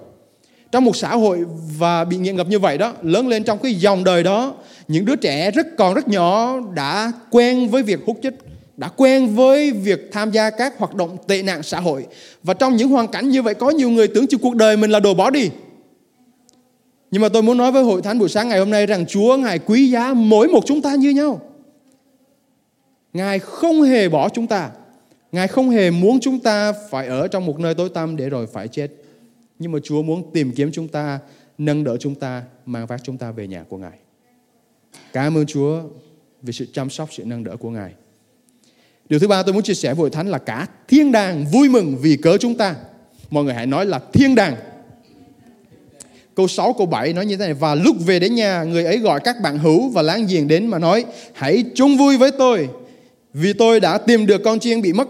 Trong 0.72 0.84
một 0.84 0.96
xã 0.96 1.08
hội 1.08 1.38
và 1.78 2.04
bị 2.04 2.16
nghiện 2.16 2.36
ngập 2.36 2.48
như 2.48 2.58
vậy 2.58 2.78
đó, 2.78 2.92
lớn 3.02 3.28
lên 3.28 3.44
trong 3.44 3.58
cái 3.58 3.74
dòng 3.74 4.04
đời 4.04 4.22
đó, 4.22 4.54
những 4.88 5.04
đứa 5.04 5.16
trẻ 5.16 5.50
rất 5.50 5.66
còn 5.78 5.94
rất 5.94 6.08
nhỏ 6.08 6.60
đã 6.74 7.12
quen 7.30 7.68
với 7.68 7.82
việc 7.82 8.00
hút 8.06 8.18
chích, 8.22 8.34
đã 8.76 8.88
quen 8.88 9.34
với 9.34 9.70
việc 9.70 10.08
tham 10.12 10.30
gia 10.30 10.50
các 10.50 10.78
hoạt 10.78 10.94
động 10.94 11.16
tệ 11.26 11.42
nạn 11.42 11.62
xã 11.62 11.80
hội. 11.80 12.06
Và 12.42 12.54
trong 12.54 12.76
những 12.76 12.88
hoàn 12.88 13.08
cảnh 13.08 13.28
như 13.28 13.42
vậy 13.42 13.54
có 13.54 13.70
nhiều 13.70 13.90
người 13.90 14.08
tưởng 14.08 14.26
chừng 14.26 14.40
cuộc 14.40 14.54
đời 14.54 14.76
mình 14.76 14.90
là 14.90 15.00
đồ 15.00 15.14
bỏ 15.14 15.30
đi. 15.30 15.50
Nhưng 17.10 17.22
mà 17.22 17.28
tôi 17.28 17.42
muốn 17.42 17.56
nói 17.56 17.72
với 17.72 17.82
hội 17.82 18.02
thánh 18.02 18.18
buổi 18.18 18.28
sáng 18.28 18.48
ngày 18.48 18.58
hôm 18.58 18.70
nay 18.70 18.86
rằng 18.86 19.06
Chúa 19.06 19.36
Ngài 19.36 19.58
quý 19.58 19.90
giá 19.90 20.14
mỗi 20.14 20.48
một 20.48 20.62
chúng 20.66 20.82
ta 20.82 20.94
như 20.94 21.10
nhau. 21.10 21.40
Ngài 23.12 23.38
không 23.38 23.82
hề 23.82 24.08
bỏ 24.08 24.28
chúng 24.28 24.46
ta. 24.46 24.70
Ngài 25.32 25.48
không 25.48 25.70
hề 25.70 25.90
muốn 25.90 26.20
chúng 26.20 26.40
ta 26.40 26.72
phải 26.90 27.06
ở 27.06 27.28
trong 27.28 27.46
một 27.46 27.60
nơi 27.60 27.74
tối 27.74 27.88
tăm 27.88 28.16
để 28.16 28.28
rồi 28.28 28.46
phải 28.46 28.68
chết. 28.68 28.90
Nhưng 29.58 29.72
mà 29.72 29.78
Chúa 29.84 30.02
muốn 30.02 30.32
tìm 30.32 30.52
kiếm 30.52 30.70
chúng 30.72 30.88
ta, 30.88 31.18
nâng 31.58 31.84
đỡ 31.84 31.96
chúng 32.00 32.14
ta, 32.14 32.42
mang 32.66 32.86
vác 32.86 33.00
chúng 33.04 33.18
ta 33.18 33.30
về 33.30 33.46
nhà 33.46 33.64
của 33.68 33.76
Ngài. 33.76 33.98
Cảm 35.12 35.36
ơn 35.36 35.46
Chúa 35.46 35.80
vì 36.42 36.52
sự 36.52 36.66
chăm 36.72 36.90
sóc, 36.90 37.08
sự 37.12 37.24
nâng 37.24 37.44
đỡ 37.44 37.56
của 37.56 37.70
Ngài. 37.70 37.92
Điều 39.08 39.18
thứ 39.18 39.28
ba 39.28 39.42
tôi 39.42 39.54
muốn 39.54 39.62
chia 39.62 39.74
sẻ 39.74 39.88
với 39.88 40.00
hội 40.00 40.10
thánh 40.10 40.28
là 40.28 40.38
cả 40.38 40.68
thiên 40.88 41.12
đàng 41.12 41.44
vui 41.52 41.68
mừng 41.68 41.96
vì 42.00 42.16
cớ 42.16 42.36
chúng 42.38 42.54
ta. 42.54 42.74
Mọi 43.30 43.44
người 43.44 43.54
hãy 43.54 43.66
nói 43.66 43.86
là 43.86 44.00
thiên 44.12 44.34
đàng 44.34 44.56
Câu 46.36 46.48
6, 46.48 46.72
câu 46.72 46.86
7 46.86 47.12
nói 47.12 47.26
như 47.26 47.36
thế 47.36 47.44
này 47.44 47.54
Và 47.54 47.74
lúc 47.74 47.96
về 48.06 48.18
đến 48.18 48.34
nhà 48.34 48.62
Người 48.62 48.84
ấy 48.84 48.98
gọi 48.98 49.20
các 49.24 49.40
bạn 49.40 49.58
hữu 49.58 49.88
và 49.88 50.02
láng 50.02 50.26
giềng 50.26 50.48
đến 50.48 50.66
mà 50.66 50.78
nói 50.78 51.04
Hãy 51.32 51.64
chung 51.74 51.96
vui 51.96 52.16
với 52.16 52.30
tôi 52.38 52.68
Vì 53.32 53.52
tôi 53.52 53.80
đã 53.80 53.98
tìm 53.98 54.26
được 54.26 54.40
con 54.44 54.58
chiên 54.58 54.82
bị 54.82 54.92
mất 54.92 55.08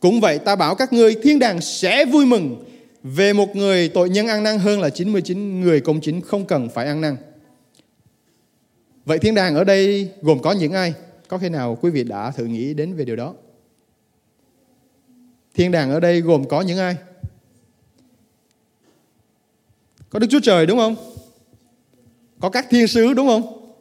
Cũng 0.00 0.20
vậy 0.20 0.38
ta 0.38 0.56
bảo 0.56 0.74
các 0.74 0.92
ngươi 0.92 1.14
Thiên 1.22 1.38
đàng 1.38 1.60
sẽ 1.60 2.04
vui 2.04 2.26
mừng 2.26 2.64
Về 3.02 3.32
một 3.32 3.56
người 3.56 3.88
tội 3.88 4.10
nhân 4.10 4.26
ăn 4.26 4.42
năn 4.42 4.58
hơn 4.58 4.80
là 4.80 4.90
99 4.90 5.60
người 5.60 5.80
công 5.80 6.00
chính 6.00 6.20
không 6.20 6.44
cần 6.44 6.68
phải 6.68 6.86
ăn 6.86 7.00
năn 7.00 7.16
Vậy 9.04 9.18
thiên 9.18 9.34
đàng 9.34 9.54
ở 9.54 9.64
đây 9.64 10.08
gồm 10.22 10.42
có 10.42 10.52
những 10.52 10.72
ai? 10.72 10.94
Có 11.28 11.38
khi 11.38 11.48
nào 11.48 11.78
quý 11.80 11.90
vị 11.90 12.04
đã 12.04 12.30
thử 12.30 12.44
nghĩ 12.44 12.74
đến 12.74 12.94
về 12.94 13.04
điều 13.04 13.16
đó? 13.16 13.34
Thiên 15.54 15.70
đàng 15.70 15.90
ở 15.90 16.00
đây 16.00 16.20
gồm 16.20 16.48
có 16.48 16.60
những 16.60 16.78
ai? 16.78 16.96
Có 20.14 20.20
Đức 20.20 20.26
Chúa 20.30 20.40
Trời 20.40 20.66
đúng 20.66 20.78
không? 20.78 20.96
Có 22.40 22.50
các 22.50 22.66
thiên 22.70 22.88
sứ 22.88 23.14
đúng 23.14 23.26
không? 23.26 23.72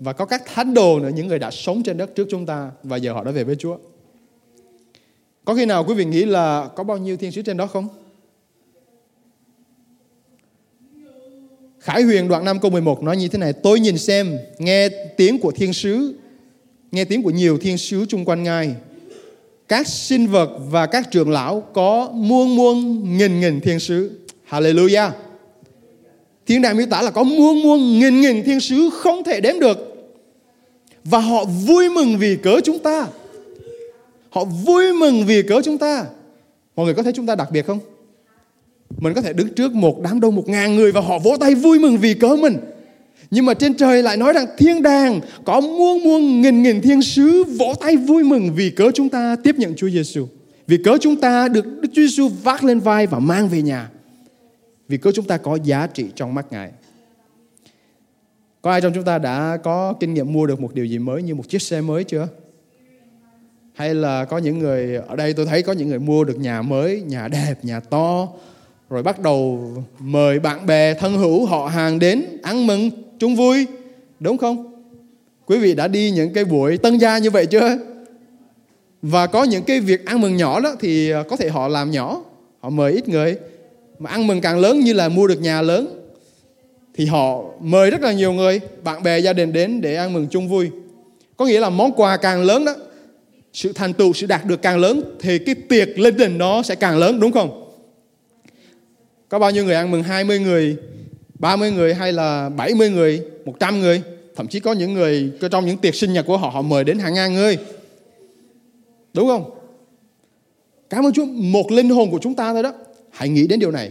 Và 0.00 0.12
có 0.12 0.24
các 0.24 0.42
thánh 0.46 0.74
đồ 0.74 1.00
nữa, 1.00 1.10
những 1.14 1.28
người 1.28 1.38
đã 1.38 1.50
sống 1.50 1.82
trên 1.82 1.96
đất 1.96 2.14
trước 2.14 2.26
chúng 2.30 2.46
ta 2.46 2.70
và 2.82 2.96
giờ 2.96 3.12
họ 3.12 3.24
đã 3.24 3.30
về 3.30 3.44
với 3.44 3.56
Chúa. 3.56 3.76
Có 5.44 5.54
khi 5.54 5.66
nào 5.66 5.84
quý 5.84 5.94
vị 5.94 6.04
nghĩ 6.04 6.24
là 6.24 6.68
có 6.76 6.84
bao 6.84 6.98
nhiêu 6.98 7.16
thiên 7.16 7.32
sứ 7.32 7.42
trên 7.42 7.56
đó 7.56 7.66
không? 7.66 7.88
Khải 11.78 12.02
Huyền 12.02 12.28
đoạn 12.28 12.44
5 12.44 12.60
câu 12.60 12.70
11 12.70 13.02
nói 13.02 13.16
như 13.16 13.28
thế 13.28 13.38
này 13.38 13.52
Tôi 13.52 13.80
nhìn 13.80 13.98
xem, 13.98 14.38
nghe 14.58 14.88
tiếng 15.16 15.38
của 15.38 15.50
thiên 15.50 15.72
sứ 15.72 16.14
Nghe 16.92 17.04
tiếng 17.04 17.22
của 17.22 17.30
nhiều 17.30 17.58
thiên 17.58 17.78
sứ 17.78 18.06
chung 18.08 18.24
quanh 18.24 18.42
Ngài 18.42 18.74
Các 19.68 19.86
sinh 19.86 20.26
vật 20.26 20.50
và 20.70 20.86
các 20.86 21.10
trưởng 21.10 21.30
lão 21.30 21.60
Có 21.60 22.10
muôn 22.12 22.56
muôn 22.56 23.04
nghìn 23.18 23.40
nghìn 23.40 23.60
thiên 23.60 23.80
sứ 23.80 24.20
Hallelujah 24.50 25.10
Thiên 26.50 26.62
đàng 26.62 26.76
miêu 26.76 26.86
tả 26.86 27.02
là 27.02 27.10
có 27.10 27.22
muôn 27.22 27.62
muôn 27.62 27.98
nghìn 27.98 28.20
nghìn 28.20 28.44
thiên 28.44 28.60
sứ 28.60 28.90
không 28.92 29.24
thể 29.24 29.40
đếm 29.40 29.58
được. 29.60 29.78
Và 31.04 31.18
họ 31.18 31.44
vui 31.44 31.88
mừng 31.88 32.18
vì 32.18 32.36
cớ 32.36 32.60
chúng 32.64 32.78
ta. 32.78 33.06
Họ 34.30 34.44
vui 34.44 34.92
mừng 34.92 35.26
vì 35.26 35.42
cớ 35.42 35.60
chúng 35.64 35.78
ta. 35.78 36.04
Mọi 36.76 36.86
người 36.86 36.94
có 36.94 37.02
thấy 37.02 37.12
chúng 37.12 37.26
ta 37.26 37.34
đặc 37.34 37.48
biệt 37.52 37.66
không? 37.66 37.78
Mình 38.98 39.14
có 39.14 39.20
thể 39.20 39.32
đứng 39.32 39.48
trước 39.48 39.72
một 39.72 40.00
đám 40.02 40.20
đông, 40.20 40.36
một 40.36 40.48
ngàn 40.48 40.76
người 40.76 40.92
và 40.92 41.00
họ 41.00 41.18
vỗ 41.18 41.36
tay 41.40 41.54
vui 41.54 41.78
mừng 41.78 41.98
vì 41.98 42.14
cớ 42.14 42.28
mình. 42.28 42.56
Nhưng 43.30 43.46
mà 43.46 43.54
trên 43.54 43.74
trời 43.74 44.02
lại 44.02 44.16
nói 44.16 44.32
rằng 44.32 44.46
thiên 44.58 44.82
đàng 44.82 45.20
có 45.44 45.60
muôn 45.60 46.04
muôn 46.04 46.42
nghìn 46.42 46.62
nghìn 46.62 46.80
thiên 46.80 47.02
sứ 47.02 47.44
vỗ 47.44 47.74
tay 47.80 47.96
vui 47.96 48.22
mừng 48.24 48.54
vì 48.54 48.70
cớ 48.70 48.90
chúng 48.94 49.08
ta 49.08 49.36
tiếp 49.44 49.54
nhận 49.58 49.74
Chúa 49.76 49.88
Giêsu. 49.88 50.26
Vì 50.66 50.76
cớ 50.84 50.98
chúng 51.00 51.16
ta 51.16 51.48
được 51.48 51.64
Đức 51.80 51.88
Chúa 51.92 52.02
Giêsu 52.02 52.28
vác 52.42 52.64
lên 52.64 52.80
vai 52.80 53.06
và 53.06 53.18
mang 53.18 53.48
về 53.48 53.62
nhà. 53.62 53.88
Vì 54.90 54.96
cứ 54.96 55.12
chúng 55.12 55.26
ta 55.26 55.36
có 55.36 55.58
giá 55.64 55.86
trị 55.86 56.06
trong 56.14 56.34
mắt 56.34 56.46
Ngài. 56.50 56.70
Có 58.62 58.70
ai 58.70 58.80
trong 58.80 58.92
chúng 58.94 59.04
ta 59.04 59.18
đã 59.18 59.58
có 59.62 59.94
kinh 60.00 60.14
nghiệm 60.14 60.32
mua 60.32 60.46
được 60.46 60.60
một 60.60 60.74
điều 60.74 60.84
gì 60.84 60.98
mới 60.98 61.22
như 61.22 61.34
một 61.34 61.48
chiếc 61.48 61.62
xe 61.62 61.80
mới 61.80 62.04
chưa? 62.04 62.28
Hay 63.74 63.94
là 63.94 64.24
có 64.24 64.38
những 64.38 64.58
người 64.58 64.96
ở 64.96 65.16
đây 65.16 65.32
tôi 65.32 65.46
thấy 65.46 65.62
có 65.62 65.72
những 65.72 65.88
người 65.88 65.98
mua 65.98 66.24
được 66.24 66.38
nhà 66.38 66.62
mới, 66.62 67.02
nhà 67.02 67.28
đẹp, 67.28 67.54
nhà 67.62 67.80
to, 67.80 68.28
rồi 68.90 69.02
bắt 69.02 69.20
đầu 69.20 69.70
mời 69.98 70.38
bạn 70.38 70.66
bè 70.66 70.94
thân 70.94 71.18
hữu 71.18 71.46
họ 71.46 71.66
hàng 71.66 71.98
đến 71.98 72.24
ăn 72.42 72.66
mừng 72.66 72.90
chung 73.18 73.36
vui 73.36 73.66
đúng 74.20 74.38
không 74.38 74.82
quý 75.46 75.58
vị 75.58 75.74
đã 75.74 75.88
đi 75.88 76.10
những 76.10 76.32
cái 76.32 76.44
buổi 76.44 76.78
tân 76.78 76.98
gia 76.98 77.18
như 77.18 77.30
vậy 77.30 77.46
chưa 77.46 77.78
và 79.02 79.26
có 79.26 79.44
những 79.44 79.62
cái 79.62 79.80
việc 79.80 80.06
ăn 80.06 80.20
mừng 80.20 80.36
nhỏ 80.36 80.60
đó 80.60 80.74
thì 80.80 81.10
ờ, 81.10 81.22
có 81.22 81.36
thể 81.36 81.48
họ 81.48 81.68
làm 81.68 81.90
nhỏ 81.90 82.22
họ 82.60 82.70
mời 82.70 82.92
ít 82.92 83.08
người 83.08 83.38
mà 84.00 84.10
ăn 84.10 84.26
mừng 84.26 84.40
càng 84.40 84.58
lớn 84.58 84.80
như 84.80 84.92
là 84.92 85.08
mua 85.08 85.26
được 85.26 85.40
nhà 85.40 85.62
lớn, 85.62 86.10
thì 86.94 87.06
họ 87.06 87.42
mời 87.60 87.90
rất 87.90 88.00
là 88.00 88.12
nhiều 88.12 88.32
người, 88.32 88.60
bạn 88.84 89.02
bè, 89.02 89.18
gia 89.18 89.32
đình 89.32 89.52
đến 89.52 89.80
để 89.80 89.94
ăn 89.94 90.12
mừng 90.12 90.26
chung 90.30 90.48
vui. 90.48 90.70
Có 91.36 91.44
nghĩa 91.46 91.60
là 91.60 91.70
món 91.70 91.92
quà 91.92 92.16
càng 92.16 92.42
lớn 92.42 92.64
đó, 92.64 92.74
sự 93.52 93.72
thành 93.72 93.92
tựu, 93.92 94.12
sự 94.12 94.26
đạt 94.26 94.44
được 94.44 94.62
càng 94.62 94.78
lớn, 94.78 95.02
thì 95.20 95.38
cái 95.38 95.54
tiệc 95.54 95.98
lên 95.98 96.16
đình 96.16 96.38
nó 96.38 96.62
sẽ 96.62 96.74
càng 96.74 96.98
lớn, 96.98 97.20
đúng 97.20 97.32
không? 97.32 97.72
Có 99.28 99.38
bao 99.38 99.50
nhiêu 99.50 99.64
người 99.64 99.74
ăn 99.74 99.90
mừng? 99.90 100.02
20 100.02 100.38
người 100.38 100.76
30 101.38 101.70
người 101.70 101.94
hay 101.94 102.12
là 102.12 102.48
70 102.48 102.90
người 102.90 103.22
100 103.44 103.80
người? 103.80 104.02
Thậm 104.36 104.48
chí 104.48 104.60
có 104.60 104.72
những 104.72 104.94
người 104.94 105.30
trong 105.50 105.66
những 105.66 105.76
tiệc 105.76 105.94
sinh 105.94 106.12
nhật 106.12 106.26
của 106.26 106.36
họ 106.36 106.48
họ 106.48 106.62
mời 106.62 106.84
đến 106.84 106.98
hàng 106.98 107.14
ngàn 107.14 107.34
người. 107.34 107.58
Đúng 109.14 109.26
không? 109.26 109.50
Cảm 110.90 111.06
ơn 111.06 111.12
Chúa, 111.12 111.24
một 111.24 111.72
linh 111.72 111.90
hồn 111.90 112.10
của 112.10 112.18
chúng 112.22 112.34
ta 112.34 112.52
thôi 112.52 112.62
đó 112.62 112.72
hãy 113.20 113.28
nghĩ 113.28 113.46
đến 113.46 113.60
điều 113.60 113.70
này 113.70 113.90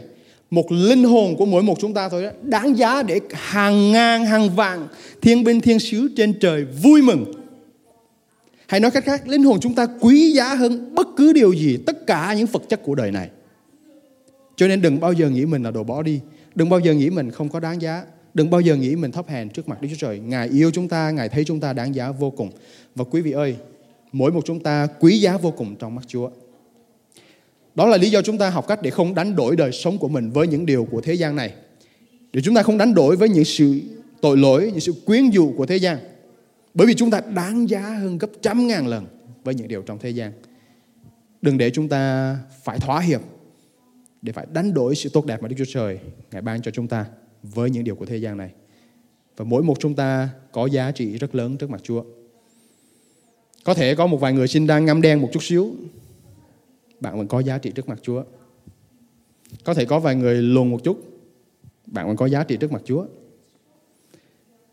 một 0.51 0.71
linh 0.71 1.03
hồn 1.03 1.35
của 1.37 1.45
mỗi 1.45 1.63
một 1.63 1.77
chúng 1.79 1.93
ta 1.93 2.09
thôi 2.09 2.23
đó 2.23 2.29
đáng 2.41 2.77
giá 2.77 3.03
để 3.03 3.19
hàng 3.33 3.91
ngàn 3.91 4.25
hàng 4.25 4.49
vạn 4.55 4.87
thiên 5.21 5.43
binh 5.43 5.61
thiên 5.61 5.79
sứ 5.79 6.09
trên 6.17 6.39
trời 6.39 6.65
vui 6.65 7.01
mừng 7.01 7.31
hay 8.67 8.79
nói 8.79 8.91
cách 8.91 9.05
khác 9.05 9.27
linh 9.27 9.43
hồn 9.43 9.59
chúng 9.59 9.75
ta 9.75 9.87
quý 9.99 10.31
giá 10.31 10.55
hơn 10.55 10.95
bất 10.95 11.07
cứ 11.17 11.33
điều 11.33 11.53
gì 11.53 11.77
tất 11.85 12.07
cả 12.07 12.33
những 12.37 12.47
vật 12.47 12.63
chất 12.69 12.83
của 12.83 12.95
đời 12.95 13.11
này 13.11 13.29
cho 14.59 14.67
nên 14.67 14.81
đừng 14.81 14.99
bao 14.99 15.13
giờ 15.13 15.29
nghĩ 15.29 15.45
mình 15.45 15.63
là 15.63 15.71
đồ 15.71 15.83
bỏ 15.83 16.03
đi. 16.03 16.19
Đừng 16.55 16.69
bao 16.69 16.79
giờ 16.79 16.93
nghĩ 16.93 17.09
mình 17.09 17.31
không 17.31 17.49
có 17.49 17.59
đáng 17.59 17.81
giá. 17.81 18.03
Đừng 18.33 18.49
bao 18.49 18.61
giờ 18.61 18.75
nghĩ 18.75 18.95
mình 18.95 19.11
thấp 19.11 19.27
hèn 19.27 19.49
trước 19.49 19.69
mặt 19.69 19.81
Đức 19.81 19.87
Chúa 19.91 20.07
Trời. 20.07 20.19
Ngài 20.19 20.47
yêu 20.47 20.71
chúng 20.71 20.87
ta, 20.87 21.11
Ngài 21.11 21.29
thấy 21.29 21.43
chúng 21.45 21.59
ta 21.59 21.73
đáng 21.73 21.95
giá 21.95 22.11
vô 22.11 22.31
cùng. 22.31 22.49
Và 22.95 23.03
quý 23.03 23.21
vị 23.21 23.31
ơi, 23.31 23.55
mỗi 24.11 24.31
một 24.31 24.41
chúng 24.45 24.59
ta 24.59 24.87
quý 24.99 25.19
giá 25.19 25.37
vô 25.37 25.51
cùng 25.51 25.75
trong 25.75 25.95
mắt 25.95 26.01
Chúa. 26.07 26.29
Đó 27.79 27.87
là 27.87 27.97
lý 27.97 28.09
do 28.09 28.21
chúng 28.21 28.37
ta 28.37 28.49
học 28.49 28.67
cách 28.67 28.81
để 28.81 28.89
không 28.89 29.15
đánh 29.15 29.35
đổi 29.35 29.55
đời 29.55 29.71
sống 29.71 29.97
của 29.97 30.07
mình 30.07 30.31
với 30.31 30.47
những 30.47 30.65
điều 30.65 30.85
của 30.91 31.01
thế 31.01 31.13
gian 31.13 31.35
này. 31.35 31.53
Để 32.33 32.41
chúng 32.41 32.55
ta 32.55 32.63
không 32.63 32.77
đánh 32.77 32.93
đổi 32.93 33.15
với 33.15 33.29
những 33.29 33.45
sự 33.45 33.81
tội 34.21 34.37
lỗi, 34.37 34.69
những 34.71 34.79
sự 34.79 34.93
quyến 35.05 35.29
dụ 35.29 35.53
của 35.57 35.65
thế 35.65 35.77
gian. 35.77 35.97
Bởi 36.73 36.87
vì 36.87 36.93
chúng 36.93 37.11
ta 37.11 37.21
đáng 37.35 37.69
giá 37.69 37.81
hơn 37.81 38.17
gấp 38.17 38.27
trăm 38.41 38.67
ngàn 38.67 38.87
lần 38.87 39.05
với 39.43 39.55
những 39.55 39.67
điều 39.67 39.81
trong 39.81 39.97
thế 39.99 40.09
gian. 40.09 40.31
Đừng 41.41 41.57
để 41.57 41.69
chúng 41.69 41.89
ta 41.89 42.35
phải 42.63 42.79
thỏa 42.79 42.99
hiệp 42.99 43.21
để 44.21 44.33
phải 44.33 44.45
đánh 44.53 44.73
đổi 44.73 44.95
sự 44.95 45.09
tốt 45.09 45.25
đẹp 45.25 45.41
mà 45.41 45.47
Đức 45.47 45.55
Chúa 45.57 45.73
Trời 45.73 45.99
Ngài 46.31 46.41
ban 46.41 46.61
cho 46.61 46.71
chúng 46.71 46.87
ta 46.87 47.05
với 47.43 47.69
những 47.69 47.83
điều 47.83 47.95
của 47.95 48.05
thế 48.05 48.17
gian 48.17 48.37
này. 48.37 48.49
Và 49.37 49.45
mỗi 49.45 49.63
một 49.63 49.79
chúng 49.79 49.95
ta 49.95 50.29
có 50.51 50.65
giá 50.65 50.91
trị 50.91 51.17
rất 51.17 51.35
lớn 51.35 51.57
trước 51.57 51.69
mặt 51.69 51.81
Chúa. 51.83 52.03
Có 53.63 53.73
thể 53.73 53.95
có 53.95 54.07
một 54.07 54.17
vài 54.17 54.33
người 54.33 54.47
sinh 54.47 54.67
đang 54.67 54.85
ngâm 54.85 55.01
đen 55.01 55.21
một 55.21 55.29
chút 55.33 55.43
xíu, 55.43 55.73
bạn 56.99 57.17
vẫn 57.17 57.27
có 57.27 57.39
giá 57.39 57.57
trị 57.57 57.71
trước 57.75 57.89
mặt 57.89 57.99
Chúa. 58.01 58.23
Có 59.63 59.73
thể 59.73 59.85
có 59.85 59.99
vài 59.99 60.15
người 60.15 60.35
lùn 60.35 60.69
một 60.71 60.83
chút, 60.83 61.03
bạn 61.85 62.07
vẫn 62.07 62.15
có 62.15 62.25
giá 62.25 62.43
trị 62.43 62.57
trước 62.57 62.71
mặt 62.71 62.81
Chúa. 62.85 63.05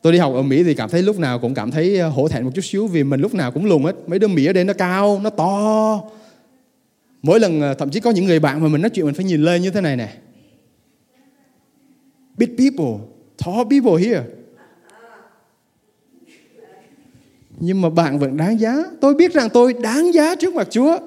Tôi 0.03 0.12
đi 0.12 0.19
học 0.19 0.33
ở 0.35 0.43
Mỹ 0.43 0.65
thì 0.65 0.75
cảm 0.75 0.91
thấy 0.91 1.03
lúc 1.03 1.19
nào 1.19 1.39
cũng 1.39 1.55
cảm 1.55 1.71
thấy 1.71 1.99
ờ, 1.99 2.09
hổ 2.09 2.29
thẹn 2.29 2.45
một 2.45 2.51
chút 2.55 2.62
xíu 2.65 2.87
vì 2.87 3.05
mình 3.05 3.21
lúc 3.21 3.35
nào 3.35 3.53
cũng 3.53 3.65
lùn 3.65 3.83
hết. 3.83 3.97
Mấy 4.07 4.19
đứa 4.19 4.29
Mỹ 4.29 4.47
ở 4.47 4.53
đây 4.53 4.65
nó 4.65 4.73
cao, 4.73 5.21
nó 5.23 5.31
to, 5.31 6.03
Mỗi 7.23 7.41
lần 7.41 7.61
ờ, 7.61 7.75
thậm 7.75 7.91
chí 7.91 8.01
có 8.01 8.11
những 8.11 8.25
người 8.25 8.41
bạn 8.41 8.62
mà 8.62 8.69
mình 8.69 8.83
nói 8.83 8.91
chuyện 8.91 9.07
mình 9.07 9.15
phải 9.15 9.25
nhìn 9.25 9.43
lên 9.43 9.62
như 9.62 9.71
thế 9.71 9.81
này 9.81 9.97
nè. 9.97 10.17
Big 12.39 12.57
people, 12.57 13.07
tall 13.45 13.62
people 13.71 14.09
here. 14.09 14.23
Nhưng 17.59 17.81
mà 17.81 17.91
bạn 17.91 18.19
vẫn 18.19 18.37
đáng 18.37 18.61
giá. 18.61 18.77
Tôi 19.01 19.15
biết 19.15 19.33
rằng 19.33 19.49
tôi 19.51 19.73
đáng 19.73 20.15
giá 20.15 20.35
trước 20.35 20.55
mặt 20.55 20.69
Chúa. 20.71 20.99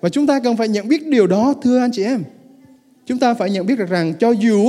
Và 0.00 0.08
chúng 0.08 0.26
ta 0.26 0.40
cần 0.40 0.56
phải 0.56 0.68
nhận 0.68 0.88
biết 0.88 1.06
điều 1.06 1.26
đó, 1.26 1.54
thưa 1.62 1.78
anh 1.78 1.90
chị 1.92 2.04
em. 2.04 2.22
Chúng 3.06 3.18
ta 3.18 3.34
phải 3.34 3.50
nhận 3.50 3.66
biết 3.66 3.78
được 3.78 3.88
rằng 3.88 4.14
cho 4.14 4.30
dù 4.30 4.68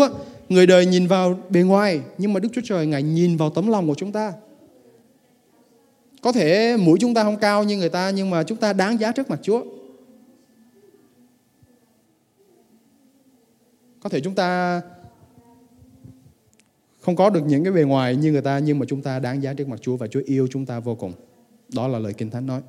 người 0.50 0.68
đời 0.68 0.86
nhìn 0.86 1.08
vào 1.08 1.40
bề 1.50 1.62
ngoài, 1.62 2.02
nhưng 2.18 2.34
mà 2.34 2.40
Đức 2.40 2.50
Chúa 2.54 2.62
Trời, 2.64 2.88
Ngài 2.88 3.04
nhìn 3.04 3.38
vào 3.38 3.50
tấm 3.50 3.68
lòng 3.68 3.88
của 3.88 3.96
chúng 3.96 4.12
ta. 4.12 4.34
Có 6.22 6.32
thể 6.32 6.78
mũi 6.78 6.98
chúng 7.00 7.14
ta 7.14 7.24
không 7.24 7.38
cao 7.38 7.64
như 7.64 7.78
người 7.78 7.90
ta, 7.90 8.10
nhưng 8.10 8.30
mà 8.30 8.44
chúng 8.44 8.58
ta 8.58 8.74
đáng 8.74 9.00
giá 9.00 9.12
trước 9.12 9.30
mặt 9.30 9.40
Chúa. 9.44 9.64
Có 14.00 14.10
thể 14.10 14.22
chúng 14.22 14.36
ta 14.36 14.82
không 17.00 17.16
có 17.16 17.30
được 17.30 17.42
những 17.48 17.64
cái 17.64 17.74
bề 17.74 17.84
ngoài 17.84 18.16
như 18.16 18.32
người 18.32 18.42
ta, 18.42 18.60
nhưng 18.60 18.80
mà 18.80 18.86
chúng 18.90 19.02
ta 19.02 19.20
đáng 19.20 19.44
giá 19.44 19.54
trước 19.54 19.68
mặt 19.68 19.80
Chúa 19.82 19.98
và 19.98 20.08
Chúa 20.08 20.22
yêu 20.26 20.48
chúng 20.52 20.66
ta 20.66 20.80
vô 20.80 20.96
cùng. 20.96 21.14
Đó 21.76 21.88
là 21.88 22.00
lời 22.00 22.14
Kinh 22.14 22.30
Thánh 22.30 22.46
nói. 22.46 22.62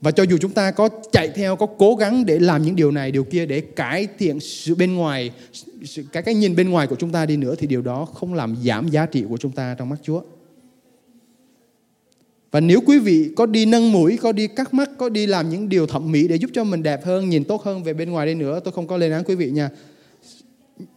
Và 0.00 0.10
cho 0.10 0.22
dù 0.22 0.36
chúng 0.40 0.52
ta 0.52 0.70
có 0.70 0.88
chạy 1.12 1.28
theo, 1.28 1.56
có 1.56 1.66
cố 1.66 1.94
gắng 1.94 2.26
để 2.26 2.38
làm 2.38 2.62
những 2.62 2.76
điều 2.76 2.90
này, 2.90 3.12
điều 3.12 3.24
kia 3.24 3.46
để 3.46 3.60
cải 3.60 4.08
thiện 4.18 4.40
sự 4.40 4.74
bên 4.74 4.94
ngoài, 4.94 5.30
cái 6.12 6.22
cái 6.22 6.34
nhìn 6.34 6.56
bên 6.56 6.70
ngoài 6.70 6.86
của 6.86 6.96
chúng 6.96 7.12
ta 7.12 7.26
đi 7.26 7.36
nữa 7.36 7.54
thì 7.58 7.66
điều 7.66 7.82
đó 7.82 8.04
không 8.04 8.34
làm 8.34 8.56
giảm 8.64 8.88
giá 8.88 9.06
trị 9.06 9.24
của 9.28 9.36
chúng 9.36 9.52
ta 9.52 9.74
trong 9.78 9.88
mắt 9.88 9.96
Chúa. 10.02 10.22
Và 12.50 12.60
nếu 12.60 12.80
quý 12.86 12.98
vị 12.98 13.30
có 13.36 13.46
đi 13.46 13.66
nâng 13.66 13.92
mũi, 13.92 14.18
có 14.22 14.32
đi 14.32 14.46
cắt 14.46 14.74
mắt, 14.74 14.90
có 14.98 15.08
đi 15.08 15.26
làm 15.26 15.50
những 15.50 15.68
điều 15.68 15.86
thẩm 15.86 16.12
mỹ 16.12 16.28
để 16.28 16.36
giúp 16.36 16.50
cho 16.54 16.64
mình 16.64 16.82
đẹp 16.82 17.04
hơn, 17.04 17.28
nhìn 17.28 17.44
tốt 17.44 17.62
hơn 17.62 17.82
về 17.82 17.94
bên 17.94 18.10
ngoài 18.10 18.26
đi 18.26 18.34
nữa, 18.34 18.60
tôi 18.64 18.72
không 18.72 18.86
có 18.86 18.96
lên 18.96 19.12
án 19.12 19.24
quý 19.24 19.34
vị 19.34 19.50
nha. 19.50 19.70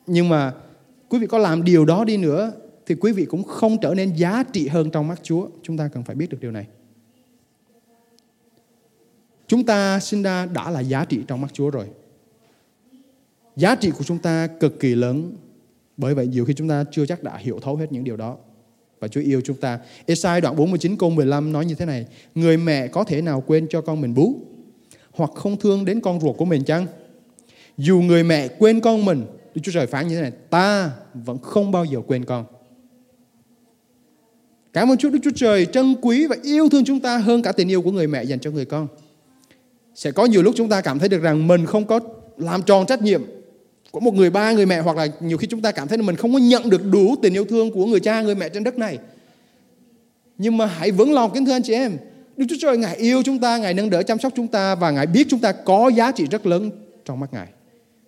Nhưng 0.08 0.30
mà 0.30 0.54
quý 1.10 1.20
vị 1.20 1.28
có 1.28 1.38
làm 1.38 1.64
điều 1.64 1.86
đó 1.86 2.04
đi 2.06 2.18
nữa 2.18 2.52
thì 2.86 2.96
quý 2.96 3.12
vị 3.12 3.26
cũng 3.26 3.44
không 3.44 3.78
trở 3.82 3.94
nên 3.94 4.14
giá 4.16 4.44
trị 4.54 4.68
hơn 4.68 4.92
trong 4.92 5.08
mắt 5.08 5.20
Chúa. 5.24 5.48
Chúng 5.64 5.78
ta 5.78 5.90
cần 5.94 6.04
phải 6.04 6.16
biết 6.16 6.30
được 6.30 6.38
điều 6.42 6.52
này. 6.52 6.66
Chúng 9.52 9.64
ta 9.64 10.00
sinh 10.00 10.24
ra 10.24 10.46
đã 10.46 10.70
là 10.70 10.80
giá 10.80 11.06
trị 11.06 11.20
trong 11.28 11.42
mắt 11.42 11.54
Chúa 11.54 11.70
rồi. 11.70 11.86
Giá 13.56 13.76
trị 13.76 13.92
của 13.92 14.04
chúng 14.04 14.18
ta 14.18 14.48
cực 14.48 14.80
kỳ 14.80 14.96
lớn. 14.96 15.36
Bởi 15.98 16.16
vậy 16.16 16.28
nhiều 16.28 16.46
khi 16.46 16.54
chúng 16.54 16.70
ta 16.70 16.84
chưa 16.92 17.06
chắc 17.06 17.24
đã 17.24 17.38
hiểu 17.38 17.60
thấu 17.62 17.76
hết 17.76 17.92
những 17.92 18.04
điều 18.04 18.18
đó 18.18 18.38
và 19.00 19.08
Chúa 19.08 19.22
yêu 19.22 19.42
chúng 19.44 19.58
ta. 19.58 19.80
Esai 20.06 20.42
đoạn 20.42 20.56
49 20.56 20.96
câu 20.98 21.10
15 21.10 21.54
nói 21.54 21.66
như 21.66 21.76
thế 21.76 21.86
này. 21.86 22.06
Người 22.36 22.58
mẹ 22.58 22.88
có 22.88 23.04
thể 23.04 23.22
nào 23.22 23.44
quên 23.48 23.68
cho 23.70 23.82
con 23.82 24.02
mình 24.02 24.14
bú 24.14 24.36
hoặc 25.12 25.32
không 25.36 25.58
thương 25.58 25.86
đến 25.86 26.02
con 26.02 26.22
ruột 26.22 26.38
của 26.38 26.46
mình 26.46 26.64
chăng? 26.64 26.86
Dù 27.78 28.02
người 28.02 28.24
mẹ 28.24 28.48
quên 28.48 28.80
con 28.80 29.06
mình, 29.06 29.26
Đức 29.56 29.62
Chúa 29.64 29.72
Trời 29.72 29.88
phán 29.88 30.08
như 30.08 30.16
thế 30.16 30.22
này, 30.22 30.32
ta 30.50 30.92
vẫn 31.14 31.38
không 31.38 31.72
bao 31.72 31.86
giờ 31.86 32.00
quên 32.08 32.26
con. 32.26 32.46
Cảm 34.74 34.92
ơn 34.92 34.98
Chúa 34.98 35.10
Đức 35.10 35.20
Chúa 35.24 35.32
Trời 35.36 35.66
trân 35.66 35.96
quý 36.02 36.28
và 36.28 36.36
yêu 36.44 36.70
thương 36.70 36.86
chúng 36.86 37.00
ta 37.00 37.18
hơn 37.18 37.42
cả 37.42 37.52
tình 37.52 37.72
yêu 37.72 37.82
của 37.82 37.92
người 37.92 38.08
mẹ 38.08 38.24
dành 38.24 38.40
cho 38.40 38.52
người 38.52 38.66
con. 38.66 38.88
Sẽ 39.96 40.12
có 40.12 40.26
nhiều 40.26 40.44
lúc 40.44 40.54
chúng 40.58 40.70
ta 40.70 40.82
cảm 40.82 41.00
thấy 41.00 41.10
được 41.10 41.22
rằng 41.22 41.48
mình 41.48 41.66
không 41.66 41.86
có 41.86 42.00
làm 42.38 42.64
tròn 42.64 42.86
trách 42.86 43.02
nhiệm 43.02 43.22
của 43.92 44.00
một 44.00 44.14
người 44.14 44.30
ba, 44.30 44.52
người 44.52 44.66
mẹ 44.66 44.80
hoặc 44.80 44.98
là 44.98 45.08
nhiều 45.20 45.38
khi 45.38 45.48
chúng 45.48 45.62
ta 45.62 45.72
cảm 45.72 45.88
thấy 45.88 45.98
là 45.98 46.04
mình 46.04 46.16
không 46.16 46.34
có 46.34 46.40
nhận 46.40 46.70
được 46.70 46.82
đủ 46.92 47.16
tình 47.22 47.34
yêu 47.34 47.46
thương 47.46 47.72
của 47.72 47.86
người 47.86 48.00
cha, 48.00 48.22
người 48.22 48.36
mẹ 48.36 48.50
trên 48.50 48.64
đất 48.64 48.78
này. 48.78 49.00
Nhưng 50.38 50.58
mà 50.58 50.66
hãy 50.66 50.92
vững 50.92 51.14
lòng 51.14 51.32
kính 51.34 51.46
thưa 51.46 51.52
anh 51.52 51.64
chị 51.64 51.74
em. 51.74 51.98
Đức 52.38 52.46
Chúa 52.50 52.56
Trời 52.60 52.78
Ngài 52.78 52.96
yêu 52.96 53.22
chúng 53.26 53.40
ta, 53.40 53.58
Ngài 53.58 53.74
nâng 53.74 53.90
đỡ 53.90 54.04
chăm 54.04 54.20
sóc 54.20 54.34
chúng 54.36 54.48
ta 54.48 54.76
và 54.76 54.92
Ngài 54.92 55.08
biết 55.08 55.28
chúng 55.30 55.40
ta 55.40 55.52
có 55.52 55.92
giá 55.96 56.12
trị 56.12 56.26
rất 56.32 56.46
lớn 56.46 56.72
trong 57.06 57.20
mắt 57.20 57.34
Ngài. 57.34 57.48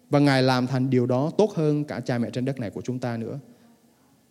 Và 0.10 0.20
Ngài 0.20 0.43
làm 0.43 0.68
thành 0.68 0.89
điều 0.89 1.05
đó 1.05 1.32
tốt 1.38 1.53
hơn 1.55 1.84
cả 1.84 1.99
cha 1.99 2.18
mẹ 2.18 2.30
trên 2.34 2.45
đất 2.45 2.60
này 2.60 2.70
của 2.70 2.82
chúng 2.82 2.99
ta 2.99 3.18
nữa. 3.18 3.39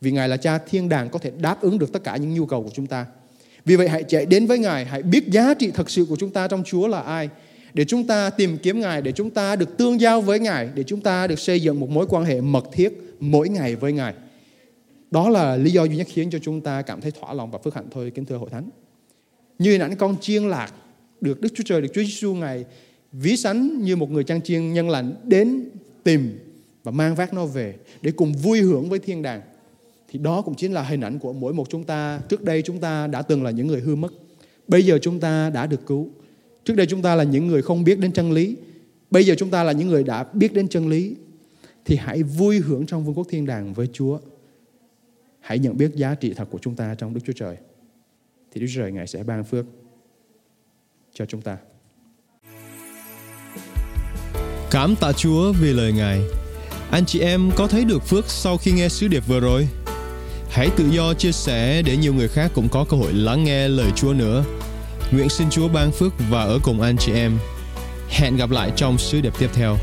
Vì 0.00 0.12
Ngài 0.12 0.28
là 0.28 0.36
cha 0.36 0.58
thiên 0.58 0.88
đàng 0.88 1.10
có 1.10 1.18
thể 1.18 1.32
đáp 1.38 1.60
ứng 1.60 1.78
được 1.78 1.92
tất 1.92 2.04
cả 2.04 2.16
những 2.16 2.34
nhu 2.34 2.46
cầu 2.46 2.62
của 2.62 2.70
chúng 2.74 2.86
ta. 2.86 3.06
Vì 3.64 3.76
vậy 3.76 3.88
hãy 3.88 4.02
chạy 4.02 4.26
đến 4.26 4.46
với 4.46 4.58
Ngài, 4.58 4.84
hãy 4.84 5.02
biết 5.02 5.28
giá 5.28 5.54
trị 5.54 5.70
thật 5.74 5.90
sự 5.90 6.04
của 6.08 6.16
chúng 6.16 6.30
ta 6.30 6.48
trong 6.48 6.64
Chúa 6.64 6.86
là 6.86 7.00
ai 7.00 7.28
để 7.74 7.84
chúng 7.84 8.06
ta 8.06 8.30
tìm 8.30 8.58
kiếm 8.58 8.80
Ngài, 8.80 9.02
để 9.02 9.12
chúng 9.12 9.30
ta 9.30 9.56
được 9.56 9.76
tương 9.76 10.00
giao 10.00 10.20
với 10.20 10.40
Ngài, 10.40 10.68
để 10.74 10.82
chúng 10.82 11.00
ta 11.00 11.26
được 11.26 11.38
xây 11.38 11.60
dựng 11.60 11.80
một 11.80 11.90
mối 11.90 12.06
quan 12.08 12.24
hệ 12.24 12.40
mật 12.40 12.64
thiết 12.72 12.92
mỗi 13.20 13.48
ngày 13.48 13.76
với 13.76 13.92
Ngài. 13.92 14.14
Đó 15.10 15.28
là 15.28 15.56
lý 15.56 15.70
do 15.70 15.84
duy 15.84 15.96
nhất 15.96 16.06
khiến 16.10 16.30
cho 16.30 16.38
chúng 16.38 16.60
ta 16.60 16.82
cảm 16.82 17.00
thấy 17.00 17.10
thỏa 17.10 17.34
lòng 17.34 17.50
và 17.50 17.58
phước 17.64 17.74
hạnh 17.74 17.86
thôi, 17.90 18.12
kính 18.14 18.24
thưa 18.24 18.36
hội 18.36 18.50
thánh. 18.50 18.70
Như 19.58 19.72
hình 19.72 19.80
ảnh 19.80 19.96
con 19.96 20.16
chiên 20.20 20.48
lạc 20.48 20.72
được 21.20 21.40
Đức 21.40 21.48
Chúa 21.54 21.64
Trời, 21.66 21.80
được 21.80 21.88
Chúa 21.94 22.02
Giêsu 22.02 22.34
Ngài 22.34 22.64
ví 23.12 23.36
sánh 23.36 23.82
như 23.82 23.96
một 23.96 24.10
người 24.10 24.24
trang 24.24 24.42
chiên 24.42 24.72
nhân 24.72 24.90
lành 24.90 25.14
đến 25.24 25.68
tìm 26.04 26.38
và 26.84 26.92
mang 26.92 27.14
vác 27.14 27.34
nó 27.34 27.46
về 27.46 27.74
để 28.02 28.10
cùng 28.10 28.32
vui 28.32 28.60
hưởng 28.60 28.88
với 28.88 28.98
thiên 28.98 29.22
đàng 29.22 29.40
thì 30.12 30.18
đó 30.18 30.42
cũng 30.42 30.54
chính 30.54 30.72
là 30.72 30.82
hình 30.82 31.00
ảnh 31.00 31.18
của 31.18 31.32
mỗi 31.32 31.52
một 31.52 31.70
chúng 31.70 31.84
ta. 31.84 32.20
Trước 32.28 32.42
đây 32.42 32.62
chúng 32.62 32.78
ta 32.78 33.06
đã 33.06 33.22
từng 33.22 33.42
là 33.42 33.50
những 33.50 33.66
người 33.66 33.80
hư 33.80 33.94
mất. 33.94 34.12
Bây 34.68 34.82
giờ 34.82 34.98
chúng 35.02 35.20
ta 35.20 35.50
đã 35.50 35.66
được 35.66 35.86
cứu. 35.86 36.10
Trước 36.64 36.74
đây 36.74 36.86
chúng 36.86 37.02
ta 37.02 37.14
là 37.14 37.24
những 37.24 37.46
người 37.46 37.62
không 37.62 37.84
biết 37.84 37.98
đến 37.98 38.12
chân 38.12 38.32
lý. 38.32 38.56
Bây 39.10 39.26
giờ 39.26 39.34
chúng 39.38 39.50
ta 39.50 39.62
là 39.62 39.72
những 39.72 39.88
người 39.88 40.04
đã 40.04 40.24
biết 40.32 40.54
đến 40.54 40.68
chân 40.68 40.88
lý. 40.88 41.16
Thì 41.84 41.96
hãy 41.96 42.22
vui 42.22 42.58
hưởng 42.58 42.86
trong 42.86 43.04
vương 43.04 43.14
quốc 43.14 43.26
thiên 43.30 43.46
đàng 43.46 43.74
với 43.74 43.88
Chúa. 43.92 44.18
Hãy 45.40 45.58
nhận 45.58 45.76
biết 45.76 45.94
giá 45.94 46.14
trị 46.14 46.34
thật 46.34 46.48
của 46.50 46.58
chúng 46.62 46.74
ta 46.74 46.94
trong 46.94 47.14
Đức 47.14 47.20
Chúa 47.26 47.32
Trời. 47.32 47.56
Thì 48.52 48.60
Đức 48.60 48.66
Chúa 48.74 48.80
Trời, 48.80 48.92
Ngài 48.92 49.06
sẽ 49.06 49.22
ban 49.22 49.44
phước 49.44 49.66
cho 51.12 51.26
chúng 51.26 51.40
ta. 51.40 51.56
Cảm 54.70 54.94
tạ 55.00 55.12
Chúa 55.12 55.52
vì 55.60 55.72
lời 55.72 55.92
Ngài. 55.92 56.20
Anh 56.90 57.06
chị 57.06 57.20
em 57.20 57.50
có 57.56 57.66
thấy 57.66 57.84
được 57.84 58.02
phước 58.02 58.24
sau 58.28 58.56
khi 58.56 58.72
nghe 58.72 58.88
sứ 58.88 59.08
điệp 59.08 59.22
vừa 59.28 59.40
rồi? 59.40 59.68
Hãy 60.52 60.70
tự 60.76 60.88
do 60.90 61.14
chia 61.14 61.32
sẻ 61.32 61.82
để 61.82 61.96
nhiều 61.96 62.14
người 62.14 62.28
khác 62.28 62.50
cũng 62.54 62.68
có 62.68 62.84
cơ 62.88 62.96
hội 62.96 63.12
lắng 63.12 63.44
nghe 63.44 63.68
lời 63.68 63.90
Chúa 63.96 64.12
nữa. 64.12 64.44
Nguyện 65.10 65.28
xin 65.28 65.50
Chúa 65.50 65.68
ban 65.68 65.92
phước 65.92 66.12
và 66.30 66.42
ở 66.42 66.58
cùng 66.62 66.80
anh 66.80 66.96
chị 66.96 67.12
em. 67.12 67.38
Hẹn 68.08 68.36
gặp 68.36 68.50
lại 68.50 68.72
trong 68.76 68.98
sứ 68.98 69.20
điệp 69.20 69.32
tiếp 69.38 69.50
theo. 69.54 69.76